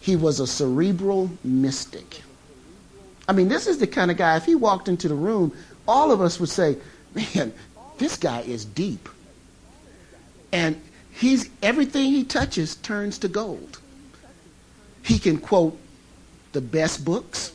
He 0.00 0.16
was 0.16 0.40
a 0.40 0.46
cerebral 0.46 1.30
mystic. 1.44 2.22
I 3.28 3.32
mean, 3.32 3.48
this 3.48 3.66
is 3.66 3.78
the 3.78 3.86
kind 3.86 4.10
of 4.10 4.16
guy, 4.16 4.36
if 4.36 4.44
he 4.44 4.54
walked 4.54 4.88
into 4.88 5.08
the 5.08 5.14
room, 5.14 5.56
all 5.86 6.10
of 6.10 6.20
us 6.20 6.40
would 6.40 6.48
say, 6.48 6.76
man, 7.14 7.52
this 7.98 8.16
guy 8.16 8.40
is 8.40 8.64
deep. 8.64 9.08
And 10.52 10.80
he's 11.12 11.48
everything 11.62 12.10
he 12.10 12.24
touches 12.24 12.76
turns 12.76 13.18
to 13.18 13.28
gold. 13.28 13.78
He 15.02 15.18
can 15.18 15.38
quote 15.38 15.78
the 16.52 16.60
best 16.60 17.04
books. 17.04 17.52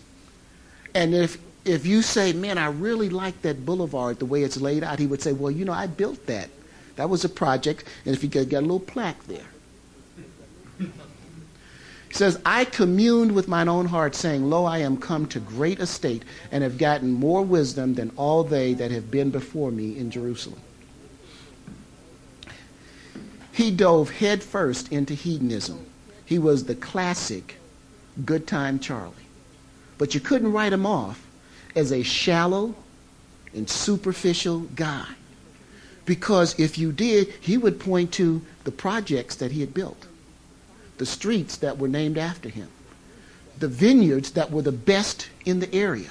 And 0.95 1.13
if 1.13 1.37
if 1.65 1.85
you 1.85 2.01
say, 2.01 2.33
"Man, 2.33 2.57
I 2.57 2.67
really 2.67 3.09
like 3.09 3.41
that 3.41 3.65
boulevard 3.65 4.19
the 4.19 4.25
way 4.25 4.43
it's 4.43 4.59
laid 4.59 4.83
out," 4.83 4.99
he 4.99 5.05
would 5.05 5.21
say, 5.21 5.33
"Well, 5.33 5.51
you 5.51 5.65
know, 5.65 5.73
I 5.73 5.85
built 5.87 6.25
that. 6.27 6.49
That 6.97 7.09
was 7.09 7.23
a 7.23 7.29
project, 7.29 7.85
and 8.05 8.13
if 8.13 8.21
you 8.21 8.29
get, 8.29 8.49
get 8.49 8.57
a 8.57 8.61
little 8.61 8.79
plaque 8.79 9.23
there." 9.27 9.47
He 12.09 12.13
says, 12.13 12.39
I 12.45 12.65
communed 12.65 13.33
with 13.33 13.47
mine 13.47 13.67
own 13.67 13.87
heart, 13.87 14.15
saying, 14.15 14.49
Lo, 14.49 14.65
I 14.65 14.79
am 14.79 14.97
come 14.97 15.27
to 15.27 15.39
great 15.39 15.79
estate, 15.79 16.23
and 16.51 16.63
have 16.63 16.77
gotten 16.77 17.11
more 17.11 17.43
wisdom 17.43 17.95
than 17.95 18.11
all 18.15 18.43
they 18.43 18.73
that 18.73 18.91
have 18.91 19.11
been 19.11 19.29
before 19.29 19.71
me 19.71 19.97
in 19.97 20.09
Jerusalem. 20.09 20.59
He 23.51 23.71
dove 23.71 24.11
headfirst 24.11 24.91
into 24.91 25.13
hedonism. 25.13 25.85
He 26.25 26.39
was 26.39 26.63
the 26.63 26.75
classic 26.75 27.57
good 28.25 28.47
time 28.47 28.79
Charlie. 28.79 29.13
But 29.97 30.13
you 30.13 30.19
couldn't 30.19 30.51
write 30.51 30.73
him 30.73 30.85
off 30.85 31.25
as 31.75 31.91
a 31.91 32.03
shallow 32.03 32.75
and 33.53 33.69
superficial 33.69 34.61
guy. 34.75 35.07
Because 36.07 36.57
if 36.57 36.77
you 36.79 36.91
did, 36.91 37.27
he 37.41 37.57
would 37.57 37.79
point 37.79 38.13
to 38.13 38.41
the 38.63 38.71
projects 38.71 39.35
that 39.35 39.51
he 39.51 39.59
had 39.59 39.75
built 39.75 40.07
the 40.97 41.05
streets 41.05 41.57
that 41.57 41.77
were 41.77 41.87
named 41.87 42.17
after 42.17 42.49
him, 42.49 42.67
the 43.59 43.67
vineyards 43.67 44.31
that 44.31 44.49
were 44.49 44.63
the 44.63 44.71
best 44.71 45.29
in 45.45 45.59
the 45.59 45.71
area. 45.71 46.09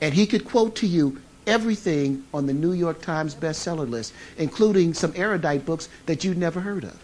And 0.00 0.12
he 0.12 0.26
could 0.26 0.44
quote 0.44 0.74
to 0.76 0.88
you 0.88 1.20
everything 1.46 2.24
on 2.34 2.46
the 2.46 2.52
New 2.52 2.72
York 2.72 3.00
Times 3.00 3.36
bestseller 3.36 3.88
list, 3.88 4.12
including 4.36 4.92
some 4.92 5.12
erudite 5.14 5.64
books 5.64 5.88
that 6.06 6.24
you'd 6.24 6.36
never 6.36 6.58
heard 6.60 6.82
of. 6.82 6.98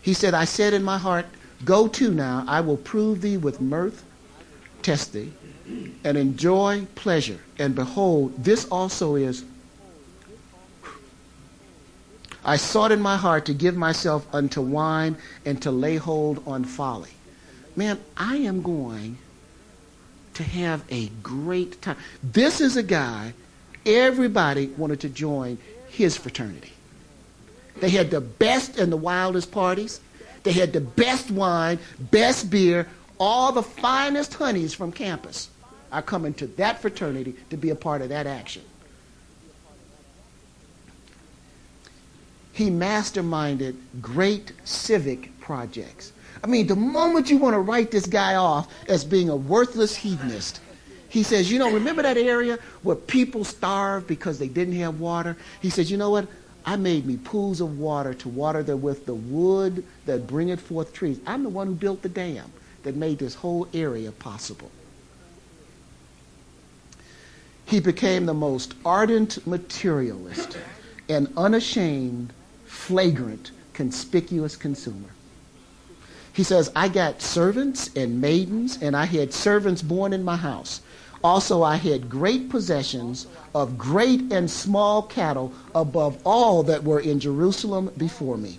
He 0.00 0.14
said, 0.14 0.32
I 0.32 0.46
said 0.46 0.72
in 0.72 0.82
my 0.82 0.96
heart, 0.96 1.26
Go 1.66 1.86
to 1.88 2.10
now, 2.10 2.44
I 2.48 2.62
will 2.62 2.78
prove 2.78 3.20
thee 3.20 3.36
with 3.36 3.60
mirth, 3.60 4.02
test 4.80 5.12
thee, 5.12 5.32
and 6.02 6.16
enjoy 6.16 6.86
pleasure. 6.94 7.40
And 7.58 7.74
behold, 7.74 8.42
this 8.42 8.64
also 8.64 9.16
is 9.16 9.44
I 12.44 12.56
sought 12.56 12.92
in 12.92 13.00
my 13.00 13.16
heart 13.16 13.46
to 13.46 13.54
give 13.54 13.76
myself 13.76 14.26
unto 14.32 14.60
wine 14.60 15.16
and 15.44 15.60
to 15.62 15.70
lay 15.70 15.96
hold 15.96 16.42
on 16.46 16.64
folly. 16.64 17.10
Man, 17.76 18.00
I 18.16 18.36
am 18.36 18.62
going 18.62 19.18
to 20.34 20.42
have 20.42 20.84
a 20.90 21.08
great 21.22 21.80
time. 21.82 21.96
This 22.22 22.60
is 22.60 22.76
a 22.76 22.82
guy, 22.82 23.34
everybody 23.86 24.66
wanted 24.76 25.00
to 25.00 25.08
join 25.08 25.58
his 25.88 26.16
fraternity. 26.16 26.72
They 27.80 27.90
had 27.90 28.10
the 28.10 28.20
best 28.20 28.78
and 28.78 28.90
the 28.90 28.96
wildest 28.96 29.52
parties. 29.52 30.00
They 30.42 30.52
had 30.52 30.72
the 30.72 30.80
best 30.80 31.30
wine, 31.30 31.78
best 31.98 32.50
beer, 32.50 32.88
all 33.18 33.52
the 33.52 33.62
finest 33.62 34.34
honeys 34.34 34.74
from 34.74 34.90
campus 34.90 35.48
are 35.92 36.02
coming 36.02 36.34
to 36.34 36.46
that 36.48 36.80
fraternity 36.80 37.36
to 37.50 37.56
be 37.56 37.70
a 37.70 37.76
part 37.76 38.02
of 38.02 38.08
that 38.08 38.26
action. 38.26 38.62
He 42.52 42.70
masterminded 42.70 43.76
great 44.00 44.52
civic 44.64 45.38
projects. 45.40 46.12
I 46.44 46.46
mean, 46.46 46.66
the 46.66 46.76
moment 46.76 47.30
you 47.30 47.38
want 47.38 47.54
to 47.54 47.60
write 47.60 47.90
this 47.90 48.06
guy 48.06 48.34
off 48.34 48.68
as 48.88 49.04
being 49.04 49.28
a 49.28 49.36
worthless 49.36 49.94
hedonist, 49.94 50.60
he 51.08 51.22
says, 51.22 51.50
you 51.50 51.58
know, 51.58 51.70
remember 51.70 52.02
that 52.02 52.16
area 52.16 52.58
where 52.82 52.96
people 52.96 53.44
starved 53.44 54.06
because 54.06 54.38
they 54.38 54.48
didn't 54.48 54.76
have 54.76 54.98
water? 54.98 55.36
He 55.60 55.70
says, 55.70 55.90
you 55.90 55.96
know 55.96 56.10
what? 56.10 56.26
I 56.64 56.76
made 56.76 57.06
me 57.06 57.16
pools 57.16 57.60
of 57.60 57.78
water 57.78 58.14
to 58.14 58.28
water 58.28 58.62
them 58.62 58.82
with 58.82 59.04
the 59.04 59.14
wood 59.14 59.84
that 60.06 60.26
bringeth 60.26 60.60
forth 60.60 60.92
trees. 60.92 61.20
I'm 61.26 61.42
the 61.42 61.48
one 61.48 61.66
who 61.66 61.74
built 61.74 62.02
the 62.02 62.08
dam 62.08 62.50
that 62.82 62.96
made 62.96 63.18
this 63.18 63.34
whole 63.34 63.68
area 63.74 64.12
possible. 64.12 64.70
He 67.66 67.80
became 67.80 68.26
the 68.26 68.34
most 68.34 68.74
ardent 68.84 69.44
materialist 69.46 70.58
and 71.08 71.32
unashamed 71.36 72.32
flagrant, 72.86 73.52
conspicuous 73.74 74.56
consumer. 74.56 75.08
He 76.32 76.42
says, 76.42 76.72
I 76.74 76.88
got 76.88 77.22
servants 77.22 77.90
and 77.94 78.20
maidens, 78.20 78.78
and 78.82 78.96
I 78.96 79.04
had 79.04 79.32
servants 79.32 79.82
born 79.82 80.12
in 80.12 80.24
my 80.24 80.36
house. 80.36 80.80
Also, 81.22 81.62
I 81.62 81.76
had 81.76 82.10
great 82.10 82.48
possessions 82.48 83.28
of 83.54 83.78
great 83.78 84.32
and 84.32 84.50
small 84.50 85.02
cattle 85.02 85.52
above 85.74 86.18
all 86.24 86.64
that 86.64 86.82
were 86.82 86.98
in 86.98 87.20
Jerusalem 87.20 87.92
before 87.96 88.36
me. 88.36 88.58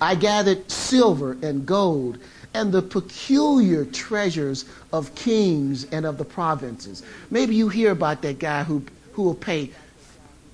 I 0.00 0.14
gathered 0.14 0.70
silver 0.70 1.36
and 1.42 1.66
gold 1.66 2.18
and 2.54 2.70
the 2.70 2.82
peculiar 2.82 3.84
treasures 3.84 4.66
of 4.92 5.14
kings 5.14 5.86
and 5.90 6.06
of 6.06 6.18
the 6.18 6.24
provinces. 6.24 7.02
Maybe 7.30 7.56
you 7.56 7.68
hear 7.68 7.90
about 7.90 8.22
that 8.22 8.38
guy 8.38 8.62
who, 8.62 8.84
who 9.12 9.22
will 9.22 9.34
pay 9.34 9.70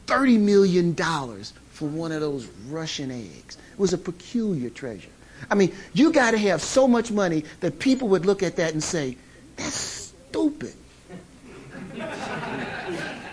$30 0.09 0.41
million 0.41 0.95
for 0.95 1.87
one 1.87 2.13
of 2.13 2.21
those 2.21 2.49
Russian 2.69 3.11
eggs. 3.11 3.59
It 3.73 3.79
was 3.79 3.93
a 3.93 3.99
peculiar 3.99 4.71
treasure. 4.71 5.11
I 5.51 5.55
mean, 5.55 5.73
you 5.93 6.13
got 6.13 6.33
to 6.33 6.39
have 6.39 6.63
so 6.63 6.89
much 6.89 7.13
money 7.13 7.45
that 7.61 7.79
people 7.79 8.09
would 8.09 8.27
look 8.27 8.43
at 8.43 8.57
that 8.57 8.73
and 8.73 8.83
say, 8.83 9.17
that's 9.57 9.75
stupid. 9.75 10.75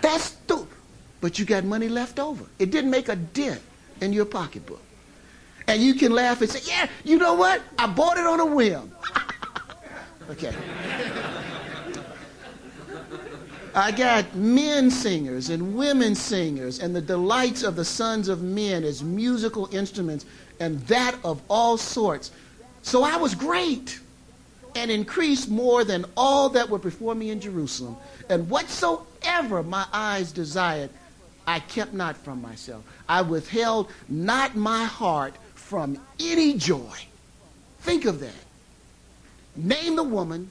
that's 0.01 0.25
stupid. 0.25 0.67
But 1.21 1.39
you 1.39 1.45
got 1.45 1.63
money 1.63 1.87
left 1.87 2.19
over. 2.19 2.45
It 2.59 2.71
didn't 2.71 2.91
make 2.91 3.09
a 3.09 3.15
dent 3.15 3.61
in 4.01 4.13
your 4.13 4.25
pocketbook. 4.25 4.81
And 5.67 5.81
you 5.81 5.95
can 5.95 6.11
laugh 6.11 6.41
and 6.41 6.51
say, 6.51 6.59
yeah, 6.69 6.87
you 7.03 7.17
know 7.17 7.33
what? 7.33 7.61
I 7.79 7.87
bought 7.87 8.17
it 8.17 8.27
on 8.27 8.39
a 8.39 8.45
whim. 8.45 8.91
okay. 10.29 10.53
I 13.75 13.91
got 13.91 14.33
men 14.33 14.89
singers 14.89 15.49
and 15.49 15.75
women 15.75 16.15
singers, 16.15 16.79
and 16.79 16.95
the 16.95 17.01
delights 17.01 17.61
of 17.61 17.75
the 17.75 17.83
sons 17.83 18.29
of 18.29 18.41
men 18.41 18.85
as 18.85 19.03
musical 19.03 19.67
instruments, 19.73 20.25
and 20.61 20.79
that 20.87 21.17
of 21.25 21.41
all 21.49 21.77
sorts. 21.77 22.31
So 22.83 23.03
I 23.03 23.17
was 23.17 23.35
great 23.35 23.99
and 24.75 24.89
increased 24.89 25.49
more 25.49 25.83
than 25.83 26.05
all 26.15 26.47
that 26.49 26.69
were 26.69 26.79
before 26.79 27.15
me 27.15 27.31
in 27.31 27.41
Jerusalem. 27.41 27.97
And 28.29 28.49
whatsoever 28.49 29.61
my 29.61 29.85
eyes 29.91 30.31
desired, 30.31 30.89
I 31.45 31.59
kept 31.59 31.93
not 31.93 32.15
from 32.15 32.41
myself. 32.41 32.83
I 33.09 33.23
withheld 33.23 33.91
not 34.07 34.55
my 34.55 34.85
heart 34.85 35.35
from 35.53 35.99
any 36.17 36.57
joy. 36.57 36.97
Think 37.79 38.05
of 38.05 38.21
that. 38.21 38.31
Name 39.57 39.97
the 39.97 40.03
woman. 40.03 40.49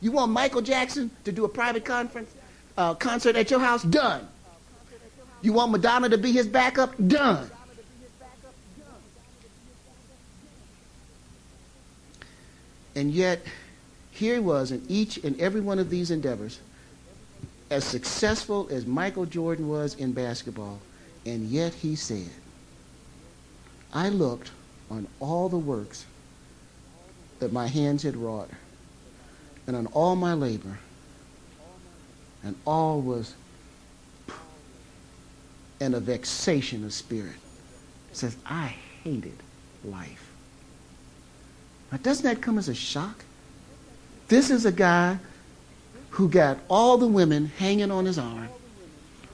You 0.00 0.12
want 0.12 0.32
Michael 0.32 0.62
Jackson 0.62 1.10
to 1.24 1.32
do 1.32 1.44
a 1.44 1.48
private 1.48 1.84
conference? 1.84 2.34
Uh, 2.76 2.94
concert 2.94 3.36
at 3.36 3.50
your 3.50 3.60
house? 3.60 3.82
Done. 3.82 4.26
You 5.42 5.52
want 5.52 5.72
Madonna 5.72 6.08
to 6.08 6.18
be 6.18 6.32
his 6.32 6.46
backup? 6.46 6.94
Done. 7.08 7.50
And 12.94 13.10
yet, 13.10 13.42
here 14.10 14.34
he 14.34 14.40
was 14.40 14.70
in 14.70 14.84
each 14.88 15.16
and 15.18 15.38
every 15.40 15.60
one 15.60 15.78
of 15.78 15.90
these 15.90 16.10
endeavors, 16.10 16.60
as 17.70 17.84
successful 17.84 18.68
as 18.70 18.84
Michael 18.86 19.24
Jordan 19.24 19.68
was 19.68 19.94
in 19.94 20.12
basketball, 20.12 20.78
and 21.24 21.48
yet 21.48 21.72
he 21.72 21.96
said, 21.96 22.28
I 23.94 24.10
looked 24.10 24.50
on 24.90 25.08
all 25.20 25.48
the 25.48 25.58
works 25.58 26.04
that 27.38 27.52
my 27.52 27.66
hands 27.66 28.02
had 28.02 28.14
wrought, 28.14 28.50
and 29.66 29.74
on 29.74 29.86
all 29.86 30.14
my 30.14 30.34
labor, 30.34 30.78
and 32.44 32.56
all 32.66 33.00
was 33.00 33.34
in 35.80 35.94
a 35.94 36.00
vexation 36.00 36.84
of 36.84 36.92
spirit. 36.92 37.36
It 38.10 38.16
says, 38.16 38.36
I 38.46 38.74
hated 39.02 39.36
life. 39.84 40.30
Now, 41.90 41.98
doesn't 41.98 42.24
that 42.24 42.40
come 42.40 42.58
as 42.58 42.68
a 42.68 42.74
shock? 42.74 43.24
This 44.28 44.50
is 44.50 44.64
a 44.64 44.72
guy 44.72 45.18
who 46.10 46.28
got 46.28 46.58
all 46.68 46.98
the 46.98 47.06
women 47.06 47.46
hanging 47.58 47.90
on 47.90 48.04
his 48.04 48.18
arm, 48.18 48.48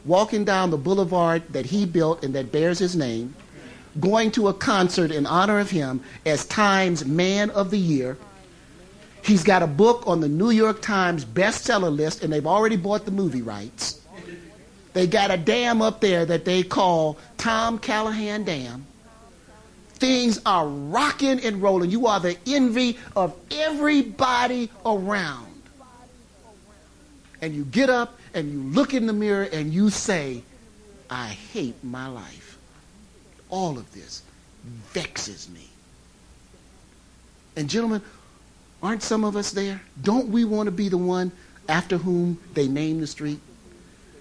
walking 0.05 0.45
down 0.45 0.71
the 0.71 0.77
boulevard 0.77 1.43
that 1.51 1.67
he 1.67 1.85
built 1.85 2.25
and 2.25 2.35
that 2.35 2.51
bears 2.51 2.79
his 2.79 2.97
name, 2.97 3.35
going 4.01 4.31
to 4.33 4.49
a 4.49 4.55
concert 4.55 5.11
in 5.11 5.27
honor 5.27 5.59
of 5.59 5.71
him 5.71 6.01
as 6.25 6.47
Times 6.47 7.05
Man 7.05 7.51
of 7.51 7.71
the 7.71 7.79
Year. 7.79 8.17
He's 9.23 9.45
got 9.45 9.63
a 9.63 9.67
book 9.67 10.05
on 10.07 10.21
the 10.21 10.29
New 10.29 10.51
York 10.51 10.81
Times 10.81 11.25
bestseller 11.25 11.95
list, 11.95 12.23
and 12.23 12.33
they've 12.33 12.47
already 12.47 12.77
bought 12.77 13.05
the 13.05 13.11
movie 13.11 13.43
rights. 13.43 14.01
They 14.95 15.07
got 15.07 15.31
a 15.31 15.37
dam 15.37 15.83
up 15.83 16.01
there 16.01 16.25
that 16.25 16.45
they 16.45 16.63
call 16.63 17.19
Tom 17.37 17.79
Callahan 17.79 18.45
Dam. 18.45 18.87
Things 19.95 20.41
are 20.47 20.67
rocking 20.67 21.41
and 21.41 21.61
rolling. 21.61 21.91
You 21.91 22.07
are 22.07 22.21
the 22.21 22.37
envy 22.47 22.99
of 23.15 23.35
everybody 23.51 24.71
around. 24.87 25.63
And 27.43 27.55
you 27.55 27.65
get 27.65 27.91
up 27.91 28.19
and 28.35 28.53
you 28.53 28.63
look 28.75 28.95
in 28.95 29.07
the 29.07 29.13
mirror 29.13 29.49
and 29.53 29.73
you 29.73 29.91
say, 29.91 30.43
I 31.11 31.29
hate 31.29 31.83
my 31.83 32.07
life. 32.07 32.59
All 33.51 33.79
of 33.79 33.93
this 33.93 34.23
vexes 34.93 35.49
me. 35.49 35.67
And, 37.57 37.69
gentlemen, 37.69 38.03
aren't 38.83 39.03
some 39.03 39.25
of 39.25 39.37
us 39.37 39.51
there? 39.51 39.81
Don't 40.03 40.29
we 40.29 40.45
want 40.45 40.67
to 40.67 40.73
be 40.73 40.89
the 40.89 40.99
one 40.99 41.33
after 41.69 41.99
whom 41.99 42.39
they 42.55 42.69
name 42.69 43.01
the 43.01 43.07
street? 43.07 43.41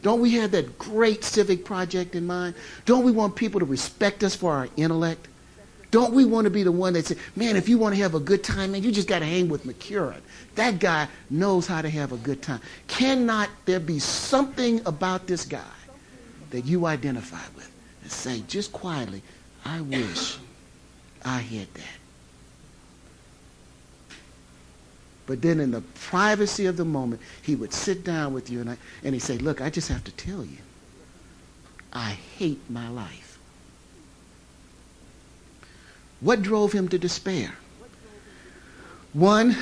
Don't 0.02 0.22
we 0.22 0.32
have 0.36 0.52
that 0.52 0.78
great 0.78 1.24
civic 1.24 1.66
project 1.66 2.16
in 2.16 2.26
mind? 2.26 2.56
Don't 2.86 3.04
we 3.04 3.12
want 3.12 3.36
people 3.36 3.60
to 3.60 3.66
respect 3.66 4.24
us 4.24 4.36
for 4.36 4.54
our 4.54 4.70
intellect? 4.78 5.28
Don't 5.90 6.14
we 6.14 6.26
want 6.26 6.46
to 6.46 6.52
be 6.52 6.64
the 6.64 6.72
one 6.72 6.94
that 6.94 7.06
says, 7.06 7.18
man, 7.36 7.56
if 7.56 7.70
you 7.70 7.78
want 7.78 7.96
to 7.96 8.02
have 8.02 8.14
a 8.14 8.20
good 8.20 8.44
time, 8.44 8.74
man, 8.74 8.84
you 8.84 8.92
just 8.92 9.08
got 9.08 9.20
to 9.20 9.26
hang 9.26 9.48
with 9.48 9.66
McCurine. 9.66 10.22
That 10.56 10.80
guy 10.80 11.08
knows 11.30 11.66
how 11.66 11.82
to 11.82 11.90
have 11.90 12.12
a 12.12 12.18
good 12.18 12.42
time. 12.42 12.60
Cannot 12.88 13.50
there 13.66 13.80
be 13.80 14.00
something 14.00 14.82
about 14.86 15.28
this 15.28 15.46
guy 15.46 15.62
that 16.50 16.66
you 16.66 16.86
identify 16.86 17.44
with 17.56 17.72
and 18.04 18.12
say, 18.12 18.44
just 18.48 18.74
quietly, 18.74 19.22
I 19.64 19.82
wish 19.82 20.38
I 21.24 21.40
had 21.40 21.74
that. 21.74 21.97
But 25.28 25.42
then 25.42 25.60
in 25.60 25.72
the 25.72 25.82
privacy 25.82 26.66
of 26.66 26.78
the 26.78 26.86
moment, 26.86 27.22
he 27.42 27.54
would 27.54 27.74
sit 27.74 28.04
down 28.04 28.34
with 28.34 28.50
you 28.50 28.62
and, 28.62 28.70
I, 28.72 28.78
and 29.04 29.14
he'd 29.14 29.20
say, 29.20 29.38
look, 29.38 29.62
I 29.62 29.70
just 29.70 29.90
have 29.90 30.04
to 30.06 30.12
tell 30.12 30.44
you, 30.44 30.58
I 31.94 32.12
hate 32.38 32.62
my 32.70 32.88
life. 32.90 33.38
What 36.22 36.42
drove 36.42 36.72
him 36.72 36.88
to 36.88 36.98
despair? 36.98 37.54
One, 39.14 39.56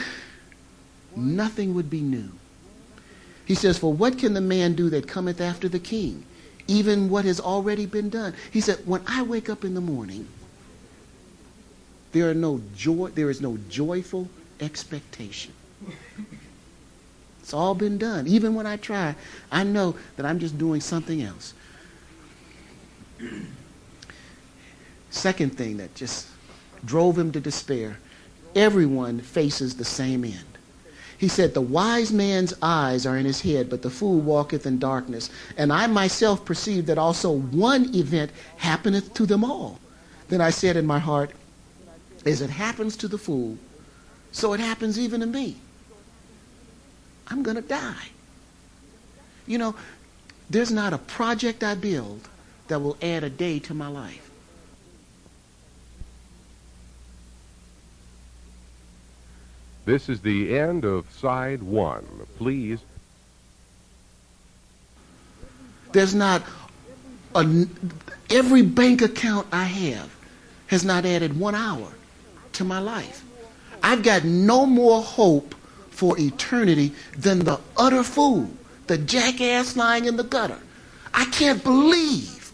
nothing 1.15 1.73
would 1.73 1.89
be 1.89 2.01
new. 2.01 2.31
He 3.45 3.55
says, 3.55 3.77
For 3.77 3.91
what 3.91 4.17
can 4.17 4.33
the 4.33 4.41
man 4.41 4.73
do 4.73 4.89
that 4.89 5.07
cometh 5.07 5.41
after 5.41 5.67
the 5.67 5.79
king? 5.79 6.25
Even 6.67 7.09
what 7.09 7.25
has 7.25 7.39
already 7.39 7.85
been 7.85 8.09
done. 8.09 8.33
He 8.51 8.61
said, 8.61 8.79
When 8.85 9.01
I 9.07 9.23
wake 9.23 9.49
up 9.49 9.63
in 9.63 9.75
the 9.75 9.81
morning, 9.81 10.27
there, 12.11 12.29
are 12.29 12.33
no 12.33 12.61
joy, 12.75 13.09
there 13.09 13.29
is 13.29 13.41
no 13.41 13.57
joyful 13.69 14.29
expectation. 14.59 15.53
It's 17.41 17.53
all 17.53 17.75
been 17.75 17.97
done. 17.97 18.27
Even 18.27 18.55
when 18.55 18.65
I 18.65 18.77
try, 18.77 19.15
I 19.51 19.63
know 19.63 19.95
that 20.15 20.25
I'm 20.25 20.39
just 20.39 20.57
doing 20.57 20.81
something 20.81 21.21
else. 21.21 21.53
Second 25.11 25.55
thing 25.57 25.77
that 25.77 25.93
just 25.95 26.27
drove 26.83 27.17
him 27.17 27.31
to 27.31 27.39
despair. 27.39 27.97
Everyone 28.55 29.19
faces 29.19 29.75
the 29.75 29.85
same 29.85 30.23
end. 30.23 30.57
He 31.17 31.27
said, 31.27 31.53
The 31.53 31.61
wise 31.61 32.11
man's 32.11 32.53
eyes 32.61 33.05
are 33.05 33.17
in 33.17 33.25
his 33.25 33.41
head, 33.41 33.69
but 33.69 33.81
the 33.81 33.89
fool 33.89 34.19
walketh 34.19 34.65
in 34.65 34.79
darkness. 34.79 35.29
And 35.57 35.71
I 35.71 35.87
myself 35.87 36.43
perceive 36.43 36.85
that 36.87 36.97
also 36.97 37.31
one 37.31 37.95
event 37.95 38.31
happeneth 38.57 39.13
to 39.13 39.25
them 39.25 39.43
all. 39.43 39.79
Then 40.27 40.41
I 40.41 40.49
said 40.49 40.75
in 40.75 40.85
my 40.85 40.99
heart, 40.99 41.31
As 42.25 42.41
it 42.41 42.49
happens 42.49 42.97
to 42.97 43.07
the 43.07 43.17
fool, 43.17 43.57
so 44.35 44.51
it 44.51 44.59
happens 44.59 44.99
even 44.99 45.21
to 45.21 45.25
me. 45.25 45.55
I'm 47.27 47.41
going 47.41 47.55
to 47.55 47.61
die. 47.61 48.09
You 49.47 49.57
know, 49.57 49.75
there's 50.49 50.71
not 50.71 50.91
a 50.91 50.97
project 50.97 51.63
I 51.63 51.73
build 51.73 52.27
that 52.67 52.81
will 52.81 52.97
add 53.01 53.23
a 53.23 53.29
day 53.29 53.59
to 53.59 53.73
my 53.73 53.87
life. 53.87 54.29
This 59.85 60.09
is 60.09 60.19
the 60.19 60.59
end 60.59 60.83
of 60.83 61.09
side 61.11 61.63
one. 61.63 62.05
Please. 62.37 62.79
There's 65.93 66.13
not 66.13 66.43
a, 67.33 67.65
every 68.29 68.63
bank 68.63 69.01
account 69.01 69.47
I 69.53 69.63
have 69.63 70.13
has 70.67 70.83
not 70.83 71.05
added 71.05 71.39
one 71.39 71.55
hour 71.55 71.93
to 72.51 72.65
my 72.65 72.79
life. 72.79 73.24
I've 73.85 74.01
got 74.01 74.23
no 74.23 74.65
more 74.65 75.03
hope 75.03 75.53
for 75.91 76.19
eternity 76.19 76.91
than 77.15 77.45
the 77.45 77.59
utter 77.77 78.01
fool, 78.01 78.49
the 78.87 78.97
jackass 78.97 79.75
lying 79.77 80.05
in 80.05 80.17
the 80.17 80.23
gutter. 80.23 80.57
I 81.13 81.25
can't 81.25 81.63
believe 81.63 82.51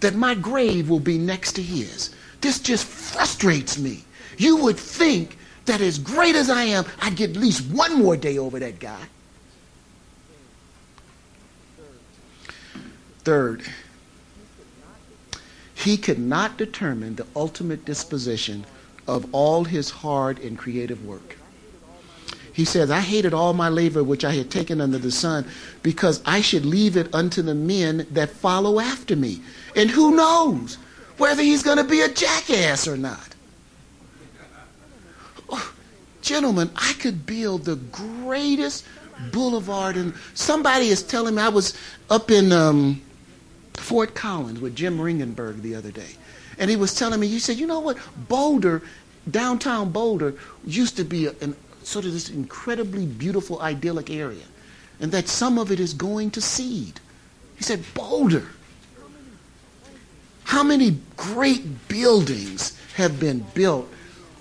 that 0.00 0.14
my 0.14 0.34
grave 0.34 0.88
will 0.88 1.00
be 1.00 1.18
next 1.18 1.52
to 1.56 1.62
his. 1.62 2.14
This 2.40 2.60
just 2.60 2.86
frustrates 2.86 3.76
me. 3.76 4.04
You 4.38 4.56
would 4.56 4.78
think 4.78 5.36
that 5.66 5.82
as 5.82 5.98
great 5.98 6.34
as 6.34 6.48
I 6.48 6.62
am, 6.62 6.86
I'd 7.02 7.16
get 7.16 7.30
at 7.30 7.36
least 7.36 7.70
one 7.70 7.98
more 7.98 8.16
day 8.16 8.38
over 8.38 8.58
that 8.58 8.80
guy. 8.80 9.04
Third, 13.18 13.64
he 15.74 15.98
could 15.98 16.18
not 16.18 16.56
determine 16.56 17.16
the 17.16 17.26
ultimate 17.36 17.84
disposition 17.84 18.64
of 19.06 19.26
all 19.32 19.64
his 19.64 19.90
hard 19.90 20.38
and 20.38 20.58
creative 20.58 21.04
work. 21.04 21.36
He 22.52 22.64
says, 22.64 22.90
I 22.90 23.00
hated 23.00 23.32
all 23.32 23.54
my 23.54 23.68
labor 23.68 24.04
which 24.04 24.24
I 24.24 24.32
had 24.32 24.50
taken 24.50 24.80
under 24.80 24.98
the 24.98 25.10
sun, 25.10 25.46
because 25.82 26.22
I 26.26 26.42
should 26.42 26.66
leave 26.66 26.96
it 26.96 27.14
unto 27.14 27.40
the 27.40 27.54
men 27.54 28.06
that 28.10 28.30
follow 28.30 28.78
after 28.78 29.16
me. 29.16 29.40
And 29.74 29.88
who 29.88 30.14
knows 30.14 30.76
whether 31.16 31.42
he's 31.42 31.62
going 31.62 31.78
to 31.78 31.84
be 31.84 32.02
a 32.02 32.08
jackass 32.08 32.86
or 32.86 32.96
not. 32.96 33.28
Gentlemen, 36.20 36.70
I 36.76 36.92
could 36.94 37.26
build 37.26 37.64
the 37.64 37.76
greatest 37.76 38.84
boulevard. 39.32 39.96
And 39.96 40.14
somebody 40.34 40.88
is 40.88 41.02
telling 41.02 41.34
me 41.34 41.42
I 41.42 41.48
was 41.48 41.76
up 42.10 42.30
in 42.30 42.52
um, 42.52 43.02
Fort 43.74 44.14
Collins 44.14 44.60
with 44.60 44.76
Jim 44.76 44.98
Ringenberg 44.98 45.62
the 45.62 45.74
other 45.74 45.90
day. 45.90 46.16
And 46.62 46.70
he 46.70 46.76
was 46.76 46.94
telling 46.94 47.18
me, 47.18 47.26
he 47.26 47.40
said, 47.40 47.58
you 47.58 47.66
know 47.66 47.80
what? 47.80 47.98
Boulder, 48.28 48.82
downtown 49.28 49.90
Boulder, 49.90 50.36
used 50.64 50.96
to 50.96 51.02
be 51.02 51.26
a, 51.26 51.34
an, 51.40 51.56
sort 51.82 52.04
of 52.04 52.12
this 52.12 52.30
incredibly 52.30 53.04
beautiful, 53.04 53.60
idyllic 53.60 54.10
area. 54.10 54.44
And 55.00 55.10
that 55.10 55.26
some 55.26 55.58
of 55.58 55.72
it 55.72 55.80
is 55.80 55.92
going 55.92 56.30
to 56.30 56.40
seed. 56.40 57.00
He 57.56 57.64
said, 57.64 57.82
Boulder. 57.94 58.46
How 60.44 60.62
many 60.62 60.98
great 61.16 61.88
buildings 61.88 62.78
have 62.94 63.18
been 63.18 63.44
built 63.54 63.92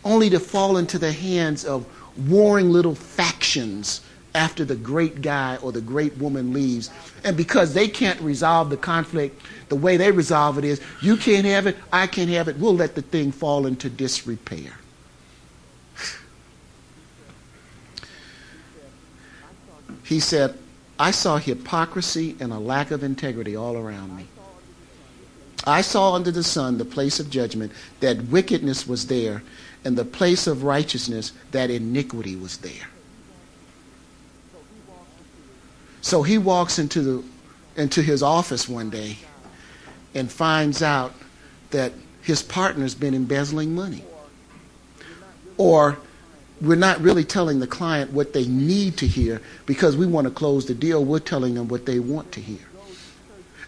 only 0.06 0.30
to 0.30 0.40
fall 0.40 0.78
into 0.78 1.00
the 1.00 1.12
hands 1.12 1.66
of 1.66 1.88
warring 2.30 2.70
little 2.70 2.94
factions 2.94 4.02
after 4.34 4.64
the 4.64 4.76
great 4.76 5.22
guy 5.22 5.58
or 5.58 5.72
the 5.72 5.82
great 5.82 6.18
woman 6.18 6.54
leaves. 6.54 6.90
And 7.24 7.36
because 7.36 7.74
they 7.74 7.88
can't 7.88 8.20
resolve 8.22 8.70
the 8.70 8.78
conflict, 8.78 9.42
the 9.70 9.76
way 9.76 9.98
they 9.98 10.12
resolve 10.12 10.58
it 10.58 10.64
is 10.64 10.82
you 11.02 11.18
can't 11.18 11.46
have 11.46 11.68
it, 11.68 11.78
I 11.92 12.08
can't 12.08 12.30
have 12.30 12.48
it, 12.48 12.58
we'll 12.58 12.76
let 12.76 12.96
the 12.96 13.02
thing 13.02 13.32
fall 13.32 13.66
into 13.66 13.90
disrepair. 13.90 14.74
He 20.04 20.20
said, 20.20 20.58
I 21.00 21.12
saw 21.12 21.38
hypocrisy 21.38 22.36
and 22.40 22.52
a 22.52 22.60
lack 22.60 22.92
of 22.92 23.04
integrity 23.04 23.56
all 23.56 23.78
around 23.78 24.16
me. 24.16 24.28
I 25.66 25.82
saw 25.82 26.16
under 26.16 26.32
the 26.32 26.44
sun 26.44 26.78
the 26.78 26.86
place 26.86 27.20
of 27.20 27.30
judgment 27.30 27.72
that 28.02 28.26
wickedness 28.26 28.88
was 28.88 29.08
there 29.08 29.42
and 29.86 29.98
the 29.98 30.06
place 30.06 30.48
of 30.48 30.64
righteousness 30.64 31.32
that 31.52 31.70
iniquity 31.70 32.36
was 32.36 32.58
there. 32.58 32.91
So 36.02 36.24
he 36.24 36.38
walks 36.38 36.80
into 36.80 37.02
the 37.02 37.24
into 37.76 38.02
his 38.02 38.22
office 38.22 38.68
one 38.68 38.90
day 38.90 39.18
and 40.14 40.30
finds 40.30 40.82
out 40.82 41.14
that 41.70 41.94
his 42.22 42.44
partner's 42.44 42.96
been 42.96 43.14
embezzling 43.14 43.74
money. 43.74 44.04
Or 45.58 45.98
we're 46.60 46.76
not 46.76 47.00
really 47.02 47.24
telling 47.24 47.60
the 47.60 47.68
client 47.68 48.12
what 48.12 48.34
they 48.34 48.46
need 48.46 48.98
to 48.98 49.08
hear 49.08 49.42
because 49.66 49.96
we 49.96 50.06
want 50.06 50.26
to 50.26 50.32
close 50.32 50.66
the 50.66 50.74
deal. 50.74 51.04
We're 51.04 51.20
telling 51.20 51.56
them 51.56 51.68
what 51.68 51.86
they 51.86 52.00
want 52.00 52.32
to 52.34 52.42
hear. 52.42 52.60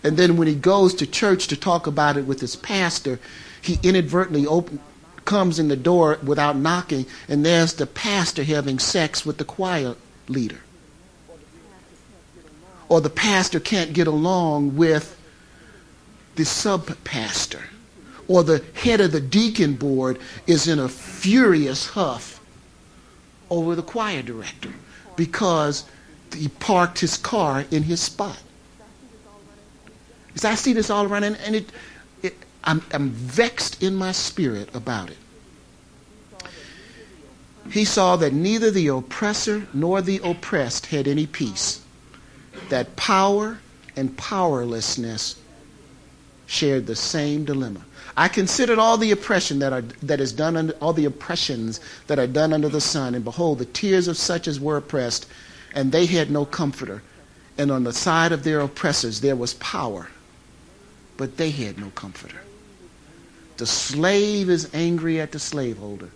And 0.03 0.17
then 0.17 0.35
when 0.35 0.47
he 0.47 0.55
goes 0.55 0.93
to 0.95 1.07
church 1.07 1.47
to 1.47 1.55
talk 1.55 1.87
about 1.87 2.17
it 2.17 2.25
with 2.25 2.41
his 2.41 2.57
pastor, 2.57 3.19
he 3.61 3.79
inadvertently 3.83 4.45
open, 4.45 4.79
comes 5.23 5.59
in 5.59 5.69
the 5.69 5.77
door 5.77 6.19
without 6.21 6.57
knocking, 6.57 7.05
and 7.29 7.45
there's 7.45 7.73
the 7.73 7.87
pastor 7.87 8.43
having 8.43 8.79
sex 8.79 9.25
with 9.25 9.37
the 9.37 9.45
choir 9.45 9.95
leader. 10.27 10.59
Or 12.93 13.01
the 13.01 13.09
pastor 13.09 13.59
can't 13.59 13.91
get 13.91 14.05
along 14.05 14.75
with 14.75 15.17
the 16.35 16.45
sub 16.45 16.95
pastor. 17.03 17.63
Or 18.27 18.43
the 18.43 18.63
head 18.75 19.01
of 19.01 19.11
the 19.11 19.19
deacon 19.19 19.73
board 19.73 20.19
is 20.45 20.67
in 20.67 20.77
a 20.77 20.87
furious 20.87 21.87
huff 21.87 22.39
over 23.49 23.73
the 23.73 23.81
choir 23.81 24.21
director 24.21 24.69
because 25.15 25.85
he 26.35 26.49
parked 26.49 26.99
his 26.99 27.17
car 27.17 27.65
in 27.71 27.81
his 27.81 27.99
spot. 27.99 28.37
I 30.43 30.53
see 30.53 30.73
this 30.73 30.91
all 30.91 31.07
around, 31.07 31.23
and, 31.23 31.37
and 31.37 31.55
it, 31.55 31.71
it, 32.21 32.35
I'm, 32.63 32.83
I'm 32.91 33.09
vexed 33.09 33.81
in 33.81 33.95
my 33.95 34.11
spirit 34.11 34.69
about 34.75 35.09
it. 35.09 35.17
He 37.71 37.85
saw 37.85 38.17
that 38.17 38.33
neither 38.33 38.69
the 38.69 38.89
oppressor 38.89 39.65
nor 39.73 40.03
the 40.03 40.21
oppressed 40.23 40.85
had 40.85 41.07
any 41.07 41.25
peace, 41.25 41.82
that 42.73 42.95
power 42.95 43.59
and 43.95 44.17
powerlessness 44.17 45.39
shared 46.47 46.87
the 46.87 46.95
same 46.95 47.45
dilemma. 47.45 47.85
I 48.17 48.27
considered 48.27 48.79
all 48.79 48.97
the 48.97 49.11
oppression 49.11 49.59
that, 49.59 49.71
are, 49.71 49.83
that 50.01 50.19
is 50.19 50.33
done 50.33 50.57
under, 50.57 50.73
all 50.81 50.91
the 50.91 51.05
oppressions 51.05 51.79
that 52.07 52.17
are 52.17 52.25
done 52.25 52.51
under 52.51 52.69
the 52.69 52.81
sun, 52.81 53.13
and 53.13 53.23
behold, 53.23 53.59
the 53.59 53.65
tears 53.65 54.07
of 54.07 54.17
such 54.17 54.47
as 54.47 54.59
were 54.59 54.77
oppressed, 54.77 55.27
and 55.75 55.91
they 55.91 56.07
had 56.07 56.31
no 56.31 56.45
comforter. 56.45 57.03
And 57.59 57.69
on 57.69 57.83
the 57.83 57.93
side 57.93 58.31
of 58.31 58.43
their 58.43 58.61
oppressors 58.61 59.21
there 59.21 59.35
was 59.35 59.53
power, 59.53 60.07
but 61.15 61.37
they 61.37 61.51
had 61.51 61.77
no 61.77 61.91
comforter. 61.91 62.41
The 63.57 63.67
slave 63.67 64.49
is 64.49 64.67
angry 64.73 65.21
at 65.21 65.31
the 65.31 65.37
slaveholder, 65.37 66.09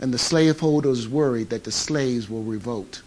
and 0.00 0.14
the 0.14 0.18
slaveholder 0.18 0.88
is 0.88 1.06
worried 1.06 1.50
that 1.50 1.64
the 1.64 1.72
slaves 1.72 2.30
will 2.30 2.44
revolt. 2.44 3.02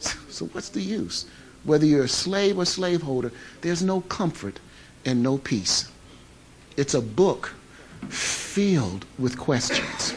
So, 0.30 0.46
what's 0.46 0.68
the 0.68 0.80
use? 0.80 1.26
Whether 1.64 1.84
you're 1.84 2.04
a 2.04 2.08
slave 2.08 2.58
or 2.58 2.64
slaveholder, 2.64 3.32
there's 3.60 3.82
no 3.82 4.02
comfort 4.02 4.60
and 5.04 5.22
no 5.22 5.38
peace. 5.38 5.90
It's 6.76 6.94
a 6.94 7.00
book 7.00 7.54
filled 8.08 9.04
with 9.18 9.36
questions. 9.36 10.14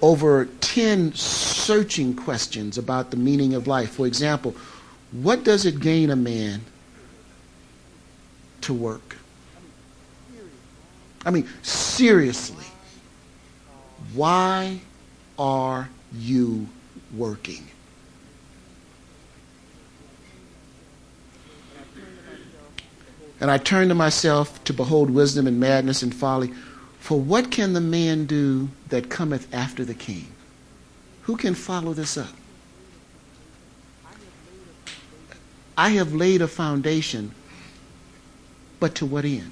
Over 0.00 0.46
10 0.60 1.14
searching 1.14 2.14
questions 2.14 2.78
about 2.78 3.10
the 3.10 3.16
meaning 3.16 3.54
of 3.54 3.66
life. 3.66 3.90
For 3.90 4.06
example, 4.06 4.54
what 5.10 5.44
does 5.44 5.66
it 5.66 5.80
gain 5.80 6.10
a 6.10 6.16
man 6.16 6.62
to 8.62 8.72
work? 8.72 9.16
I 11.24 11.30
mean, 11.30 11.48
seriously, 11.62 12.64
why 14.14 14.80
are 15.38 15.88
you 16.12 16.68
working? 17.16 17.66
And 23.42 23.50
I 23.50 23.58
turned 23.58 23.88
to 23.88 23.96
myself 23.96 24.62
to 24.62 24.72
behold 24.72 25.10
wisdom 25.10 25.48
and 25.48 25.58
madness 25.58 26.04
and 26.04 26.14
folly. 26.14 26.52
For 27.00 27.18
what 27.18 27.50
can 27.50 27.72
the 27.72 27.80
man 27.80 28.24
do 28.24 28.68
that 28.88 29.10
cometh 29.10 29.52
after 29.52 29.84
the 29.84 29.94
king? 29.94 30.28
Who 31.22 31.36
can 31.36 31.56
follow 31.56 31.92
this 31.92 32.16
up? 32.16 32.30
I 35.76 35.88
have 35.88 36.14
laid 36.14 36.40
a 36.40 36.46
foundation, 36.46 37.32
but 38.78 38.94
to 38.96 39.06
what 39.06 39.24
end? 39.24 39.50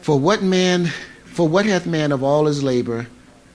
For 0.00 0.16
what 0.16 0.44
man, 0.44 0.92
for 1.24 1.48
what 1.48 1.66
hath 1.66 1.86
man 1.86 2.12
of 2.12 2.22
all 2.22 2.46
his 2.46 2.62
labor 2.62 3.08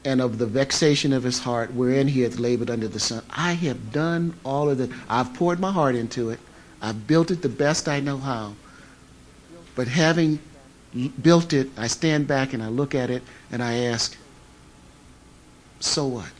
and 0.05 0.21
of 0.21 0.37
the 0.37 0.45
vexation 0.45 1.13
of 1.13 1.23
his 1.23 1.39
heart 1.39 1.73
wherein 1.73 2.07
he 2.07 2.21
hath 2.21 2.37
labored 2.37 2.69
under 2.69 2.87
the 2.87 2.99
sun. 2.99 3.23
I 3.29 3.53
have 3.53 3.91
done 3.91 4.33
all 4.43 4.69
of 4.69 4.77
that. 4.79 4.89
I've 5.09 5.33
poured 5.33 5.59
my 5.59 5.71
heart 5.71 5.95
into 5.95 6.29
it. 6.29 6.39
I've 6.81 7.07
built 7.07 7.31
it 7.31 7.41
the 7.41 7.49
best 7.49 7.87
I 7.87 7.99
know 7.99 8.17
how. 8.17 8.53
But 9.75 9.87
having 9.87 10.39
built 11.21 11.53
it, 11.53 11.69
I 11.77 11.87
stand 11.87 12.27
back 12.27 12.53
and 12.53 12.61
I 12.61 12.67
look 12.67 12.93
at 12.93 13.09
it 13.09 13.23
and 13.51 13.63
I 13.63 13.73
ask, 13.75 14.17
so 15.79 16.05
what? 16.05 16.31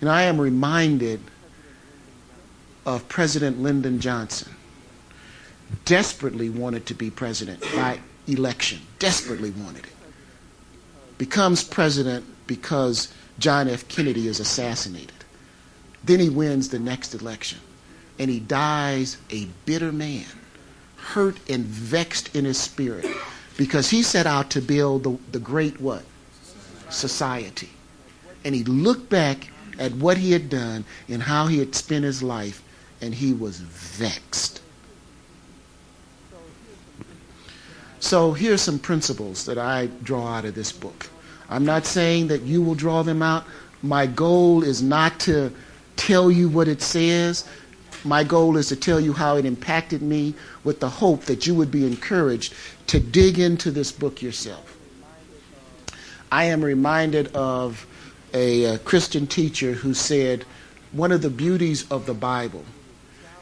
And 0.00 0.08
I 0.10 0.22
am 0.22 0.40
reminded 0.40 1.20
of 2.86 3.08
President 3.08 3.60
Lyndon 3.60 4.00
Johnson. 4.00 4.54
Desperately 5.84 6.50
wanted 6.50 6.86
to 6.86 6.94
be 6.94 7.10
president 7.10 7.60
by 7.74 7.98
election. 8.28 8.80
Desperately 8.98 9.50
wanted 9.50 9.86
it 9.86 9.94
becomes 11.18 11.62
president 11.64 12.24
because 12.46 13.12
John 13.38 13.68
F. 13.68 13.86
Kennedy 13.88 14.28
is 14.28 14.40
assassinated. 14.40 15.12
Then 16.04 16.20
he 16.20 16.28
wins 16.28 16.68
the 16.68 16.78
next 16.78 17.14
election. 17.14 17.58
And 18.18 18.30
he 18.30 18.38
dies 18.40 19.16
a 19.30 19.46
bitter 19.66 19.90
man, 19.90 20.26
hurt 20.96 21.36
and 21.48 21.64
vexed 21.64 22.34
in 22.36 22.44
his 22.44 22.58
spirit, 22.58 23.06
because 23.56 23.90
he 23.90 24.02
set 24.02 24.26
out 24.26 24.50
to 24.50 24.60
build 24.60 25.02
the, 25.02 25.18
the 25.32 25.40
great 25.40 25.80
what? 25.80 26.04
Society. 26.90 27.70
And 28.44 28.54
he 28.54 28.62
looked 28.62 29.08
back 29.10 29.50
at 29.80 29.92
what 29.92 30.16
he 30.16 30.30
had 30.30 30.48
done 30.48 30.84
and 31.08 31.22
how 31.22 31.48
he 31.48 31.58
had 31.58 31.74
spent 31.74 32.04
his 32.04 32.22
life, 32.22 32.62
and 33.00 33.14
he 33.14 33.32
was 33.32 33.58
vexed. 33.58 34.60
So 38.04 38.34
here's 38.34 38.60
some 38.60 38.78
principles 38.78 39.46
that 39.46 39.56
I 39.56 39.86
draw 40.02 40.34
out 40.34 40.44
of 40.44 40.54
this 40.54 40.72
book. 40.72 41.08
I'm 41.48 41.64
not 41.64 41.86
saying 41.86 42.26
that 42.28 42.42
you 42.42 42.60
will 42.60 42.74
draw 42.74 43.02
them 43.02 43.22
out. 43.22 43.46
My 43.80 44.06
goal 44.06 44.62
is 44.62 44.82
not 44.82 45.18
to 45.20 45.50
tell 45.96 46.30
you 46.30 46.50
what 46.50 46.68
it 46.68 46.82
says. 46.82 47.48
My 48.04 48.22
goal 48.22 48.58
is 48.58 48.68
to 48.68 48.76
tell 48.76 49.00
you 49.00 49.14
how 49.14 49.38
it 49.38 49.46
impacted 49.46 50.02
me 50.02 50.34
with 50.64 50.80
the 50.80 50.88
hope 50.90 51.22
that 51.22 51.46
you 51.46 51.54
would 51.54 51.70
be 51.70 51.86
encouraged 51.86 52.52
to 52.88 53.00
dig 53.00 53.38
into 53.38 53.70
this 53.70 53.90
book 53.90 54.20
yourself. 54.20 54.76
I 56.30 56.44
am 56.44 56.62
reminded 56.62 57.34
of 57.34 57.86
a, 58.34 58.64
a 58.64 58.78
Christian 58.80 59.26
teacher 59.26 59.72
who 59.72 59.94
said 59.94 60.44
one 60.92 61.10
of 61.10 61.22
the 61.22 61.30
beauties 61.30 61.90
of 61.90 62.04
the 62.04 62.12
Bible 62.12 62.66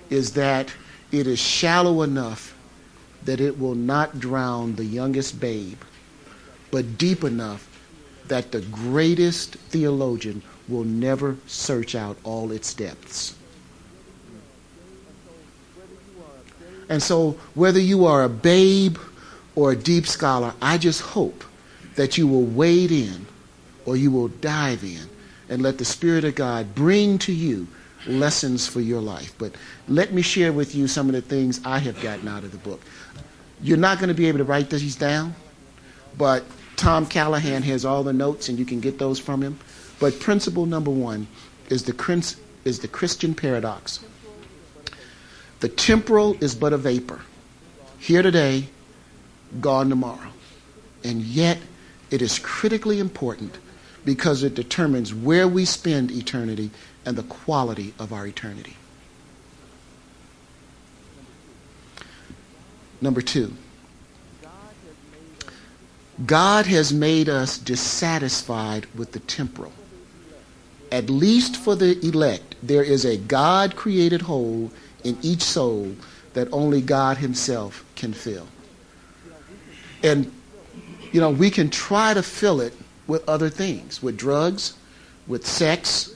is 0.09 0.35
that 0.35 0.73
it 1.11 1.27
is 1.27 1.41
shallow 1.41 2.03
enough 2.03 2.52
that 3.25 3.41
it 3.41 3.59
will 3.59 3.75
not 3.75 4.19
drown 4.19 4.75
the 4.75 4.85
youngest 4.85 5.41
babe, 5.41 5.79
but 6.71 6.99
deep 6.99 7.25
enough 7.25 7.69
that 8.29 8.53
the 8.53 8.61
greatest 8.61 9.55
theologian 9.57 10.43
will 10.69 10.85
never 10.85 11.37
search 11.47 11.95
out 11.95 12.17
all 12.25 12.51
its 12.51 12.73
depths. 12.75 13.35
And 16.89 17.03
so, 17.03 17.33
whether 17.55 17.81
you 17.81 18.07
are 18.07 18.23
a 18.23 18.29
babe 18.29 18.99
or 19.55 19.73
a 19.73 19.77
deep 19.77 20.07
scholar, 20.07 20.55
I 20.61 20.79
just 20.79 21.01
hope 21.01 21.45
that 21.97 22.19
you 22.19 22.27
will 22.27 22.45
wade 22.45 22.91
in 22.91 23.27
or 23.87 23.97
you 23.97 24.11
will 24.11 24.29
dive 24.29 24.85
in 24.85 25.09
and 25.49 25.63
let 25.63 25.79
the 25.79 25.85
Spirit 25.85 26.25
of 26.25 26.35
God 26.35 26.75
bring 26.75 27.19
to 27.19 27.33
you 27.33 27.67
lessons 28.07 28.67
for 28.67 28.81
your 28.81 29.01
life. 29.01 29.35
But 29.39 29.53
let 29.89 30.13
me 30.13 30.23
share 30.23 30.53
with 30.53 30.75
you 30.75 30.87
some 30.89 31.09
of 31.09 31.15
the 31.15 31.23
things 31.23 31.61
I 31.65 31.79
have 31.79 32.01
gotten 32.03 32.29
out 32.29 32.45
of 32.45 32.53
the 32.53 32.59
book. 32.59 32.81
You're 33.63 33.79
not 33.79 33.99
going 33.99 34.09
to 34.09 34.15
be 34.15 34.27
able 34.27 34.39
to 34.39 34.45
write 34.45 34.71
these 34.71 34.97
down, 34.97 35.35
but 36.19 36.45
Tom 36.77 37.07
Callahan 37.07 37.63
has 37.63 37.85
all 37.85 38.03
the 38.03 38.13
notes, 38.13 38.49
and 38.49 38.59
you 38.59 38.65
can 38.65 38.81
get 38.81 38.99
those 38.99 39.21
from 39.21 39.41
him. 39.41 39.59
But 40.01 40.19
principle 40.19 40.67
number 40.67 40.91
one 40.91 41.29
is 41.69 41.85
the, 41.85 42.37
is 42.65 42.81
the 42.81 42.89
Christian 42.89 43.35
paradox. 43.35 44.01
The 45.61 45.69
temporal 45.69 46.37
is 46.43 46.57
but 46.57 46.73
a 46.73 46.77
vapor, 46.77 47.21
here 48.01 48.23
today, 48.23 48.69
gone 49.61 49.89
tomorrow. 49.89 50.33
And 51.05 51.23
yet, 51.23 51.59
it 52.11 52.21
is 52.21 52.41
critically 52.41 52.99
important 52.99 53.59
because 54.05 54.43
it 54.43 54.55
determines 54.55 55.15
where 55.15 55.47
we 55.47 55.65
spend 55.65 56.11
eternity 56.11 56.73
and 57.07 57.17
the 57.17 57.23
quality 57.23 57.95
of 57.99 58.13
our 58.13 58.27
eternity. 58.27 58.77
Number 63.03 63.21
two, 63.21 63.53
God 66.25 66.67
has 66.67 66.93
made 66.93 67.29
us 67.29 67.59
dissatisfied 67.59 68.87
with 68.95 69.11
the 69.11 69.19
temporal. 69.19 69.73
At 70.93 71.11
least 71.11 71.57
for 71.57 71.75
the 71.75 71.99
elect, 72.07 72.55
there 72.63 72.85
is 72.85 73.05
a 73.05 73.17
God 73.17 73.75
created 73.75 74.23
hole 74.23 74.71
in 75.03 75.19
each 75.21 75.43
soul 75.43 75.97
that 76.35 76.49
only 76.53 76.81
God 76.81 77.17
Himself 77.17 77.85
can 77.97 78.13
fill. 78.13 78.47
And, 80.05 80.31
you 81.11 81.21
know, 81.21 81.31
we 81.31 81.51
can 81.51 81.71
try 81.71 82.15
to 82.15 82.23
fill 82.23 82.61
it 82.61 82.75
with 83.09 83.29
other 83.29 83.49
things, 83.49 84.01
with 84.01 84.17
drugs, 84.17 84.75
with 85.27 85.45
sex, 85.45 86.15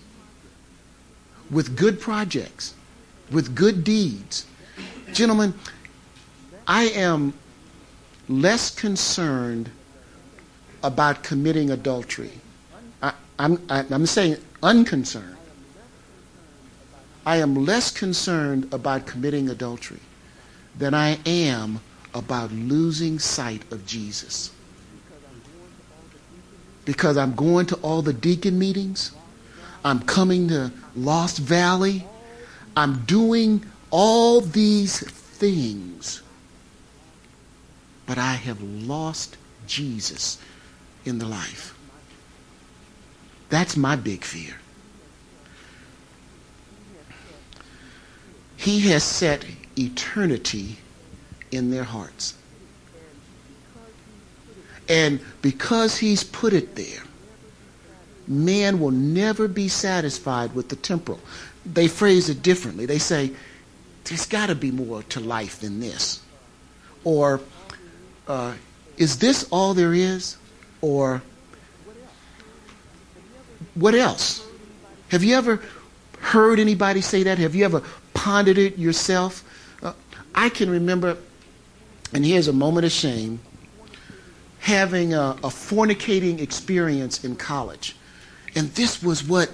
with 1.50 1.76
good 1.76 2.00
projects, 2.00 2.74
with 3.30 3.56
good 3.56 3.82
deeds. 3.82 4.46
Gentlemen, 5.12 5.54
I 6.66 6.84
am 6.84 7.34
less 8.28 8.70
concerned 8.74 9.70
about 10.82 11.22
committing 11.22 11.70
adultery. 11.70 12.32
I, 13.02 13.12
I'm, 13.38 13.60
I'm 13.68 14.06
saying 14.06 14.36
unconcerned. 14.62 15.36
I 17.24 17.38
am 17.38 17.66
less 17.66 17.90
concerned 17.90 18.72
about 18.72 19.06
committing 19.06 19.48
adultery 19.48 20.00
than 20.78 20.94
I 20.94 21.18
am 21.26 21.80
about 22.14 22.52
losing 22.52 23.18
sight 23.18 23.62
of 23.72 23.84
Jesus. 23.84 24.52
Because 26.84 27.16
I'm 27.16 27.34
going 27.34 27.66
to 27.66 27.76
all 27.76 28.00
the 28.00 28.12
deacon 28.12 28.58
meetings, 28.58 29.12
I'm 29.84 30.00
coming 30.00 30.48
to 30.48 30.72
Lost 30.94 31.38
Valley, 31.38 32.06
I'm 32.76 33.04
doing 33.04 33.64
all 33.90 34.40
these 34.40 35.00
things, 35.00 36.22
but 38.06 38.18
I 38.18 38.34
have 38.34 38.62
lost 38.62 39.36
Jesus 39.66 40.38
in 41.04 41.18
the 41.18 41.26
life. 41.26 41.76
That's 43.48 43.76
my 43.76 43.96
big 43.96 44.24
fear. 44.24 44.54
He 48.56 48.80
has 48.90 49.04
set 49.04 49.44
eternity 49.78 50.78
in 51.52 51.70
their 51.70 51.84
hearts. 51.84 52.34
And 54.88 55.20
because 55.42 55.98
he's 55.98 56.24
put 56.24 56.52
it 56.52 56.74
there, 56.74 57.02
man 58.26 58.80
will 58.80 58.92
never 58.92 59.48
be 59.48 59.68
satisfied 59.68 60.54
with 60.54 60.68
the 60.68 60.76
temporal. 60.76 61.20
They 61.64 61.88
phrase 61.88 62.28
it 62.28 62.42
differently. 62.42 62.86
They 62.86 62.98
say, 62.98 63.32
there's 64.04 64.26
got 64.26 64.46
to 64.46 64.54
be 64.54 64.70
more 64.70 65.02
to 65.04 65.20
life 65.20 65.60
than 65.60 65.80
this. 65.80 66.20
Or, 67.04 67.40
uh, 68.26 68.54
is 68.96 69.18
this 69.18 69.46
all 69.50 69.74
there 69.74 69.94
is? 69.94 70.36
Or, 70.80 71.22
what 73.74 73.94
else? 73.94 74.46
Have 75.08 75.22
you 75.22 75.34
ever 75.34 75.60
heard 76.20 76.58
anybody 76.58 77.00
say 77.00 77.22
that? 77.24 77.38
Have 77.38 77.54
you 77.54 77.64
ever 77.64 77.82
pondered 78.14 78.58
it 78.58 78.78
yourself? 78.78 79.44
Uh, 79.82 79.92
I 80.34 80.48
can 80.48 80.70
remember, 80.70 81.16
and 82.12 82.24
here's 82.24 82.48
a 82.48 82.52
moment 82.52 82.86
of 82.86 82.92
shame, 82.92 83.40
having 84.60 85.14
a, 85.14 85.36
a 85.42 85.48
fornicating 85.48 86.40
experience 86.40 87.24
in 87.24 87.36
college. 87.36 87.96
And 88.54 88.70
this 88.70 89.02
was 89.02 89.22
what 89.22 89.50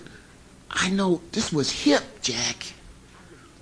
I 0.71 0.89
know, 0.89 1.21
this 1.33 1.53
was 1.53 1.71
hip, 1.71 2.03
Jack. 2.23 2.73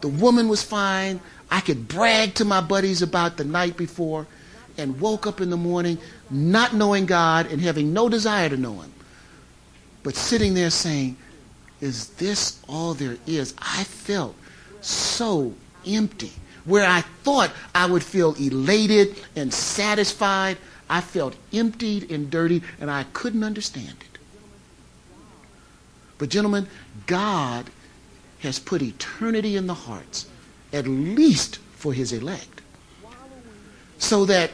The 0.00 0.08
woman 0.08 0.48
was 0.48 0.62
fine. 0.62 1.20
I 1.50 1.60
could 1.60 1.88
brag 1.88 2.34
to 2.34 2.44
my 2.44 2.60
buddies 2.60 3.02
about 3.02 3.36
the 3.36 3.44
night 3.44 3.76
before 3.76 4.26
and 4.78 5.00
woke 5.00 5.26
up 5.26 5.40
in 5.40 5.50
the 5.50 5.56
morning 5.56 5.98
not 6.30 6.74
knowing 6.74 7.06
God 7.06 7.50
and 7.50 7.60
having 7.60 7.92
no 7.92 8.08
desire 8.08 8.48
to 8.48 8.56
know 8.56 8.80
Him. 8.80 8.92
But 10.02 10.14
sitting 10.14 10.54
there 10.54 10.70
saying, 10.70 11.16
Is 11.80 12.08
this 12.10 12.60
all 12.68 12.94
there 12.94 13.18
is? 13.26 13.54
I 13.58 13.84
felt 13.84 14.34
so 14.80 15.54
empty. 15.86 16.32
Where 16.64 16.86
I 16.86 17.00
thought 17.00 17.52
I 17.74 17.86
would 17.86 18.02
feel 18.02 18.34
elated 18.34 19.16
and 19.34 19.52
satisfied, 19.52 20.58
I 20.88 21.00
felt 21.00 21.36
emptied 21.52 22.10
and 22.10 22.30
dirty, 22.30 22.62
and 22.80 22.90
I 22.90 23.04
couldn't 23.12 23.44
understand 23.44 23.96
it. 24.00 24.18
But, 26.18 26.28
gentlemen, 26.28 26.68
God 27.06 27.70
has 28.40 28.58
put 28.58 28.82
eternity 28.82 29.56
in 29.56 29.66
the 29.66 29.74
hearts, 29.74 30.26
at 30.72 30.86
least 30.86 31.58
for 31.72 31.92
his 31.92 32.12
elect. 32.12 32.60
So 33.98 34.24
that 34.26 34.50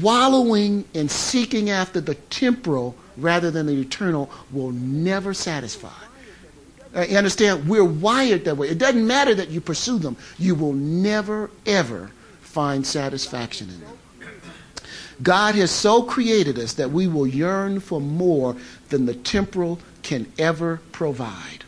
wallowing 0.00 0.84
and 0.94 1.10
seeking 1.10 1.70
after 1.70 2.00
the 2.00 2.14
temporal 2.14 2.94
rather 3.16 3.50
than 3.50 3.66
the 3.66 3.80
eternal 3.80 4.30
will 4.52 4.72
never 4.72 5.34
satisfy. 5.34 5.88
Uh, 6.94 7.02
you 7.02 7.16
understand? 7.16 7.68
We're 7.68 7.84
wired 7.84 8.44
that 8.44 8.56
way. 8.56 8.68
It 8.68 8.78
doesn't 8.78 9.06
matter 9.06 9.34
that 9.34 9.48
you 9.48 9.60
pursue 9.60 9.98
them, 9.98 10.16
you 10.38 10.54
will 10.54 10.72
never, 10.72 11.50
ever 11.66 12.10
find 12.40 12.86
satisfaction 12.86 13.68
in 13.68 13.80
them. 13.80 13.96
God 15.22 15.54
has 15.54 15.70
so 15.70 16.02
created 16.02 16.58
us 16.58 16.72
that 16.74 16.90
we 16.90 17.06
will 17.06 17.26
yearn 17.26 17.80
for 17.80 18.00
more 18.00 18.56
than 18.88 19.04
the 19.06 19.14
temporal 19.14 19.78
can 20.02 20.30
ever 20.38 20.80
provide. 20.92 21.64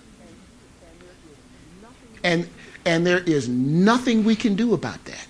And, 2.24 2.48
and 2.86 3.06
there 3.06 3.18
is 3.18 3.48
nothing 3.48 4.24
we 4.24 4.36
can 4.36 4.54
do 4.54 4.72
about 4.74 5.04
that. 5.04 5.26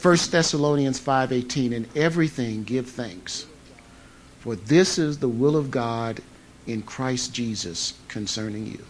1 0.00 0.30
Thessalonians 0.30 0.98
5:18 0.98 1.72
in 1.72 1.86
everything 1.94 2.64
give 2.64 2.88
thanks 2.88 3.46
for 4.40 4.56
this 4.56 4.98
is 4.98 5.18
the 5.18 5.28
will 5.28 5.56
of 5.56 5.70
God 5.70 6.20
in 6.66 6.82
Christ 6.82 7.34
Jesus 7.34 7.94
concerning 8.08 8.66
you. 8.66 8.82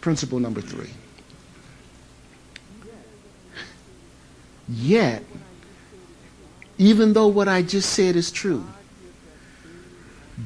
Principle 0.00 0.40
number 0.40 0.60
3. 0.60 0.88
Yet 4.68 5.24
even 6.80 7.12
though 7.12 7.28
what 7.28 7.46
I 7.46 7.60
just 7.60 7.90
said 7.90 8.16
is 8.16 8.30
true, 8.30 8.66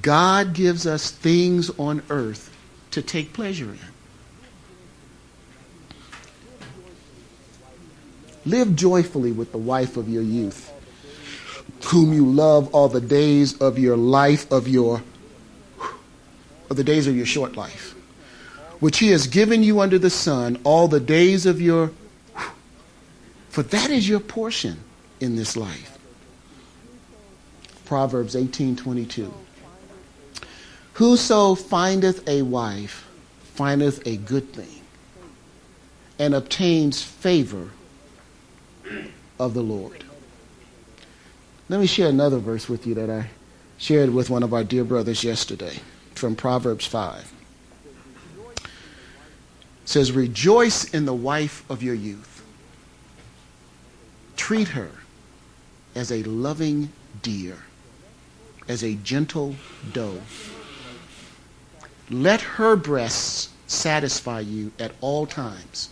God 0.03 0.53
gives 0.53 0.85
us 0.85 1.13
things 1.13 1.71
on 1.79 2.03
earth 2.11 2.51
to 2.91 3.01
take 3.01 3.33
pleasure 3.33 3.71
in. 3.71 3.94
Live 8.47 8.77
joyfully 8.77 9.33
with 9.33 9.53
the 9.53 9.59
wife 9.59 9.97
of 9.97 10.09
your 10.09 10.23
youth, 10.23 10.71
whom 11.87 12.13
you 12.13 12.27
love 12.27 12.75
all 12.75 12.89
the 12.89 13.01
days 13.01 13.57
of 13.59 13.79
your 13.79 13.97
life, 13.97 14.51
of 14.53 14.69
your 14.69 15.03
of 16.71 16.77
the 16.77 16.85
days 16.85 17.07
of 17.07 17.17
your 17.17 17.27
short 17.27 17.57
life, 17.57 17.95
which 18.81 18.99
he 18.99 19.09
has 19.09 19.27
given 19.27 19.63
you 19.63 19.81
under 19.81 19.99
the 19.99 20.11
sun, 20.11 20.59
all 20.65 20.89
the 20.89 21.01
days 21.01 21.47
of 21.47 21.61
your 21.61 21.91
for 23.49 23.63
that 23.63 23.91
is 23.91 24.09
your 24.09 24.21
portion 24.21 24.79
in 25.21 25.37
this 25.37 25.57
life. 25.57 25.97
Proverbs 27.85 28.35
18:22. 28.35 29.33
Whoso 30.95 31.55
findeth 31.55 32.29
a 32.29 32.43
wife 32.43 33.07
findeth 33.55 34.07
a 34.07 34.17
good 34.17 34.53
thing 34.53 34.81
and 36.19 36.35
obtains 36.35 37.03
favor 37.03 37.71
of 39.39 39.55
the 39.55 39.63
Lord. 39.63 40.05
Let 41.69 41.81
me 41.81 41.87
share 41.87 42.09
another 42.09 42.39
verse 42.39 42.69
with 42.69 42.87
you 42.87 42.95
that 42.95 43.11
I 43.11 43.31
shared 43.79 44.11
with 44.11 44.31
one 44.31 44.43
of 44.43 44.53
our 44.53 44.65
dear 44.65 44.85
brothers 44.85 45.25
yesterday 45.25 45.81
from 46.15 46.37
Proverbs 46.37 46.87
5. 46.87 47.33
It 48.65 48.71
says, 49.85 50.13
Rejoice 50.13 50.93
in 50.93 51.05
the 51.05 51.15
wife 51.15 51.69
of 51.71 51.83
your 51.83 51.95
youth. 51.95 52.45
Treat 54.37 54.69
her 54.69 54.91
as 55.95 56.11
a 56.11 56.23
loving 56.25 56.91
deer, 57.23 57.57
as 58.69 58.83
a 58.83 58.95
gentle 58.97 59.57
doe. 59.93 60.21
Let 62.11 62.41
her 62.43 62.77
breasts 62.77 63.49
satisfy 63.67 64.41
you 64.41 64.73
at 64.79 64.93
all 65.01 65.27
times, 65.27 65.89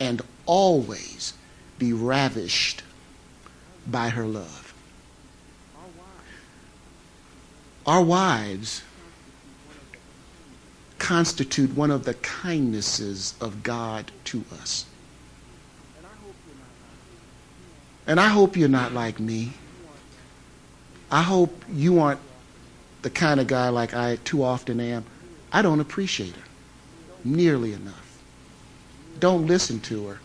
and 0.00 0.22
always 0.46 1.34
be 1.82 1.92
ravished 1.92 2.84
by 3.88 4.08
her 4.10 4.24
love. 4.24 4.72
Our 7.84 8.00
wives 8.00 8.84
constitute 11.00 11.74
one 11.74 11.90
of 11.90 12.04
the 12.04 12.14
kindnesses 12.14 13.34
of 13.40 13.64
God 13.64 14.12
to 14.26 14.44
us. 14.60 14.86
And 18.06 18.20
I 18.20 18.28
hope 18.28 18.56
you're 18.56 18.68
not 18.68 18.92
like 18.92 19.18
me. 19.18 19.54
I 21.10 21.22
hope 21.22 21.64
you 21.68 21.98
aren't 21.98 22.20
the 23.02 23.10
kind 23.10 23.40
of 23.40 23.48
guy 23.48 23.70
like 23.70 23.92
I 23.92 24.16
too 24.22 24.44
often 24.44 24.78
am. 24.78 25.04
I 25.52 25.62
don't 25.62 25.80
appreciate 25.80 26.36
her 26.36 26.48
nearly 27.24 27.72
enough. 27.72 28.22
Don't 29.18 29.48
listen 29.48 29.80
to 29.80 30.06
her 30.06 30.20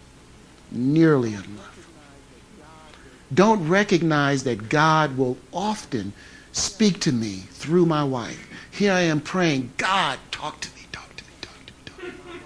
nearly 0.72 1.34
enough. 1.34 1.88
don't 3.34 3.68
recognize 3.68 4.44
that 4.46 4.70
God 4.70 5.18
will 5.18 5.38
often 5.52 6.14
speak 6.54 7.00
to 7.02 7.12
me 7.12 7.44
through 7.52 7.86
my 7.86 8.04
wife. 8.04 8.48
Here 8.72 8.94
I 8.94 9.02
am 9.02 9.20
praying, 9.22 9.72
God, 9.78 10.18
talk 10.32 10.60
to 10.62 10.70
me, 10.76 10.82
talk 10.92 11.14
to 11.16 11.24
me, 11.26 11.32
talk 11.42 11.66
to 11.66 11.74
me, 11.74 11.80
talk 11.86 11.98
to 12.00 12.06
me. 12.06 12.40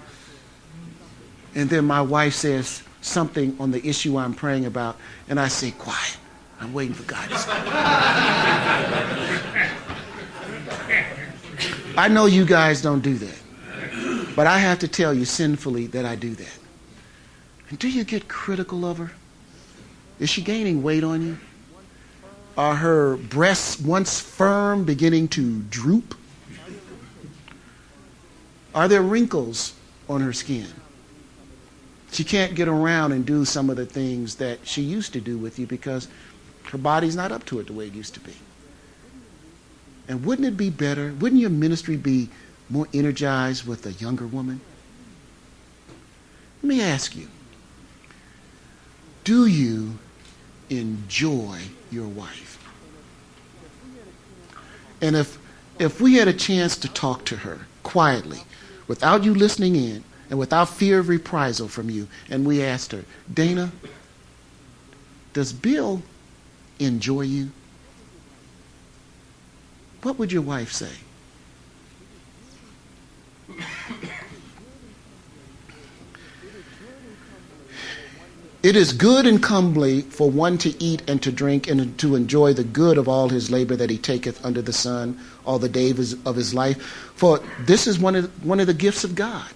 And 1.54 1.70
then 1.70 1.84
my 1.84 2.02
wife 2.02 2.34
says 2.34 2.82
something 3.00 3.56
on 3.60 3.70
the 3.70 3.86
issue 3.86 4.16
I'm 4.18 4.34
praying 4.34 4.66
about, 4.66 4.96
and 5.28 5.38
I 5.38 5.48
say, 5.48 5.70
quiet. 5.72 6.16
I'm 6.60 6.72
waiting 6.72 6.94
for 6.94 7.02
God 7.04 7.28
to 7.28 7.38
speak. 7.38 7.54
I 11.96 12.08
know 12.08 12.26
you 12.26 12.44
guys 12.46 12.80
don't 12.80 13.00
do 13.00 13.14
that. 13.18 13.38
But 14.34 14.46
I 14.46 14.58
have 14.58 14.78
to 14.78 14.88
tell 14.88 15.12
you 15.12 15.24
sinfully 15.24 15.88
that 15.88 16.06
I 16.06 16.16
do 16.16 16.34
that. 16.34 16.58
And 17.72 17.78
do 17.78 17.88
you 17.88 18.04
get 18.04 18.28
critical 18.28 18.84
of 18.84 18.98
her? 18.98 19.12
Is 20.20 20.28
she 20.28 20.42
gaining 20.42 20.82
weight 20.82 21.02
on 21.02 21.22
you? 21.22 21.38
Are 22.54 22.74
her 22.74 23.16
breasts 23.16 23.80
once 23.80 24.20
firm 24.20 24.84
beginning 24.84 25.28
to 25.28 25.62
droop? 25.62 26.14
Are 28.74 28.88
there 28.88 29.00
wrinkles 29.00 29.72
on 30.06 30.20
her 30.20 30.34
skin? 30.34 30.66
She 32.10 32.24
can't 32.24 32.54
get 32.54 32.68
around 32.68 33.12
and 33.12 33.24
do 33.24 33.46
some 33.46 33.70
of 33.70 33.76
the 33.76 33.86
things 33.86 34.34
that 34.34 34.58
she 34.64 34.82
used 34.82 35.14
to 35.14 35.20
do 35.22 35.38
with 35.38 35.58
you 35.58 35.66
because 35.66 36.08
her 36.64 36.76
body's 36.76 37.16
not 37.16 37.32
up 37.32 37.46
to 37.46 37.58
it 37.58 37.68
the 37.68 37.72
way 37.72 37.86
it 37.86 37.94
used 37.94 38.12
to 38.12 38.20
be. 38.20 38.34
And 40.08 40.26
wouldn't 40.26 40.46
it 40.46 40.58
be 40.58 40.68
better? 40.68 41.14
Wouldn't 41.18 41.40
your 41.40 41.48
ministry 41.48 41.96
be 41.96 42.28
more 42.68 42.86
energized 42.92 43.66
with 43.66 43.86
a 43.86 43.92
younger 43.92 44.26
woman? 44.26 44.60
Let 46.62 46.68
me 46.68 46.82
ask 46.82 47.16
you 47.16 47.28
do 49.24 49.46
you 49.46 49.98
enjoy 50.70 51.60
your 51.90 52.08
wife? 52.08 52.58
And 55.00 55.16
if, 55.16 55.38
if 55.78 56.00
we 56.00 56.14
had 56.14 56.28
a 56.28 56.32
chance 56.32 56.76
to 56.78 56.88
talk 56.88 57.24
to 57.26 57.36
her 57.38 57.66
quietly, 57.82 58.40
without 58.86 59.24
you 59.24 59.34
listening 59.34 59.76
in, 59.76 60.04
and 60.30 60.38
without 60.38 60.68
fear 60.68 60.98
of 60.98 61.08
reprisal 61.08 61.68
from 61.68 61.90
you, 61.90 62.08
and 62.30 62.46
we 62.46 62.62
asked 62.62 62.92
her, 62.92 63.04
Dana, 63.32 63.72
does 65.34 65.52
Bill 65.52 66.02
enjoy 66.78 67.22
you? 67.22 67.50
What 70.02 70.18
would 70.18 70.32
your 70.32 70.42
wife 70.42 70.72
say? 70.72 70.92
It 78.62 78.76
is 78.76 78.92
good 78.92 79.26
and 79.26 79.42
comely 79.42 80.02
for 80.02 80.30
one 80.30 80.56
to 80.58 80.80
eat 80.80 81.02
and 81.08 81.20
to 81.22 81.32
drink 81.32 81.66
and 81.66 81.98
to 81.98 82.14
enjoy 82.14 82.52
the 82.52 82.62
good 82.62 82.96
of 82.96 83.08
all 83.08 83.28
his 83.28 83.50
labor 83.50 83.74
that 83.74 83.90
he 83.90 83.98
taketh 83.98 84.44
under 84.44 84.62
the 84.62 84.72
sun 84.72 85.18
all 85.44 85.58
the 85.58 85.68
days 85.68 86.14
of 86.24 86.36
his 86.36 86.54
life. 86.54 86.80
For 87.16 87.40
this 87.60 87.88
is 87.88 87.98
one 87.98 88.14
of, 88.14 88.46
one 88.46 88.60
of 88.60 88.68
the 88.68 88.74
gifts 88.74 89.02
of 89.02 89.16
God. 89.16 89.50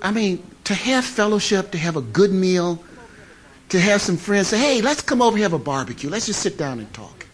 I 0.00 0.12
mean, 0.12 0.44
to 0.64 0.74
have 0.74 1.04
fellowship, 1.04 1.72
to 1.72 1.78
have 1.78 1.96
a 1.96 2.00
good 2.00 2.32
meal, 2.32 2.82
to 3.70 3.80
have 3.80 4.00
some 4.00 4.16
friends 4.16 4.48
say, 4.48 4.58
hey, 4.58 4.80
let's 4.80 5.02
come 5.02 5.20
over 5.20 5.36
have 5.38 5.52
a 5.52 5.58
barbecue. 5.58 6.10
Let's 6.10 6.26
just 6.26 6.40
sit 6.40 6.56
down 6.56 6.78
and 6.78 6.92
talk. 6.94 7.26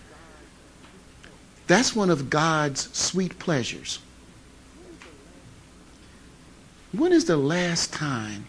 That's 1.67 1.95
one 1.95 2.09
of 2.09 2.31
God's 2.31 2.89
sweet 2.97 3.39
pleasures. 3.39 3.99
When 6.93 7.13
is 7.13 7.27
the 7.27 7.37
last 7.37 7.93
time 7.93 8.47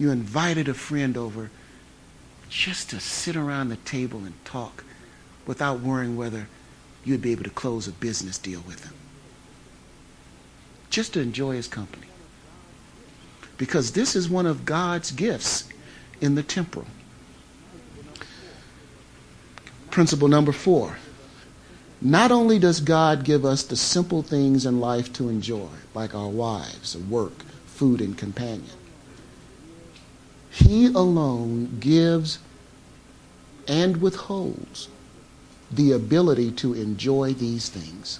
you 0.00 0.10
invited 0.10 0.66
a 0.66 0.72
friend 0.72 1.14
over 1.18 1.50
just 2.48 2.88
to 2.88 2.98
sit 2.98 3.36
around 3.36 3.68
the 3.68 3.76
table 3.76 4.20
and 4.20 4.44
talk 4.46 4.82
without 5.46 5.80
worrying 5.80 6.16
whether 6.16 6.48
you'd 7.04 7.20
be 7.20 7.32
able 7.32 7.44
to 7.44 7.50
close 7.50 7.86
a 7.86 7.92
business 7.92 8.38
deal 8.38 8.62
with 8.66 8.82
him. 8.82 8.94
Just 10.88 11.12
to 11.12 11.20
enjoy 11.20 11.54
his 11.54 11.68
company. 11.68 12.06
Because 13.58 13.92
this 13.92 14.16
is 14.16 14.30
one 14.30 14.46
of 14.46 14.64
God's 14.64 15.10
gifts 15.10 15.68
in 16.22 16.34
the 16.34 16.42
temporal. 16.42 16.86
Principle 19.90 20.28
number 20.28 20.52
four. 20.52 20.96
Not 22.00 22.32
only 22.32 22.58
does 22.58 22.80
God 22.80 23.22
give 23.22 23.44
us 23.44 23.64
the 23.64 23.76
simple 23.76 24.22
things 24.22 24.64
in 24.64 24.80
life 24.80 25.12
to 25.12 25.28
enjoy, 25.28 25.68
like 25.92 26.14
our 26.14 26.30
wives, 26.30 26.96
work, 26.96 27.42
food, 27.66 28.00
and 28.00 28.16
companion, 28.16 28.79
he 30.50 30.86
alone 30.86 31.78
gives 31.80 32.38
and 33.68 33.98
withholds 33.98 34.88
the 35.70 35.92
ability 35.92 36.50
to 36.50 36.74
enjoy 36.74 37.32
these 37.32 37.68
things. 37.68 38.18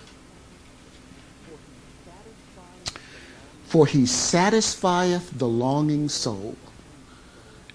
For 3.65 3.87
he 3.87 4.07
satisfieth 4.07 5.39
the 5.39 5.49
longing 5.49 6.09
soul 6.09 6.57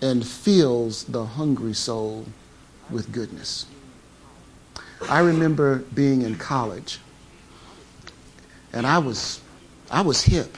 and 0.02 0.26
fills 0.26 1.06
the 1.06 1.26
hungry 1.26 1.74
soul 1.74 2.26
with 2.90 3.12
goodness. 3.12 3.66
I 5.10 5.20
remember 5.20 5.80
being 5.94 6.22
in 6.22 6.36
college 6.36 7.00
and 8.76 8.86
I 8.86 9.00
was 9.00 9.42
I 9.90 10.02
was 10.02 10.22
hip. 10.22 10.58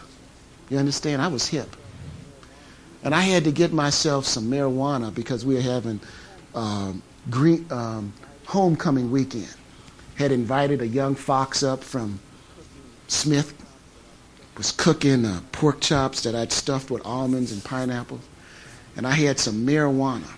You 0.70 0.78
understand? 0.80 1.22
I 1.22 1.28
was 1.28 1.48
hip. 1.48 1.77
And 3.08 3.16
I 3.16 3.22
had 3.22 3.46
to 3.46 3.54
get 3.54 3.72
myself 3.72 4.26
some 4.26 4.52
marijuana 4.52 5.16
because 5.16 5.46
we 5.46 5.56
were 5.56 5.62
having 5.62 6.02
um, 6.54 7.02
green, 7.30 7.66
um, 7.72 8.12
homecoming 8.46 9.12
weekend. 9.12 9.56
Had 10.16 10.34
invited 10.34 10.82
a 10.82 10.88
young 10.88 11.16
fox 11.16 11.64
up 11.64 11.86
from 11.86 12.20
Smith, 13.08 13.54
was 14.58 14.74
cooking 14.74 15.24
uh, 15.24 15.40
pork 15.54 15.80
chops 15.80 16.24
that 16.24 16.36
I'd 16.36 16.52
stuffed 16.52 16.92
with 16.92 17.06
almonds 17.06 17.54
and 17.54 17.64
pineapple. 17.64 18.20
And 18.98 19.08
I 19.08 19.12
had 19.12 19.40
some 19.40 19.66
marijuana 19.66 20.30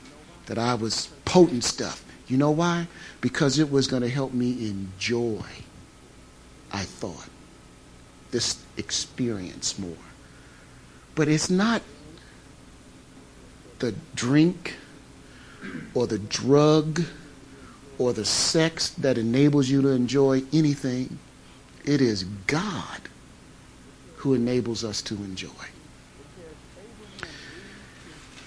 that 0.46 0.60
I 0.60 0.76
was 0.76 1.08
potent 1.26 1.64
stuff. 1.64 2.06
You 2.28 2.38
know 2.38 2.52
why? 2.52 2.88
Because 3.20 3.58
it 3.58 3.72
was 3.72 3.88
going 3.88 4.04
to 4.04 4.10
help 4.10 4.32
me 4.32 4.70
enjoy, 4.70 5.42
I 6.72 6.84
thought, 6.84 7.30
this 8.30 8.64
experience 8.78 9.80
more. 9.80 10.06
But 11.16 11.30
it's 11.30 11.50
not 11.50 11.82
the 13.80 13.96
drink 14.16 14.76
or 15.94 16.08
the 16.08 16.20
drug 16.20 17.02
or 17.98 18.14
the 18.14 18.26
sex 18.26 18.90
that 18.92 19.18
enables 19.18 19.70
you 19.70 19.82
to 19.82 19.90
enjoy 19.90 20.44
anything. 20.54 21.20
It 21.86 22.02
is 22.02 22.24
God 22.48 23.02
who 24.18 24.34
enables 24.34 24.84
us 24.84 25.02
to 25.04 25.16
enjoy. 25.16 25.50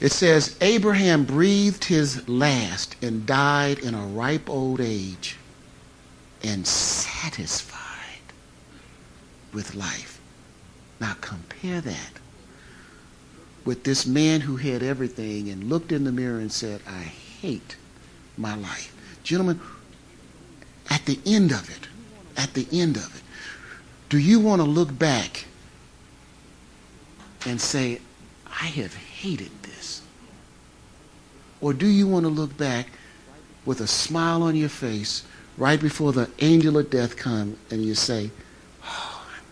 It 0.01 0.13
says, 0.13 0.57
Abraham 0.61 1.25
breathed 1.25 1.85
his 1.85 2.29
last 2.29 2.97
and 3.03 3.25
died 3.25 3.79
in 3.79 3.95
a 3.95 4.05
ripe 4.05 4.51
old 4.51 4.81
age 4.81 5.37
and 6.43 6.67
satisfied 6.67 7.79
with 9.53 9.75
life. 9.75 10.21
Now 11.01 11.15
compare 11.21 11.81
that 11.81 12.22
with 13.65 13.85
this 13.85 14.07
man 14.07 14.41
who 14.41 14.57
had 14.57 14.83
everything 14.83 15.49
and 15.49 15.65
looked 15.65 15.93
in 15.93 16.05
the 16.05 16.13
mirror 16.13 16.39
and 16.39 16.53
said, 16.53 16.81
I 16.87 17.03
hate 17.03 17.77
my 18.37 18.55
life. 18.55 18.95
Gentlemen, 19.23 19.61
at 20.91 21.05
the 21.07 21.19
end 21.25 21.53
of 21.53 21.71
it, 21.71 21.89
at 22.37 22.55
the 22.55 22.67
end 22.73 22.97
of 22.97 23.15
it, 23.17 23.23
do 24.09 24.19
you 24.19 24.41
want 24.41 24.61
to 24.61 24.67
look 24.67 24.99
back 24.99 25.47
and 27.47 27.61
say, 27.61 28.01
I 28.47 28.67
have 28.67 28.95
hated 28.95 29.51
this? 29.63 30.03
Or 31.61 31.73
do 31.73 31.87
you 31.87 32.07
want 32.07 32.25
to 32.25 32.29
look 32.29 32.57
back 32.57 32.89
with 33.65 33.81
a 33.81 33.87
smile 33.87 34.43
on 34.43 34.57
your 34.57 34.69
face 34.69 35.25
right 35.57 35.81
before 35.81 36.13
the 36.13 36.29
angel 36.41 36.77
of 36.79 36.91
death 36.91 37.17
comes 37.17 37.57
and 37.71 37.85
you 37.85 37.95
say, 37.95 38.31
oh, 38.85 39.25
I'm 39.37 39.45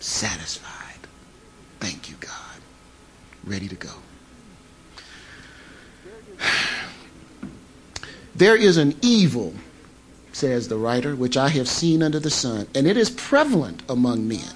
satisfied. 0.00 0.77
Thank 1.80 2.10
you, 2.10 2.16
God. 2.20 2.32
Ready 3.44 3.68
to 3.68 3.76
go. 3.76 3.90
There 8.34 8.56
is 8.56 8.76
an 8.76 8.94
evil, 9.02 9.54
says 10.32 10.68
the 10.68 10.76
writer, 10.76 11.16
which 11.16 11.36
I 11.36 11.48
have 11.48 11.68
seen 11.68 12.02
under 12.02 12.20
the 12.20 12.30
sun, 12.30 12.68
and 12.74 12.86
it 12.86 12.96
is 12.96 13.10
prevalent 13.10 13.82
among 13.88 14.28
men. 14.28 14.54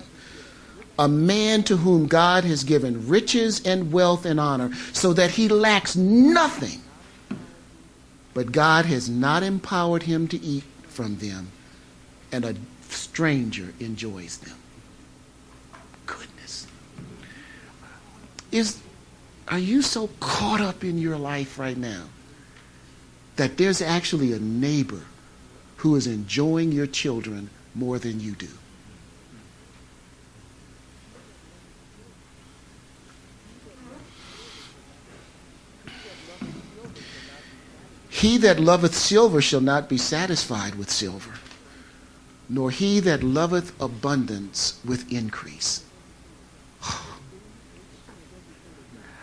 A 0.99 1.09
man 1.09 1.64
to 1.64 1.79
whom 1.79 2.07
God 2.07 2.45
has 2.45 2.62
given 2.62 3.09
riches 3.09 3.61
and 3.64 3.93
wealth 3.93 4.25
and 4.25 4.39
honor, 4.39 4.73
so 4.93 5.12
that 5.14 5.33
he 5.33 5.49
lacks 5.49 5.97
nothing. 5.97 6.81
But 8.35 8.53
God 8.53 8.87
has 8.87 9.09
not 9.09 9.43
empowered 9.43 10.05
him 10.05 10.29
to 10.29 10.41
eat 10.41 10.64
from 10.87 11.16
them, 11.16 11.51
and 12.31 12.45
a 12.45 12.55
stranger 12.89 13.75
enjoys 13.81 14.37
them. 14.39 14.62
Is 18.53 18.81
Are 19.49 19.59
you 19.59 19.83
so 19.83 20.09
caught 20.21 20.61
up 20.61 20.85
in 20.85 20.99
your 20.99 21.17
life 21.17 21.59
right 21.59 21.77
now 21.77 22.05
that 23.37 23.57
there's 23.57 23.83
actually 23.83 24.33
a 24.33 24.39
neighbor 24.39 25.01
who 25.79 25.97
is 25.97 26.07
enjoying 26.07 26.71
your 26.71 26.87
children 26.87 27.51
more 27.75 27.99
than 27.99 28.21
you 28.21 28.33
do? 28.33 28.49
He 38.09 38.39
that 38.39 38.61
loveth 38.61 38.95
silver 38.95 39.43
shall 39.43 39.61
not 39.61 39.89
be 39.89 39.99
satisfied 39.99 40.77
with 40.77 40.89
silver, 40.89 41.41
nor 42.49 42.71
he 42.71 43.01
that 43.01 43.25
loveth 43.25 43.73
abundance 43.83 44.79
with 44.85 45.11
increase. 45.11 45.83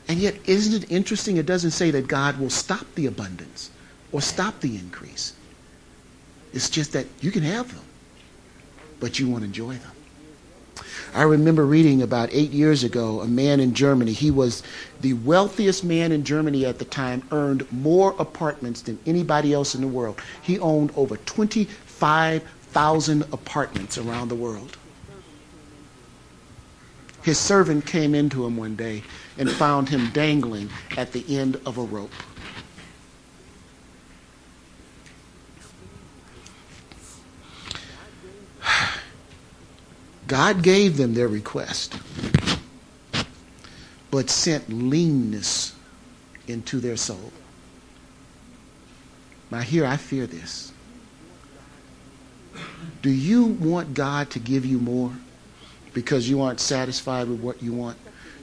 And 0.09 0.19
yet, 0.19 0.35
isn't 0.45 0.83
it 0.83 0.91
interesting? 0.91 1.37
It 1.37 1.45
doesn't 1.45 1.71
say 1.71 1.91
that 1.91 2.07
God 2.07 2.39
will 2.39 2.49
stop 2.49 2.85
the 2.95 3.05
abundance 3.05 3.69
or 4.11 4.21
stop 4.21 4.59
the 4.59 4.75
increase. 4.75 5.33
It's 6.51 6.67
just 6.67 6.93
that 6.93 7.05
you 7.21 7.29
can 7.29 7.43
have 7.43 7.71
them, 7.73 7.85
but 8.99 9.19
you 9.19 9.29
won't 9.29 9.43
enjoy 9.43 9.75
them. 9.75 9.91
I 11.13 11.21
remember 11.23 11.63
reading 11.63 12.01
about 12.01 12.29
eight 12.31 12.49
years 12.49 12.83
ago 12.83 13.21
a 13.21 13.27
man 13.27 13.59
in 13.59 13.75
Germany. 13.75 14.13
He 14.13 14.31
was 14.31 14.63
the 15.01 15.13
wealthiest 15.13 15.83
man 15.83 16.11
in 16.11 16.23
Germany 16.23 16.65
at 16.65 16.79
the 16.79 16.85
time, 16.85 17.21
earned 17.31 17.71
more 17.71 18.15
apartments 18.17 18.81
than 18.81 18.97
anybody 19.05 19.53
else 19.53 19.75
in 19.75 19.81
the 19.81 19.87
world. 19.87 20.19
He 20.41 20.57
owned 20.57 20.91
over 20.95 21.17
25,000 21.17 23.21
apartments 23.31 23.99
around 23.99 24.29
the 24.29 24.35
world. 24.35 24.75
His 27.21 27.37
servant 27.37 27.85
came 27.85 28.15
into 28.15 28.45
him 28.45 28.57
one 28.57 28.75
day 28.75 29.03
and 29.39 29.49
found 29.49 29.89
him 29.89 30.11
dangling 30.11 30.69
at 30.97 31.13
the 31.13 31.25
end 31.39 31.59
of 31.65 31.77
a 31.79 31.81
rope. 31.81 32.11
God 40.27 40.61
gave 40.61 40.97
them 40.97 41.13
their 41.13 41.29
request, 41.29 41.97
but 44.11 44.29
sent 44.29 44.69
leanness 44.69 45.73
into 46.47 46.81
their 46.81 46.97
soul. 46.97 47.31
Now, 49.49 49.61
here 49.61 49.85
I 49.85 49.95
fear 49.95 50.27
this. 50.27 50.73
Do 53.01 53.09
you 53.09 53.45
want 53.45 53.93
God 53.93 54.29
to 54.31 54.39
give 54.39 54.65
you 54.65 54.79
more 54.79 55.13
because 55.93 56.29
you 56.29 56.41
aren't 56.41 56.59
satisfied 56.59 57.29
with 57.29 57.39
what 57.39 57.63
you 57.63 57.71
want? 57.71 57.97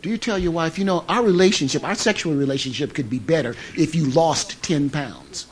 Do 0.06 0.12
you 0.12 0.18
tell 0.18 0.38
your 0.38 0.52
wife, 0.52 0.78
you 0.78 0.84
know, 0.84 1.04
our 1.08 1.20
relationship, 1.20 1.82
our 1.82 1.96
sexual 1.96 2.36
relationship 2.36 2.94
could 2.94 3.10
be 3.10 3.18
better 3.18 3.56
if 3.76 3.92
you 3.92 4.04
lost 4.04 4.62
10 4.62 4.88
pounds? 4.88 5.48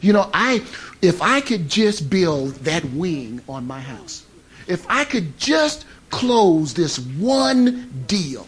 You 0.00 0.12
know, 0.12 0.30
I 0.32 0.62
if 1.02 1.20
I 1.20 1.40
could 1.40 1.68
just 1.68 2.08
build 2.08 2.54
that 2.62 2.84
wing 2.84 3.40
on 3.48 3.66
my 3.66 3.80
house 3.80 4.24
if 4.68 4.86
I 4.88 5.04
could 5.04 5.36
just 5.36 5.84
close 6.10 6.74
this 6.74 7.00
one 7.00 8.04
deal, 8.06 8.46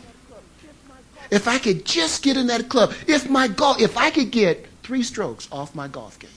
if 1.32 1.48
I 1.48 1.58
could 1.58 1.84
just 1.84 2.22
get 2.22 2.36
in 2.36 2.46
that 2.46 2.68
club, 2.68 2.94
if 3.08 3.28
my 3.28 3.48
golf, 3.48 3.80
if 3.80 3.96
I 3.96 4.10
could 4.10 4.30
get 4.30 4.68
three 4.84 5.02
strokes 5.02 5.48
off 5.50 5.74
my 5.74 5.88
golf 5.88 6.16
game, 6.20 6.30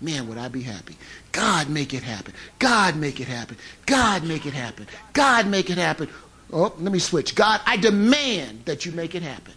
man, 0.00 0.26
would 0.28 0.38
I 0.38 0.48
be 0.48 0.62
happy. 0.62 0.96
God 1.30 1.68
make 1.68 1.94
it 1.94 2.02
happen. 2.02 2.34
God 2.58 2.96
make 2.96 3.20
it 3.20 3.28
happen. 3.28 3.58
God 3.86 4.24
make 4.24 4.44
it 4.44 4.54
happen. 4.54 4.88
God 5.12 5.46
make 5.46 5.70
it 5.70 5.78
happen. 5.78 6.08
Oh, 6.52 6.72
let 6.78 6.92
me 6.92 6.98
switch. 6.98 7.34
God, 7.34 7.60
I 7.66 7.76
demand 7.76 8.64
that 8.66 8.86
you 8.86 8.92
make 8.92 9.14
it 9.14 9.22
happen. 9.22 9.54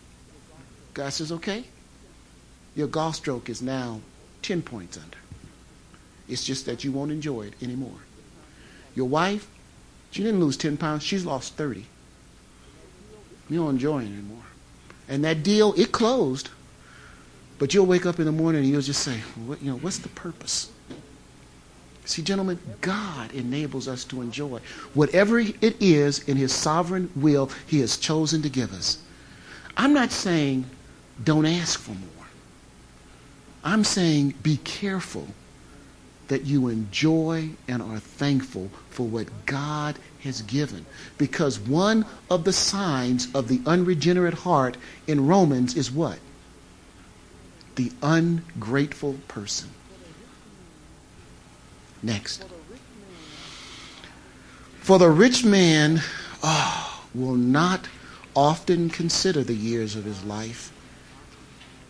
God 0.93 1.09
says, 1.13 1.31
okay. 1.31 1.63
Your 2.75 2.88
golf 2.88 3.15
stroke 3.15 3.49
is 3.49 3.61
now 3.61 4.01
10 4.41 4.61
points 4.61 4.97
under. 4.97 5.17
It's 6.29 6.43
just 6.43 6.65
that 6.65 6.83
you 6.83 6.91
won't 6.91 7.11
enjoy 7.11 7.43
it 7.43 7.53
anymore. 7.61 7.99
Your 8.95 9.07
wife, 9.07 9.47
she 10.11 10.23
didn't 10.23 10.39
lose 10.39 10.57
10 10.57 10.77
pounds, 10.77 11.03
she's 11.03 11.25
lost 11.25 11.53
30. 11.55 11.85
You 13.49 13.59
don't 13.59 13.71
enjoy 13.71 13.99
it 13.99 14.07
anymore. 14.07 14.43
And 15.07 15.23
that 15.23 15.43
deal, 15.43 15.73
it 15.77 15.91
closed. 15.91 16.49
But 17.59 17.73
you'll 17.73 17.85
wake 17.85 18.05
up 18.05 18.19
in 18.19 18.25
the 18.25 18.31
morning 18.31 18.63
and 18.63 18.69
you'll 18.69 18.81
just 18.81 19.03
say, 19.03 19.17
what, 19.45 19.61
you 19.61 19.71
know, 19.71 19.77
what's 19.77 19.99
the 19.99 20.09
purpose? 20.09 20.71
See, 22.08 22.22
gentlemen, 22.22 22.58
God 22.80 23.34
enables 23.34 23.89
us 23.89 24.05
to 24.05 24.22
enjoy 24.22 24.62
whatever 24.93 25.39
it 25.39 25.76
is 25.82 26.20
in 26.20 26.38
His 26.38 26.53
sovereign 26.53 27.12
will 27.18 27.51
He 27.68 27.82
has 27.82 27.97
chosen 27.97 28.41
to 28.43 28.49
give 28.49 28.74
us. 28.74 28.99
I'm 29.76 29.93
not 29.93 30.12
saying 30.12 30.66
don't 31.22 31.45
ask 31.45 31.78
for 31.78 31.91
more. 31.91 32.28
I'm 33.62 33.84
saying 33.84 34.36
be 34.41 34.55
careful 34.58 35.28
that 36.30 36.45
you 36.45 36.70
enjoy 36.70 37.49
and 37.68 37.82
are 37.82 37.99
thankful 37.99 38.70
for 38.89 39.05
what 39.05 39.28
God 39.45 39.99
has 40.24 40.41
given. 40.43 40.86
Because 41.18 41.60
one 41.60 42.05
of 42.30 42.45
the 42.45 42.53
signs 42.53 43.28
of 43.36 43.49
the 43.49 43.60
unregenerate 43.66 44.34
heart 44.34 44.78
in 45.08 45.28
Romans 45.28 45.76
is 45.76 45.91
what? 45.91 46.20
The 47.76 47.91
ungrateful 48.01 49.18
person. 49.28 49.72
Next. 52.04 52.43
For 54.80 55.00
the 55.00 55.10
rich 55.10 55.43
man 55.43 56.02
oh, 56.43 57.04
will 57.14 57.36
not 57.36 57.88
often 58.36 58.89
consider 58.89 59.43
the 59.43 59.54
years 59.54 59.95
of 59.95 60.06
his 60.06 60.24
life 60.24 60.72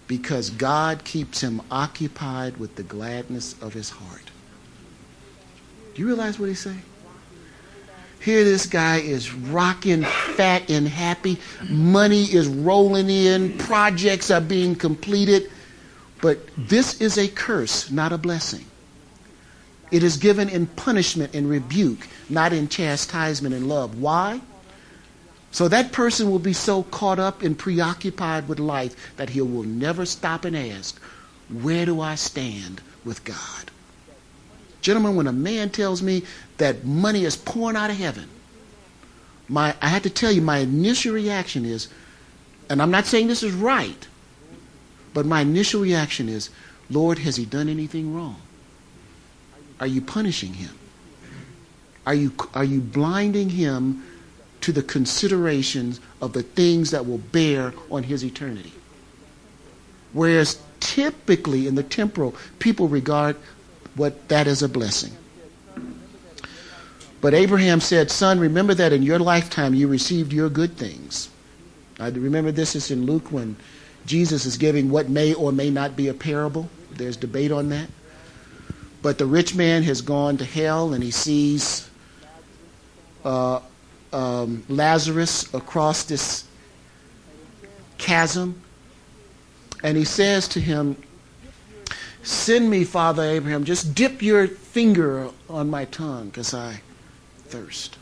because 0.08 0.50
God 0.50 1.04
keeps 1.04 1.42
him 1.42 1.62
occupied 1.70 2.58
with 2.58 2.76
the 2.76 2.84
gladness 2.84 3.62
of 3.62 3.74
his 3.74 3.90
heart. 3.90 4.32
Do 5.94 6.02
you 6.02 6.08
realize 6.08 6.40
what 6.40 6.48
he's 6.48 6.60
saying? 6.60 6.82
Here, 8.20 8.44
this 8.44 8.66
guy 8.66 8.98
is 8.98 9.34
rocking, 9.34 10.04
fat, 10.04 10.70
and 10.70 10.88
happy. 10.88 11.38
Money 11.70 12.24
is 12.24 12.48
rolling 12.48 13.10
in. 13.10 13.58
Projects 13.58 14.32
are 14.32 14.42
being 14.42 14.76
completed. 14.76 15.52
But 16.22 16.40
this 16.58 17.00
is 17.00 17.18
a 17.18 17.28
curse, 17.28 17.92
not 17.92 18.12
a 18.12 18.18
blessing. 18.18 18.66
It 19.92 20.04
is 20.04 20.18
given 20.18 20.50
in 20.50 20.68
punishment 20.68 21.34
and 21.34 21.50
rebuke, 21.50 22.08
not 22.30 22.52
in 22.54 22.68
chastisement 22.68 23.56
and 23.56 23.70
love. 23.70 24.00
Why? 24.00 24.42
So 25.52 25.68
that 25.68 25.92
person 25.92 26.30
will 26.30 26.40
be 26.40 26.54
so 26.54 26.84
caught 26.84 27.20
up 27.20 27.42
and 27.42 27.58
preoccupied 27.58 28.48
with 28.48 28.60
life 28.60 29.16
that 29.16 29.30
he 29.30 29.42
will 29.42 29.64
never 29.64 30.06
stop 30.06 30.46
and 30.46 30.56
ask, 30.58 31.00
Where 31.50 31.86
do 31.86 32.02
I 32.02 32.16
stand 32.16 32.82
with 33.06 33.24
God? 33.24 33.72
Gentlemen, 34.82 35.16
when 35.16 35.28
a 35.28 35.34
man 35.34 35.70
tells 35.70 36.02
me 36.02 36.24
that 36.58 36.86
money 36.86 37.24
is 37.24 37.36
pouring 37.36 37.76
out 37.78 37.90
of 37.90 37.98
heaven, 37.98 38.30
my, 39.48 39.74
I 39.82 39.88
had 39.88 40.04
to 40.04 40.10
tell 40.10 40.32
you, 40.32 40.42
my 40.42 40.58
initial 40.58 41.14
reaction 41.14 41.66
is, 41.66 41.88
and 42.70 42.82
I'm 42.82 42.92
not 42.92 43.06
saying 43.06 43.28
this 43.28 43.44
is 43.44 43.54
right, 43.54 44.08
but 45.14 45.26
my 45.26 45.42
initial 45.42 45.82
reaction 45.82 46.28
is, 46.28 46.50
Lord, 46.90 47.20
has 47.20 47.38
he 47.38 47.46
done 47.46 47.70
anything 47.70 48.14
wrong? 48.14 48.42
Are 49.80 49.88
you 49.88 50.02
punishing 50.02 50.54
him? 50.54 50.78
Are 52.06 52.14
you, 52.14 52.34
are 52.54 52.64
you 52.64 52.80
blinding 52.80 53.50
him 53.50 54.04
to 54.62 54.72
the 54.72 54.82
considerations 54.82 56.00
of 56.22 56.34
the 56.34 56.44
things 56.44 56.92
that 56.92 57.06
will 57.06 57.18
bear 57.18 57.74
on 57.92 58.04
his 58.04 58.24
eternity? 58.24 58.74
Whereas 60.14 60.60
typically 60.80 61.68
in 61.68 61.76
the 61.76 61.84
temporal, 61.84 62.36
people 62.60 62.88
regard 62.88 63.36
what 63.96 64.30
that 64.30 64.48
as 64.48 64.64
a 64.64 64.70
blessing. 64.70 65.12
But 67.20 67.34
Abraham 67.34 67.82
said, 67.82 68.12
Son, 68.12 68.40
remember 68.40 68.74
that 68.76 68.94
in 68.94 69.04
your 69.04 69.20
lifetime 69.20 69.74
you 69.74 69.88
received 69.88 70.32
your 70.32 70.50
good 70.50 70.78
things. 70.78 71.30
I 72.00 72.10
remember 72.10 72.52
this 72.52 72.76
is 72.76 72.92
in 72.92 73.06
Luke 73.06 73.32
when 73.32 73.56
Jesus 74.06 74.46
is 74.46 74.56
giving 74.58 74.90
what 74.90 75.10
may 75.10 75.34
or 75.34 75.52
may 75.52 75.70
not 75.70 75.96
be 75.96 76.08
a 76.08 76.14
parable. 76.14 76.70
There's 76.92 77.18
debate 77.18 77.52
on 77.52 77.70
that. 77.70 77.90
But 79.02 79.18
the 79.18 79.26
rich 79.26 79.56
man 79.56 79.84
has 79.84 80.02
gone 80.02 80.38
to 80.38 80.46
hell 80.46 80.94
and 80.94 81.04
he 81.04 81.12
sees 81.12 81.90
uh, 83.24 83.60
um, 84.12 84.64
Lazarus 84.70 85.54
across 85.54 86.04
this 86.04 86.46
chasm. 87.98 88.62
And 89.84 89.98
he 89.98 90.06
says 90.06 90.48
to 90.50 90.60
him, 90.60 90.96
Send 92.24 92.70
me, 92.70 92.84
Father 92.84 93.24
Abraham, 93.24 93.64
just 93.64 93.96
dip 93.96 94.22
your 94.22 94.48
finger 94.48 95.30
on 95.50 95.70
my 95.70 95.86
tongue 95.86 96.26
because 96.28 96.54
I 96.54 96.82
thirst. 97.46 97.98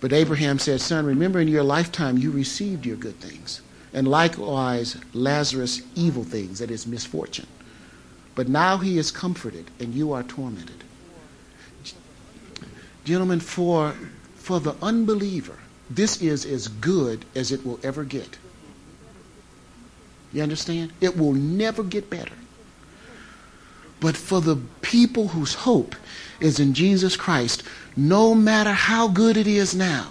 But 0.00 0.12
Abraham 0.12 0.58
said, 0.58 0.80
Son, 0.80 1.06
remember 1.06 1.40
in 1.40 1.48
your 1.48 1.62
lifetime 1.62 2.18
you 2.18 2.30
received 2.30 2.84
your 2.84 2.96
good 2.96 3.18
things, 3.20 3.62
and 3.94 4.06
likewise 4.06 4.98
Lazarus 5.14 5.80
evil 5.94 6.24
things, 6.24 6.58
that 6.58 6.70
is 6.70 6.86
misfortune. 6.86 7.46
But 8.36 8.48
now 8.48 8.76
he 8.76 8.98
is 8.98 9.10
comforted, 9.10 9.70
and 9.80 9.94
you 9.94 10.12
are 10.12 10.22
tormented. 10.22 10.84
Gentlemen, 13.04 13.40
for, 13.40 13.94
for 14.36 14.60
the 14.60 14.76
unbeliever, 14.82 15.58
this 15.88 16.20
is 16.20 16.44
as 16.44 16.68
good 16.68 17.24
as 17.34 17.50
it 17.50 17.64
will 17.64 17.80
ever 17.82 18.04
get. 18.04 18.38
You 20.32 20.42
understand? 20.42 20.92
It 21.00 21.16
will 21.16 21.32
never 21.32 21.82
get 21.82 22.10
better. 22.10 22.34
But 24.00 24.16
for 24.16 24.42
the 24.42 24.56
people 24.82 25.28
whose 25.28 25.54
hope 25.54 25.96
is 26.38 26.60
in 26.60 26.74
Jesus 26.74 27.16
Christ, 27.16 27.62
no 27.96 28.34
matter 28.34 28.72
how 28.72 29.08
good 29.08 29.38
it 29.38 29.46
is 29.46 29.74
now, 29.74 30.10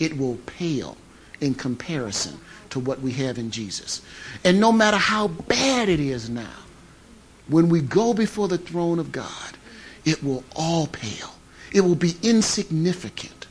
it 0.00 0.16
will 0.16 0.36
pale 0.46 0.96
in 1.40 1.54
comparison 1.54 2.38
to 2.70 2.80
what 2.80 3.02
we 3.02 3.12
have 3.12 3.36
in 3.36 3.50
Jesus. 3.50 4.00
And 4.44 4.58
no 4.58 4.72
matter 4.72 4.96
how 4.96 5.28
bad 5.28 5.90
it 5.90 6.00
is 6.00 6.30
now, 6.30 6.54
when 7.48 7.68
we 7.68 7.80
go 7.80 8.14
before 8.14 8.48
the 8.48 8.58
throne 8.58 8.98
of 8.98 9.12
God, 9.12 9.56
it 10.04 10.22
will 10.22 10.44
all 10.54 10.86
pale. 10.86 11.34
It 11.72 11.80
will 11.82 11.94
be 11.94 12.14
insignificant. 12.22 13.46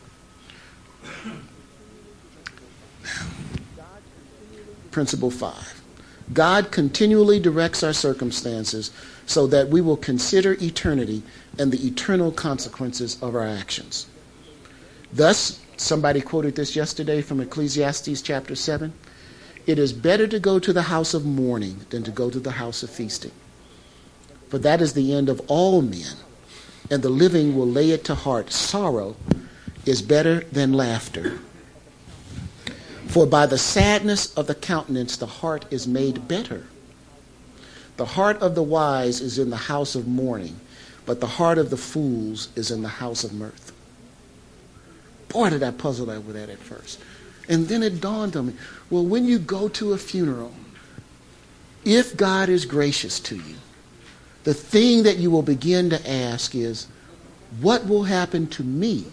Principle 4.91 5.29
five 5.29 5.81
God 6.33 6.71
continually 6.71 7.39
directs 7.39 7.83
our 7.83 7.93
circumstances 7.93 8.91
so 9.25 9.47
that 9.47 9.69
we 9.69 9.79
will 9.79 9.97
consider 9.97 10.53
eternity 10.53 11.21
and 11.57 11.71
the 11.71 11.85
eternal 11.85 12.31
consequences 12.31 13.21
of 13.21 13.35
our 13.35 13.47
actions. 13.47 14.07
Thus, 15.13 15.61
somebody 15.77 16.21
quoted 16.21 16.55
this 16.55 16.75
yesterday 16.75 17.21
from 17.21 17.39
Ecclesiastes 17.39 18.21
chapter 18.21 18.55
7 18.55 18.93
it 19.67 19.77
is 19.77 19.91
better 19.91 20.27
to 20.27 20.39
go 20.39 20.59
to 20.59 20.71
the 20.71 20.83
house 20.83 21.13
of 21.13 21.25
mourning 21.25 21.81
than 21.89 22.01
to 22.03 22.11
go 22.11 22.29
to 22.29 22.39
the 22.39 22.51
house 22.51 22.83
of 22.83 22.89
feasting. 22.89 23.33
For 24.49 24.57
that 24.59 24.81
is 24.81 24.93
the 24.93 25.13
end 25.13 25.29
of 25.29 25.41
all 25.47 25.81
men, 25.81 26.15
and 26.89 27.01
the 27.01 27.09
living 27.09 27.55
will 27.55 27.67
lay 27.67 27.91
it 27.91 28.03
to 28.05 28.15
heart. 28.15 28.51
Sorrow 28.51 29.15
is 29.85 30.01
better 30.01 30.41
than 30.51 30.73
laughter. 30.73 31.39
For 33.07 33.25
by 33.25 33.45
the 33.45 33.57
sadness 33.57 34.33
of 34.35 34.47
the 34.47 34.55
countenance 34.55 35.17
the 35.17 35.25
heart 35.25 35.65
is 35.71 35.87
made 35.87 36.27
better. 36.27 36.65
The 37.97 38.05
heart 38.05 38.37
of 38.41 38.53
the 38.53 38.63
wise 38.63 39.21
is 39.21 39.39
in 39.39 39.49
the 39.49 39.57
house 39.57 39.95
of 39.95 40.07
mourning, 40.07 40.59
but 41.05 41.19
the 41.19 41.27
heart 41.27 41.57
of 41.57 41.69
the 41.69 41.77
fools 41.77 42.49
is 42.55 42.69
in 42.69 42.83
the 42.83 42.87
house 42.89 43.23
of 43.23 43.33
mirth. 43.33 43.71
Boy, 45.29 45.49
did 45.49 45.63
I 45.63 45.71
puzzle 45.71 46.09
over 46.09 46.31
that 46.33 46.49
at 46.49 46.59
first. 46.59 46.99
And 47.49 47.67
then 47.67 47.81
it 47.81 48.01
dawned 48.01 48.35
on 48.35 48.47
me 48.47 48.53
well, 48.89 49.05
when 49.05 49.25
you 49.25 49.39
go 49.39 49.67
to 49.69 49.93
a 49.93 49.97
funeral, 49.97 50.53
if 51.83 52.15
God 52.15 52.49
is 52.49 52.65
gracious 52.65 53.19
to 53.21 53.35
you, 53.35 53.55
the 54.47 54.53
thing 54.53 55.03
that 55.03 55.17
you 55.17 55.29
will 55.29 55.41
begin 55.41 55.89
to 55.89 56.09
ask 56.09 56.55
is, 56.55 56.87
what 57.59 57.85
will 57.85 58.03
happen 58.03 58.47
to 58.47 58.63
me 58.63 59.03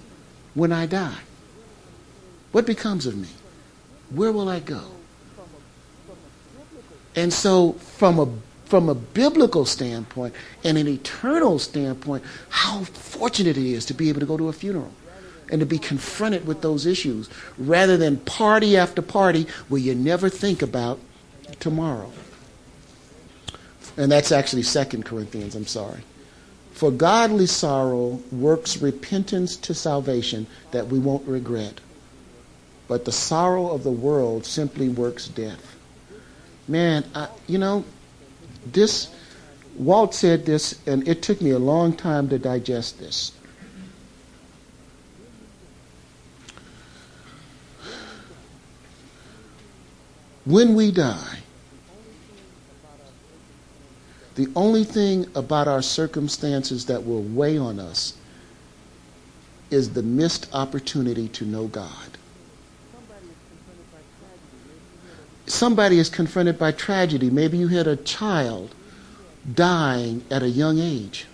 when 0.55 0.71
I 0.71 0.87
die? 0.87 1.23
What 2.53 2.67
becomes 2.67 3.05
of 3.05 3.17
me? 3.17 3.27
Where 4.11 4.31
will 4.31 4.49
I 4.49 4.61
go? 4.61 4.83
And 7.17 7.33
so, 7.33 7.73
from 7.73 8.21
a 8.21 8.29
from 8.67 8.89
a 8.89 8.95
biblical 8.95 9.65
standpoint 9.65 10.35
and 10.63 10.79
an 10.79 10.87
eternal 10.87 11.59
standpoint, 11.59 12.23
how 12.51 12.85
fortunate 12.85 13.57
it 13.57 13.67
is 13.67 13.85
to 13.87 13.95
be 13.95 14.11
able 14.11 14.21
to 14.21 14.27
go 14.27 14.37
to 14.37 14.49
a 14.49 14.53
funeral 14.53 14.93
and 15.51 15.59
to 15.59 15.67
be 15.67 15.79
confronted 15.79 16.47
with 16.47 16.63
those 16.63 16.87
issues 16.87 17.29
rather 17.59 17.97
than 17.97 18.19
party 18.19 18.77
after 18.77 19.03
party 19.03 19.49
where 19.69 19.81
you 19.81 19.97
never 19.97 20.29
think 20.29 20.63
about 20.63 21.01
tomorrow. 21.59 22.13
And 23.97 24.11
that's 24.11 24.33
actually 24.33 24.63
Second 24.63 25.05
Corinthians, 25.05 25.55
I'm 25.55 25.67
sorry. 25.67 26.03
For 26.73 26.91
godly 26.91 27.47
sorrow 27.47 28.21
works 28.33 28.79
repentance 28.79 29.57
to 29.59 29.75
salvation 29.75 30.47
that 30.73 30.89
we 30.89 30.99
won't 30.99 31.27
regret. 31.29 31.81
But 32.89 33.05
the 33.05 33.13
sorrow 33.13 33.71
of 33.71 33.85
the 33.85 33.93
world 33.93 34.45
simply 34.45 34.89
works 34.89 35.29
death. 35.29 35.77
Man, 36.67 37.05
I, 37.15 37.29
you 37.47 37.59
know, 37.59 37.85
this, 38.67 39.09
Walt 39.77 40.15
said 40.15 40.47
this, 40.47 40.81
and 40.87 41.07
it 41.07 41.23
took 41.23 41.41
me 41.41 41.51
a 41.51 41.59
long 41.59 41.95
time 41.95 42.29
to 42.31 42.39
digest 42.39 42.99
this. 42.99 43.33
When 50.45 50.75
we 50.75 50.91
die, 50.91 51.44
the 54.35 54.49
only 54.57 54.85
thing 54.85 55.27
about 55.35 55.69
our 55.69 55.83
circumstances 55.83 56.87
that 56.87 57.07
will 57.07 57.23
weigh 57.23 57.57
on 57.57 57.79
us 57.79 58.15
is 59.71 59.93
the 59.93 60.03
missed 60.03 60.49
opportunity 60.53 61.29
to 61.29 61.45
know 61.45 61.67
God. 61.67 62.19
Somebody 65.47 65.99
is 65.99 66.09
confronted 66.09 66.59
by 66.59 66.73
tragedy. 66.73 67.31
Maybe 67.31 67.59
you 67.59 67.69
had 67.69 67.87
a 67.87 67.97
child 67.97 68.75
dying 69.55 70.25
at 70.31 70.43
a 70.43 70.49
young 70.49 70.79
age. 70.79 71.27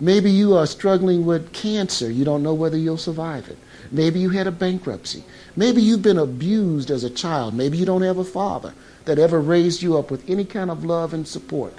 Maybe 0.00 0.30
you 0.30 0.54
are 0.56 0.66
struggling 0.66 1.24
with 1.24 1.52
cancer. 1.52 2.10
You 2.10 2.24
don't 2.24 2.42
know 2.42 2.54
whether 2.54 2.76
you'll 2.76 2.98
survive 2.98 3.48
it. 3.48 3.58
Maybe 3.90 4.18
you 4.18 4.30
had 4.30 4.46
a 4.46 4.50
bankruptcy. 4.50 5.24
Maybe 5.56 5.80
you've 5.82 6.02
been 6.02 6.18
abused 6.18 6.90
as 6.90 7.04
a 7.04 7.10
child. 7.10 7.54
Maybe 7.54 7.78
you 7.78 7.86
don't 7.86 8.02
have 8.02 8.18
a 8.18 8.24
father 8.24 8.74
that 9.06 9.18
ever 9.18 9.40
raised 9.40 9.82
you 9.82 9.96
up 9.96 10.10
with 10.10 10.28
any 10.28 10.44
kind 10.44 10.70
of 10.70 10.84
love 10.84 11.14
and 11.14 11.26
support. 11.26 11.74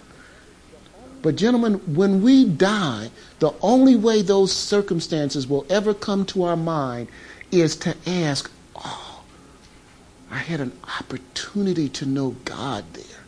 But, 1.21 1.35
gentlemen, 1.35 1.75
when 1.95 2.21
we 2.21 2.45
die, 2.45 3.09
the 3.39 3.53
only 3.61 3.95
way 3.95 4.21
those 4.21 4.51
circumstances 4.51 5.47
will 5.47 5.65
ever 5.69 5.93
come 5.93 6.25
to 6.27 6.43
our 6.43 6.57
mind 6.57 7.09
is 7.51 7.75
to 7.77 7.95
ask, 8.05 8.51
Oh, 8.75 9.23
I 10.31 10.37
had 10.37 10.61
an 10.61 10.77
opportunity 10.99 11.89
to 11.89 12.05
know 12.05 12.35
God 12.45 12.85
there, 12.93 13.19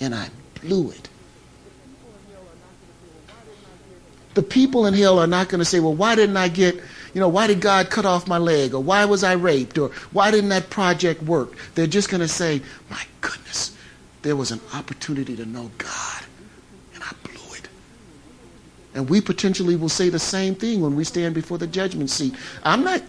and 0.00 0.14
I 0.14 0.28
blew 0.60 0.90
it. 0.90 1.08
The 4.34 4.42
people 4.42 4.86
in 4.86 4.94
hell 4.94 5.18
are 5.18 5.26
not 5.26 5.48
going 5.48 5.58
to 5.58 5.64
say, 5.64 5.80
Well, 5.80 5.94
why 5.94 6.14
didn't 6.14 6.36
I 6.36 6.48
get 6.48 6.80
you 7.14 7.20
know, 7.20 7.28
why 7.28 7.46
did 7.46 7.60
God 7.60 7.90
cut 7.90 8.06
off 8.06 8.26
my 8.26 8.38
leg? 8.38 8.74
Or 8.74 8.82
why 8.82 9.04
was 9.04 9.22
I 9.22 9.32
raped? 9.32 9.78
Or 9.78 9.90
why 10.12 10.30
didn't 10.30 10.50
that 10.50 10.70
project 10.70 11.22
work? 11.22 11.56
They're 11.74 11.86
just 11.86 12.08
going 12.08 12.22
to 12.22 12.28
say, 12.28 12.62
my 12.90 13.02
goodness, 13.20 13.76
there 14.22 14.36
was 14.36 14.50
an 14.50 14.60
opportunity 14.72 15.36
to 15.36 15.44
know 15.44 15.70
God, 15.78 16.22
and 16.94 17.02
I 17.02 17.12
blew 17.22 17.54
it. 17.54 17.68
And 18.94 19.10
we 19.10 19.20
potentially 19.20 19.76
will 19.76 19.90
say 19.90 20.08
the 20.08 20.18
same 20.18 20.54
thing 20.54 20.80
when 20.80 20.96
we 20.96 21.04
stand 21.04 21.34
before 21.34 21.58
the 21.58 21.66
judgment 21.66 22.08
seat. 22.08 22.34
I'm 22.64 22.82
not, 22.82 23.02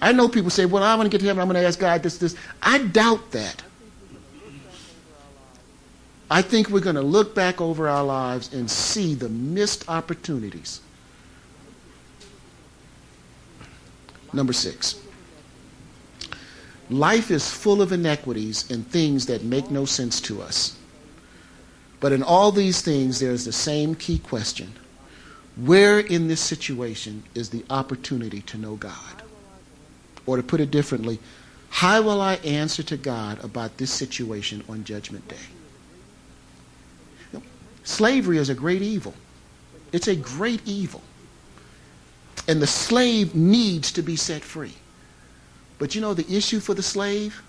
I 0.00 0.12
know 0.12 0.28
people 0.28 0.50
say, 0.50 0.66
well, 0.66 0.82
I'm 0.82 0.98
going 0.98 1.08
to 1.08 1.14
get 1.14 1.20
to 1.20 1.26
heaven, 1.26 1.40
I'm 1.40 1.48
going 1.48 1.60
to 1.60 1.66
ask 1.66 1.78
God 1.78 2.02
this, 2.02 2.18
this. 2.18 2.36
I 2.62 2.78
doubt 2.78 3.30
that. 3.30 3.62
I 6.30 6.42
think 6.42 6.68
we're 6.68 6.80
going 6.80 6.96
to 6.96 7.02
look 7.02 7.34
back 7.34 7.62
over 7.62 7.88
our 7.88 8.04
lives 8.04 8.52
and 8.52 8.70
see 8.70 9.14
the 9.14 9.30
missed 9.30 9.88
opportunities 9.88 10.82
Number 14.32 14.52
six. 14.52 15.00
Life 16.90 17.30
is 17.30 17.50
full 17.50 17.82
of 17.82 17.92
inequities 17.92 18.70
and 18.70 18.86
things 18.86 19.26
that 19.26 19.44
make 19.44 19.70
no 19.70 19.84
sense 19.84 20.20
to 20.22 20.40
us. 20.40 20.76
But 22.00 22.12
in 22.12 22.22
all 22.22 22.52
these 22.52 22.80
things, 22.80 23.20
there 23.20 23.32
is 23.32 23.44
the 23.44 23.52
same 23.52 23.94
key 23.94 24.18
question 24.18 24.72
Where 25.56 25.98
in 25.98 26.28
this 26.28 26.40
situation 26.40 27.24
is 27.34 27.50
the 27.50 27.64
opportunity 27.68 28.40
to 28.42 28.58
know 28.58 28.76
God? 28.76 29.22
Or 30.26 30.36
to 30.36 30.42
put 30.42 30.60
it 30.60 30.70
differently, 30.70 31.18
how 31.70 32.02
will 32.02 32.20
I 32.20 32.34
answer 32.36 32.82
to 32.84 32.96
God 32.96 33.42
about 33.44 33.76
this 33.76 33.90
situation 33.90 34.64
on 34.68 34.84
Judgment 34.84 35.28
Day? 35.28 35.36
Slavery 37.84 38.36
is 38.36 38.50
a 38.50 38.54
great 38.54 38.82
evil. 38.82 39.14
It's 39.92 40.08
a 40.08 40.14
great 40.16 40.60
evil. 40.66 41.00
And 42.46 42.62
the 42.62 42.66
slave 42.66 43.34
needs 43.34 43.92
to 43.92 44.02
be 44.02 44.16
set 44.16 44.42
free. 44.42 44.74
But 45.78 45.94
you 45.94 46.00
know 46.00 46.14
the 46.14 46.30
issue 46.34 46.60
for 46.60 46.74
the 46.74 46.82
slave? 46.82 47.42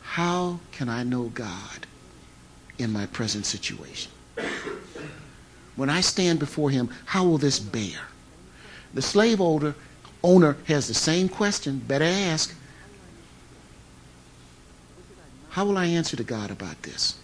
How 0.00 0.60
can 0.72 0.88
I 0.88 1.02
know 1.04 1.24
God 1.24 1.86
in 2.78 2.92
my 2.92 3.06
present 3.06 3.46
situation? 3.46 4.10
When 5.76 5.90
I 5.90 6.00
stand 6.00 6.38
before 6.38 6.70
him, 6.70 6.90
how 7.04 7.24
will 7.24 7.38
this 7.38 7.58
bear? 7.58 8.00
The 8.94 9.02
slave 9.02 9.40
owner, 9.40 9.74
owner 10.24 10.56
has 10.66 10.88
the 10.88 10.94
same 10.94 11.28
question, 11.28 11.78
better 11.78 12.04
ask. 12.04 12.54
How 15.50 15.64
will 15.64 15.78
I 15.78 15.86
answer 15.86 16.16
to 16.16 16.24
God 16.24 16.50
about 16.50 16.82
this? 16.82 17.18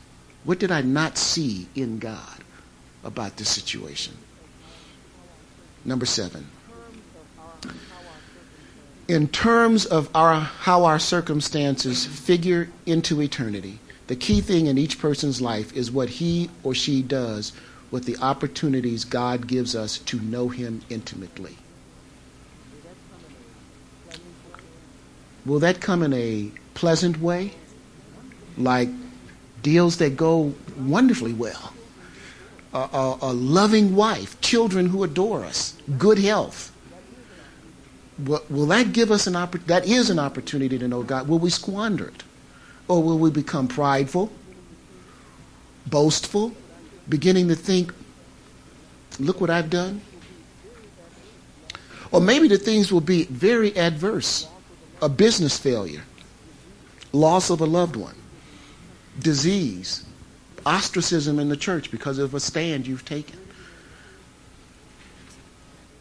What 0.44 0.58
did 0.58 0.70
I 0.70 0.82
not 0.82 1.16
see 1.16 1.68
in 1.74 1.98
God 1.98 2.44
about 3.02 3.36
this 3.36 3.48
situation? 3.48 4.14
Number 5.84 6.06
seven. 6.06 6.46
In 9.06 9.28
terms 9.28 9.84
of 9.84 10.08
our, 10.14 10.40
how 10.40 10.84
our 10.84 10.98
circumstances 10.98 12.06
figure 12.06 12.70
into 12.86 13.20
eternity, 13.20 13.80
the 14.06 14.16
key 14.16 14.40
thing 14.40 14.66
in 14.66 14.78
each 14.78 14.98
person's 14.98 15.42
life 15.42 15.74
is 15.76 15.90
what 15.90 16.08
he 16.08 16.48
or 16.62 16.74
she 16.74 17.02
does 17.02 17.52
with 17.90 18.06
the 18.06 18.16
opportunities 18.18 19.04
God 19.04 19.46
gives 19.46 19.76
us 19.76 19.98
to 19.98 20.18
know 20.20 20.48
Him 20.48 20.80
intimately. 20.88 21.58
will 25.44 25.58
that 25.58 25.80
come 25.80 26.02
in 26.02 26.12
a 26.12 26.50
pleasant 26.74 27.20
way? 27.20 27.52
Like 28.56 28.88
deals 29.62 29.98
that 29.98 30.16
go 30.16 30.54
wonderfully 30.76 31.32
well. 31.32 31.72
A, 32.74 32.78
a, 32.78 33.18
a 33.22 33.32
loving 33.32 33.94
wife, 33.94 34.40
children 34.40 34.88
who 34.88 35.04
adore 35.04 35.44
us, 35.44 35.76
good 35.96 36.18
health. 36.18 36.72
Will, 38.18 38.42
will 38.50 38.66
that 38.66 38.92
give 38.92 39.10
us 39.10 39.26
an 39.26 39.36
opportunity? 39.36 39.68
That 39.68 39.86
is 39.86 40.10
an 40.10 40.18
opportunity 40.18 40.78
to 40.78 40.88
know 40.88 41.02
God. 41.02 41.28
Will 41.28 41.38
we 41.38 41.50
squander 41.50 42.08
it? 42.08 42.22
Or 42.88 43.02
will 43.02 43.18
we 43.18 43.30
become 43.30 43.68
prideful, 43.68 44.30
boastful, 45.86 46.52
beginning 47.08 47.48
to 47.48 47.54
think, 47.54 47.94
look 49.18 49.40
what 49.40 49.50
I've 49.50 49.70
done? 49.70 50.00
Or 52.12 52.20
maybe 52.20 52.48
the 52.48 52.58
things 52.58 52.92
will 52.92 53.00
be 53.00 53.24
very 53.24 53.76
adverse 53.76 54.48
a 55.02 55.08
business 55.08 55.58
failure, 55.58 56.02
loss 57.12 57.50
of 57.50 57.60
a 57.60 57.66
loved 57.66 57.96
one, 57.96 58.14
disease, 59.18 60.04
ostracism 60.66 61.38
in 61.38 61.48
the 61.48 61.56
church 61.56 61.90
because 61.90 62.18
of 62.18 62.34
a 62.34 62.40
stand 62.40 62.86
you've 62.86 63.04
taken. 63.04 63.38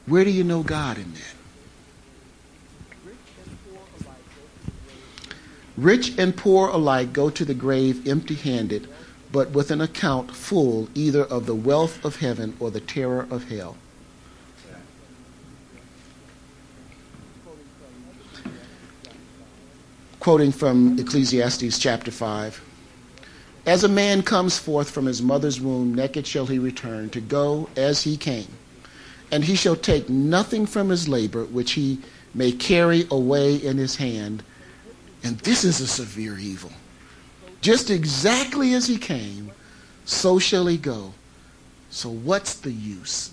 Where 0.05 0.23
do 0.23 0.29
you 0.29 0.43
know 0.43 0.63
God 0.63 0.97
in 0.97 1.13
that? 1.13 1.33
Rich 5.75 6.17
and 6.19 6.35
poor 6.35 6.67
alike 6.69 7.13
go 7.13 7.29
to 7.29 7.43
the 7.43 7.53
grave 7.53 8.07
empty 8.07 8.35
handed, 8.35 8.87
but 9.31 9.51
with 9.51 9.71
an 9.71 9.81
account 9.81 10.35
full 10.35 10.87
either 10.93 11.23
of 11.23 11.45
the 11.45 11.55
wealth 11.55 12.03
of 12.05 12.17
heaven 12.17 12.55
or 12.59 12.69
the 12.69 12.79
terror 12.79 13.27
of 13.31 13.49
hell. 13.49 13.77
Quoting 20.19 20.51
from 20.51 20.97
Ecclesiastes 20.99 21.79
chapter 21.79 22.11
5 22.11 22.72
As 23.65 23.83
a 23.83 23.89
man 23.89 24.23
comes 24.23 24.57
forth 24.57 24.89
from 24.89 25.05
his 25.05 25.21
mother's 25.21 25.61
womb, 25.61 25.95
naked 25.95 26.27
shall 26.27 26.47
he 26.47 26.59
return, 26.59 27.09
to 27.11 27.21
go 27.21 27.69
as 27.75 28.03
he 28.03 28.17
came. 28.17 28.47
And 29.31 29.45
he 29.45 29.55
shall 29.55 29.75
take 29.75 30.09
nothing 30.09 30.65
from 30.65 30.89
his 30.89 31.07
labor 31.07 31.45
which 31.45 31.71
he 31.71 31.99
may 32.33 32.51
carry 32.51 33.07
away 33.09 33.55
in 33.55 33.77
his 33.77 33.95
hand 33.95 34.43
and 35.23 35.39
this 35.39 35.63
is 35.63 35.79
a 35.79 35.87
severe 35.87 36.37
evil. 36.37 36.71
Just 37.61 37.89
exactly 37.89 38.73
as 38.73 38.87
he 38.87 38.97
came, 38.97 39.51
so 40.05 40.37
shall 40.37 40.67
he 40.67 40.77
go. 40.77 41.13
So 41.89 42.09
what's 42.09 42.55
the 42.55 42.71
use? 42.71 43.31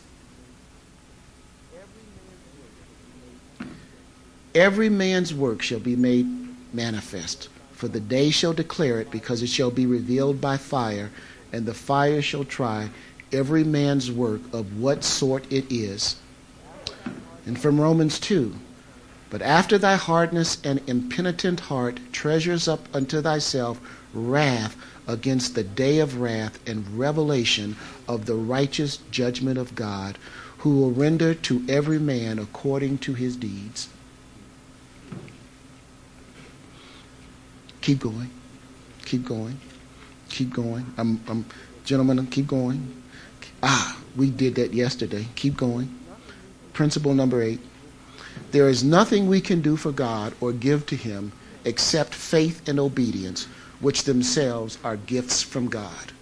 Every 4.54 4.88
man's 4.88 5.34
work 5.34 5.62
shall 5.62 5.80
be 5.80 5.96
made 5.96 6.26
manifest, 6.72 7.48
for 7.80 7.88
the 7.88 7.98
day 7.98 8.30
shall 8.30 8.52
declare 8.52 9.00
it, 9.00 9.10
because 9.10 9.42
it 9.42 9.48
shall 9.48 9.70
be 9.70 9.86
revealed 9.86 10.40
by 10.40 10.56
fire, 10.56 11.10
and 11.52 11.64
the 11.64 11.74
fire 11.74 12.20
shall 12.20 12.44
try 12.44 12.90
every 13.32 13.64
man's 13.64 14.12
work 14.12 14.42
of 14.52 14.78
what 14.78 15.02
sort 15.02 15.50
it 15.50 15.64
is. 15.72 16.16
And 17.46 17.58
from 17.58 17.80
Romans 17.80 18.20
2 18.20 18.54
but 19.30 19.42
after 19.42 19.78
thy 19.78 19.94
hardness 19.94 20.58
and 20.64 20.80
impenitent 20.88 21.60
heart 21.60 22.00
treasures 22.12 22.66
up 22.66 22.88
unto 22.92 23.22
thyself 23.22 23.80
wrath 24.12 24.76
against 25.06 25.54
the 25.54 25.62
day 25.62 26.00
of 26.00 26.20
wrath 26.20 26.58
and 26.68 26.98
revelation 26.98 27.76
of 28.08 28.26
the 28.26 28.34
righteous 28.34 28.98
judgment 29.12 29.56
of 29.56 29.76
God, 29.76 30.18
who 30.58 30.76
will 30.76 30.90
render 30.90 31.32
to 31.32 31.64
every 31.68 32.00
man 32.00 32.40
according 32.40 32.98
to 32.98 33.14
his 33.14 33.36
deeds. 33.36 33.88
Keep 37.80 38.00
going. 38.00 38.30
Keep 39.04 39.24
going. 39.24 39.58
Keep 40.28 40.52
going. 40.52 40.86
I'm, 40.96 41.20
I'm 41.28 41.44
gentlemen, 41.84 42.26
keep 42.26 42.46
going. 42.46 43.02
Ah, 43.62 43.98
we 44.16 44.30
did 44.30 44.54
that 44.56 44.72
yesterday. 44.72 45.26
Keep 45.34 45.56
going. 45.56 45.94
Principle 46.72 47.14
number 47.14 47.42
eight. 47.42 47.60
There 48.52 48.68
is 48.68 48.82
nothing 48.82 49.28
we 49.28 49.40
can 49.40 49.60
do 49.60 49.76
for 49.76 49.92
God 49.92 50.34
or 50.40 50.52
give 50.52 50.86
to 50.86 50.96
Him 50.96 51.32
except 51.64 52.14
faith 52.14 52.68
and 52.68 52.78
obedience, 52.80 53.46
which 53.80 54.04
themselves 54.04 54.78
are 54.82 54.96
gifts 54.96 55.42
from 55.42 55.68
God. 55.68 56.12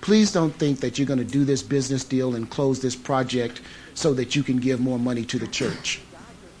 Please 0.00 0.32
don't 0.32 0.54
think 0.54 0.80
that 0.80 0.98
you're 0.98 1.06
going 1.06 1.18
to 1.18 1.24
do 1.24 1.44
this 1.44 1.62
business 1.62 2.04
deal 2.04 2.34
and 2.34 2.48
close 2.48 2.80
this 2.80 2.96
project 2.96 3.60
so 3.94 4.14
that 4.14 4.36
you 4.36 4.42
can 4.42 4.58
give 4.58 4.80
more 4.80 4.98
money 4.98 5.24
to 5.24 5.38
the 5.38 5.46
church, 5.48 6.00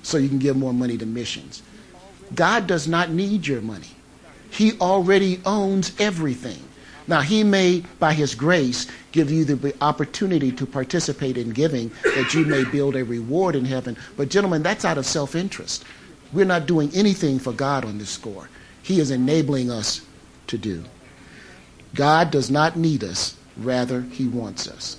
so 0.02 0.18
you 0.18 0.28
can 0.28 0.38
give 0.38 0.56
more 0.56 0.72
money 0.72 0.98
to 0.98 1.06
missions. 1.06 1.62
God 2.34 2.66
does 2.66 2.88
not 2.88 3.10
need 3.10 3.46
your 3.46 3.60
money. 3.60 3.95
He 4.56 4.78
already 4.80 5.40
owns 5.44 5.92
everything. 5.98 6.62
Now, 7.06 7.20
He 7.20 7.44
may, 7.44 7.84
by 7.98 8.14
His 8.14 8.34
grace, 8.34 8.86
give 9.12 9.30
you 9.30 9.44
the 9.44 9.74
opportunity 9.80 10.50
to 10.52 10.66
participate 10.66 11.36
in 11.36 11.50
giving 11.50 11.90
that 12.02 12.34
you 12.34 12.44
may 12.44 12.64
build 12.64 12.96
a 12.96 13.04
reward 13.04 13.54
in 13.54 13.64
heaven. 13.64 13.96
But, 14.16 14.28
gentlemen, 14.30 14.62
that's 14.62 14.84
out 14.84 14.98
of 14.98 15.06
self 15.06 15.34
interest. 15.34 15.84
We're 16.32 16.46
not 16.46 16.66
doing 16.66 16.90
anything 16.94 17.38
for 17.38 17.52
God 17.52 17.84
on 17.84 17.98
this 17.98 18.10
score. 18.10 18.48
He 18.82 18.98
is 18.98 19.10
enabling 19.10 19.70
us 19.70 20.00
to 20.48 20.58
do. 20.58 20.84
God 21.94 22.30
does 22.30 22.50
not 22.50 22.76
need 22.76 23.04
us, 23.04 23.36
rather, 23.56 24.02
He 24.02 24.26
wants 24.26 24.68
us. 24.68 24.98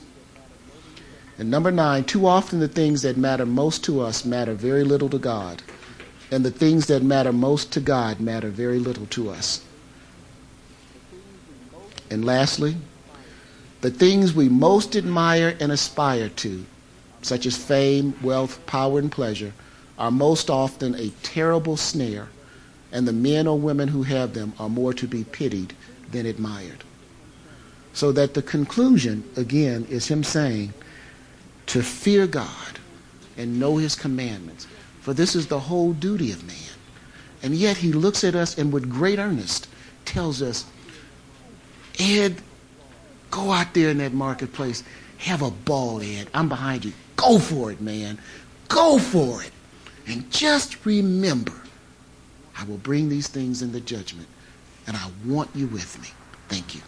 And 1.38 1.52
number 1.52 1.72
nine, 1.72 2.04
too 2.04 2.26
often 2.26 2.60
the 2.60 2.68
things 2.68 3.02
that 3.04 3.18
matter 3.18 3.46
most 3.46 3.84
to 3.86 4.02
us 4.02 4.26
matter 4.26 4.54
very 4.54 4.84
little 4.84 5.10
to 5.10 5.20
God. 5.20 5.62
And 6.32 6.44
the 6.44 6.52
things 6.52 6.88
that 6.88 7.04
matter 7.04 7.32
most 7.32 7.72
to 7.74 7.80
God 7.80 8.20
matter 8.20 8.50
very 8.50 8.80
little 8.80 9.06
to 9.08 9.30
us. 9.30 9.64
And 12.10 12.26
lastly, 12.26 12.76
the 13.82 13.92
things 13.92 14.34
we 14.34 14.50
most 14.50 14.96
admire 14.96 15.56
and 15.60 15.72
aspire 15.72 16.30
to, 16.30 16.66
such 17.22 17.46
as 17.46 17.58
fame, 17.58 18.14
wealth, 18.22 18.66
power, 18.66 19.00
and 19.00 19.12
pleasure, 19.12 19.54
are 19.98 20.12
most 20.12 20.50
often 20.50 20.96
a 20.96 21.10
terrible 21.24 21.78
snare, 21.78 22.28
and 22.92 23.08
the 23.08 23.14
men 23.14 23.48
or 23.48 23.58
women 23.58 23.88
who 23.90 24.04
have 24.04 24.34
them 24.34 24.54
are 24.60 24.70
more 24.70 24.94
to 24.94 25.08
be 25.08 25.24
pitied 25.24 25.74
than 26.12 26.26
admired. 26.26 26.84
So 27.94 28.12
that 28.12 28.34
the 28.34 28.42
conclusion, 28.42 29.24
again, 29.36 29.86
is 29.90 30.08
him 30.08 30.24
saying 30.24 30.74
to 31.68 31.82
fear 31.82 32.28
God 32.28 32.80
and 33.36 33.60
know 33.60 33.78
his 33.78 33.96
commandments, 33.96 34.68
for 35.08 35.14
this 35.14 35.38
is 35.38 35.48
the 35.48 35.62
whole 35.62 35.94
duty 35.94 36.34
of 36.34 36.46
man. 36.46 36.76
And 37.42 37.56
yet 37.56 37.78
he 37.78 37.94
looks 37.94 38.26
at 38.26 38.36
us 38.36 38.58
and 38.58 38.74
with 38.74 38.90
great 38.90 39.20
earnest 39.20 39.70
tells 40.04 40.42
us 40.42 40.66
Ed, 41.98 42.42
go 43.32 43.54
out 43.54 43.74
there 43.74 43.90
in 43.90 44.00
that 44.00 44.12
marketplace. 44.12 44.84
Have 45.20 45.42
a 45.42 45.50
ball, 45.50 46.02
Ed. 46.02 46.28
I'm 46.34 46.50
behind 46.50 46.84
you. 46.84 46.92
Go 47.16 47.40
for 47.40 47.72
it, 47.72 47.80
man. 47.80 48.20
Go 48.68 49.00
for 49.00 49.42
it. 49.42 49.52
And 50.08 50.30
just 50.30 50.86
remember, 50.86 51.56
I 52.58 52.66
will 52.66 52.76
bring 52.76 53.08
these 53.08 53.30
things 53.30 53.62
in 53.62 53.72
the 53.72 53.80
judgment, 53.80 54.28
and 54.88 54.98
I 54.98 55.10
want 55.26 55.50
you 55.56 55.68
with 55.68 56.02
me. 56.02 56.10
Thank 56.50 56.76
you. 56.76 56.82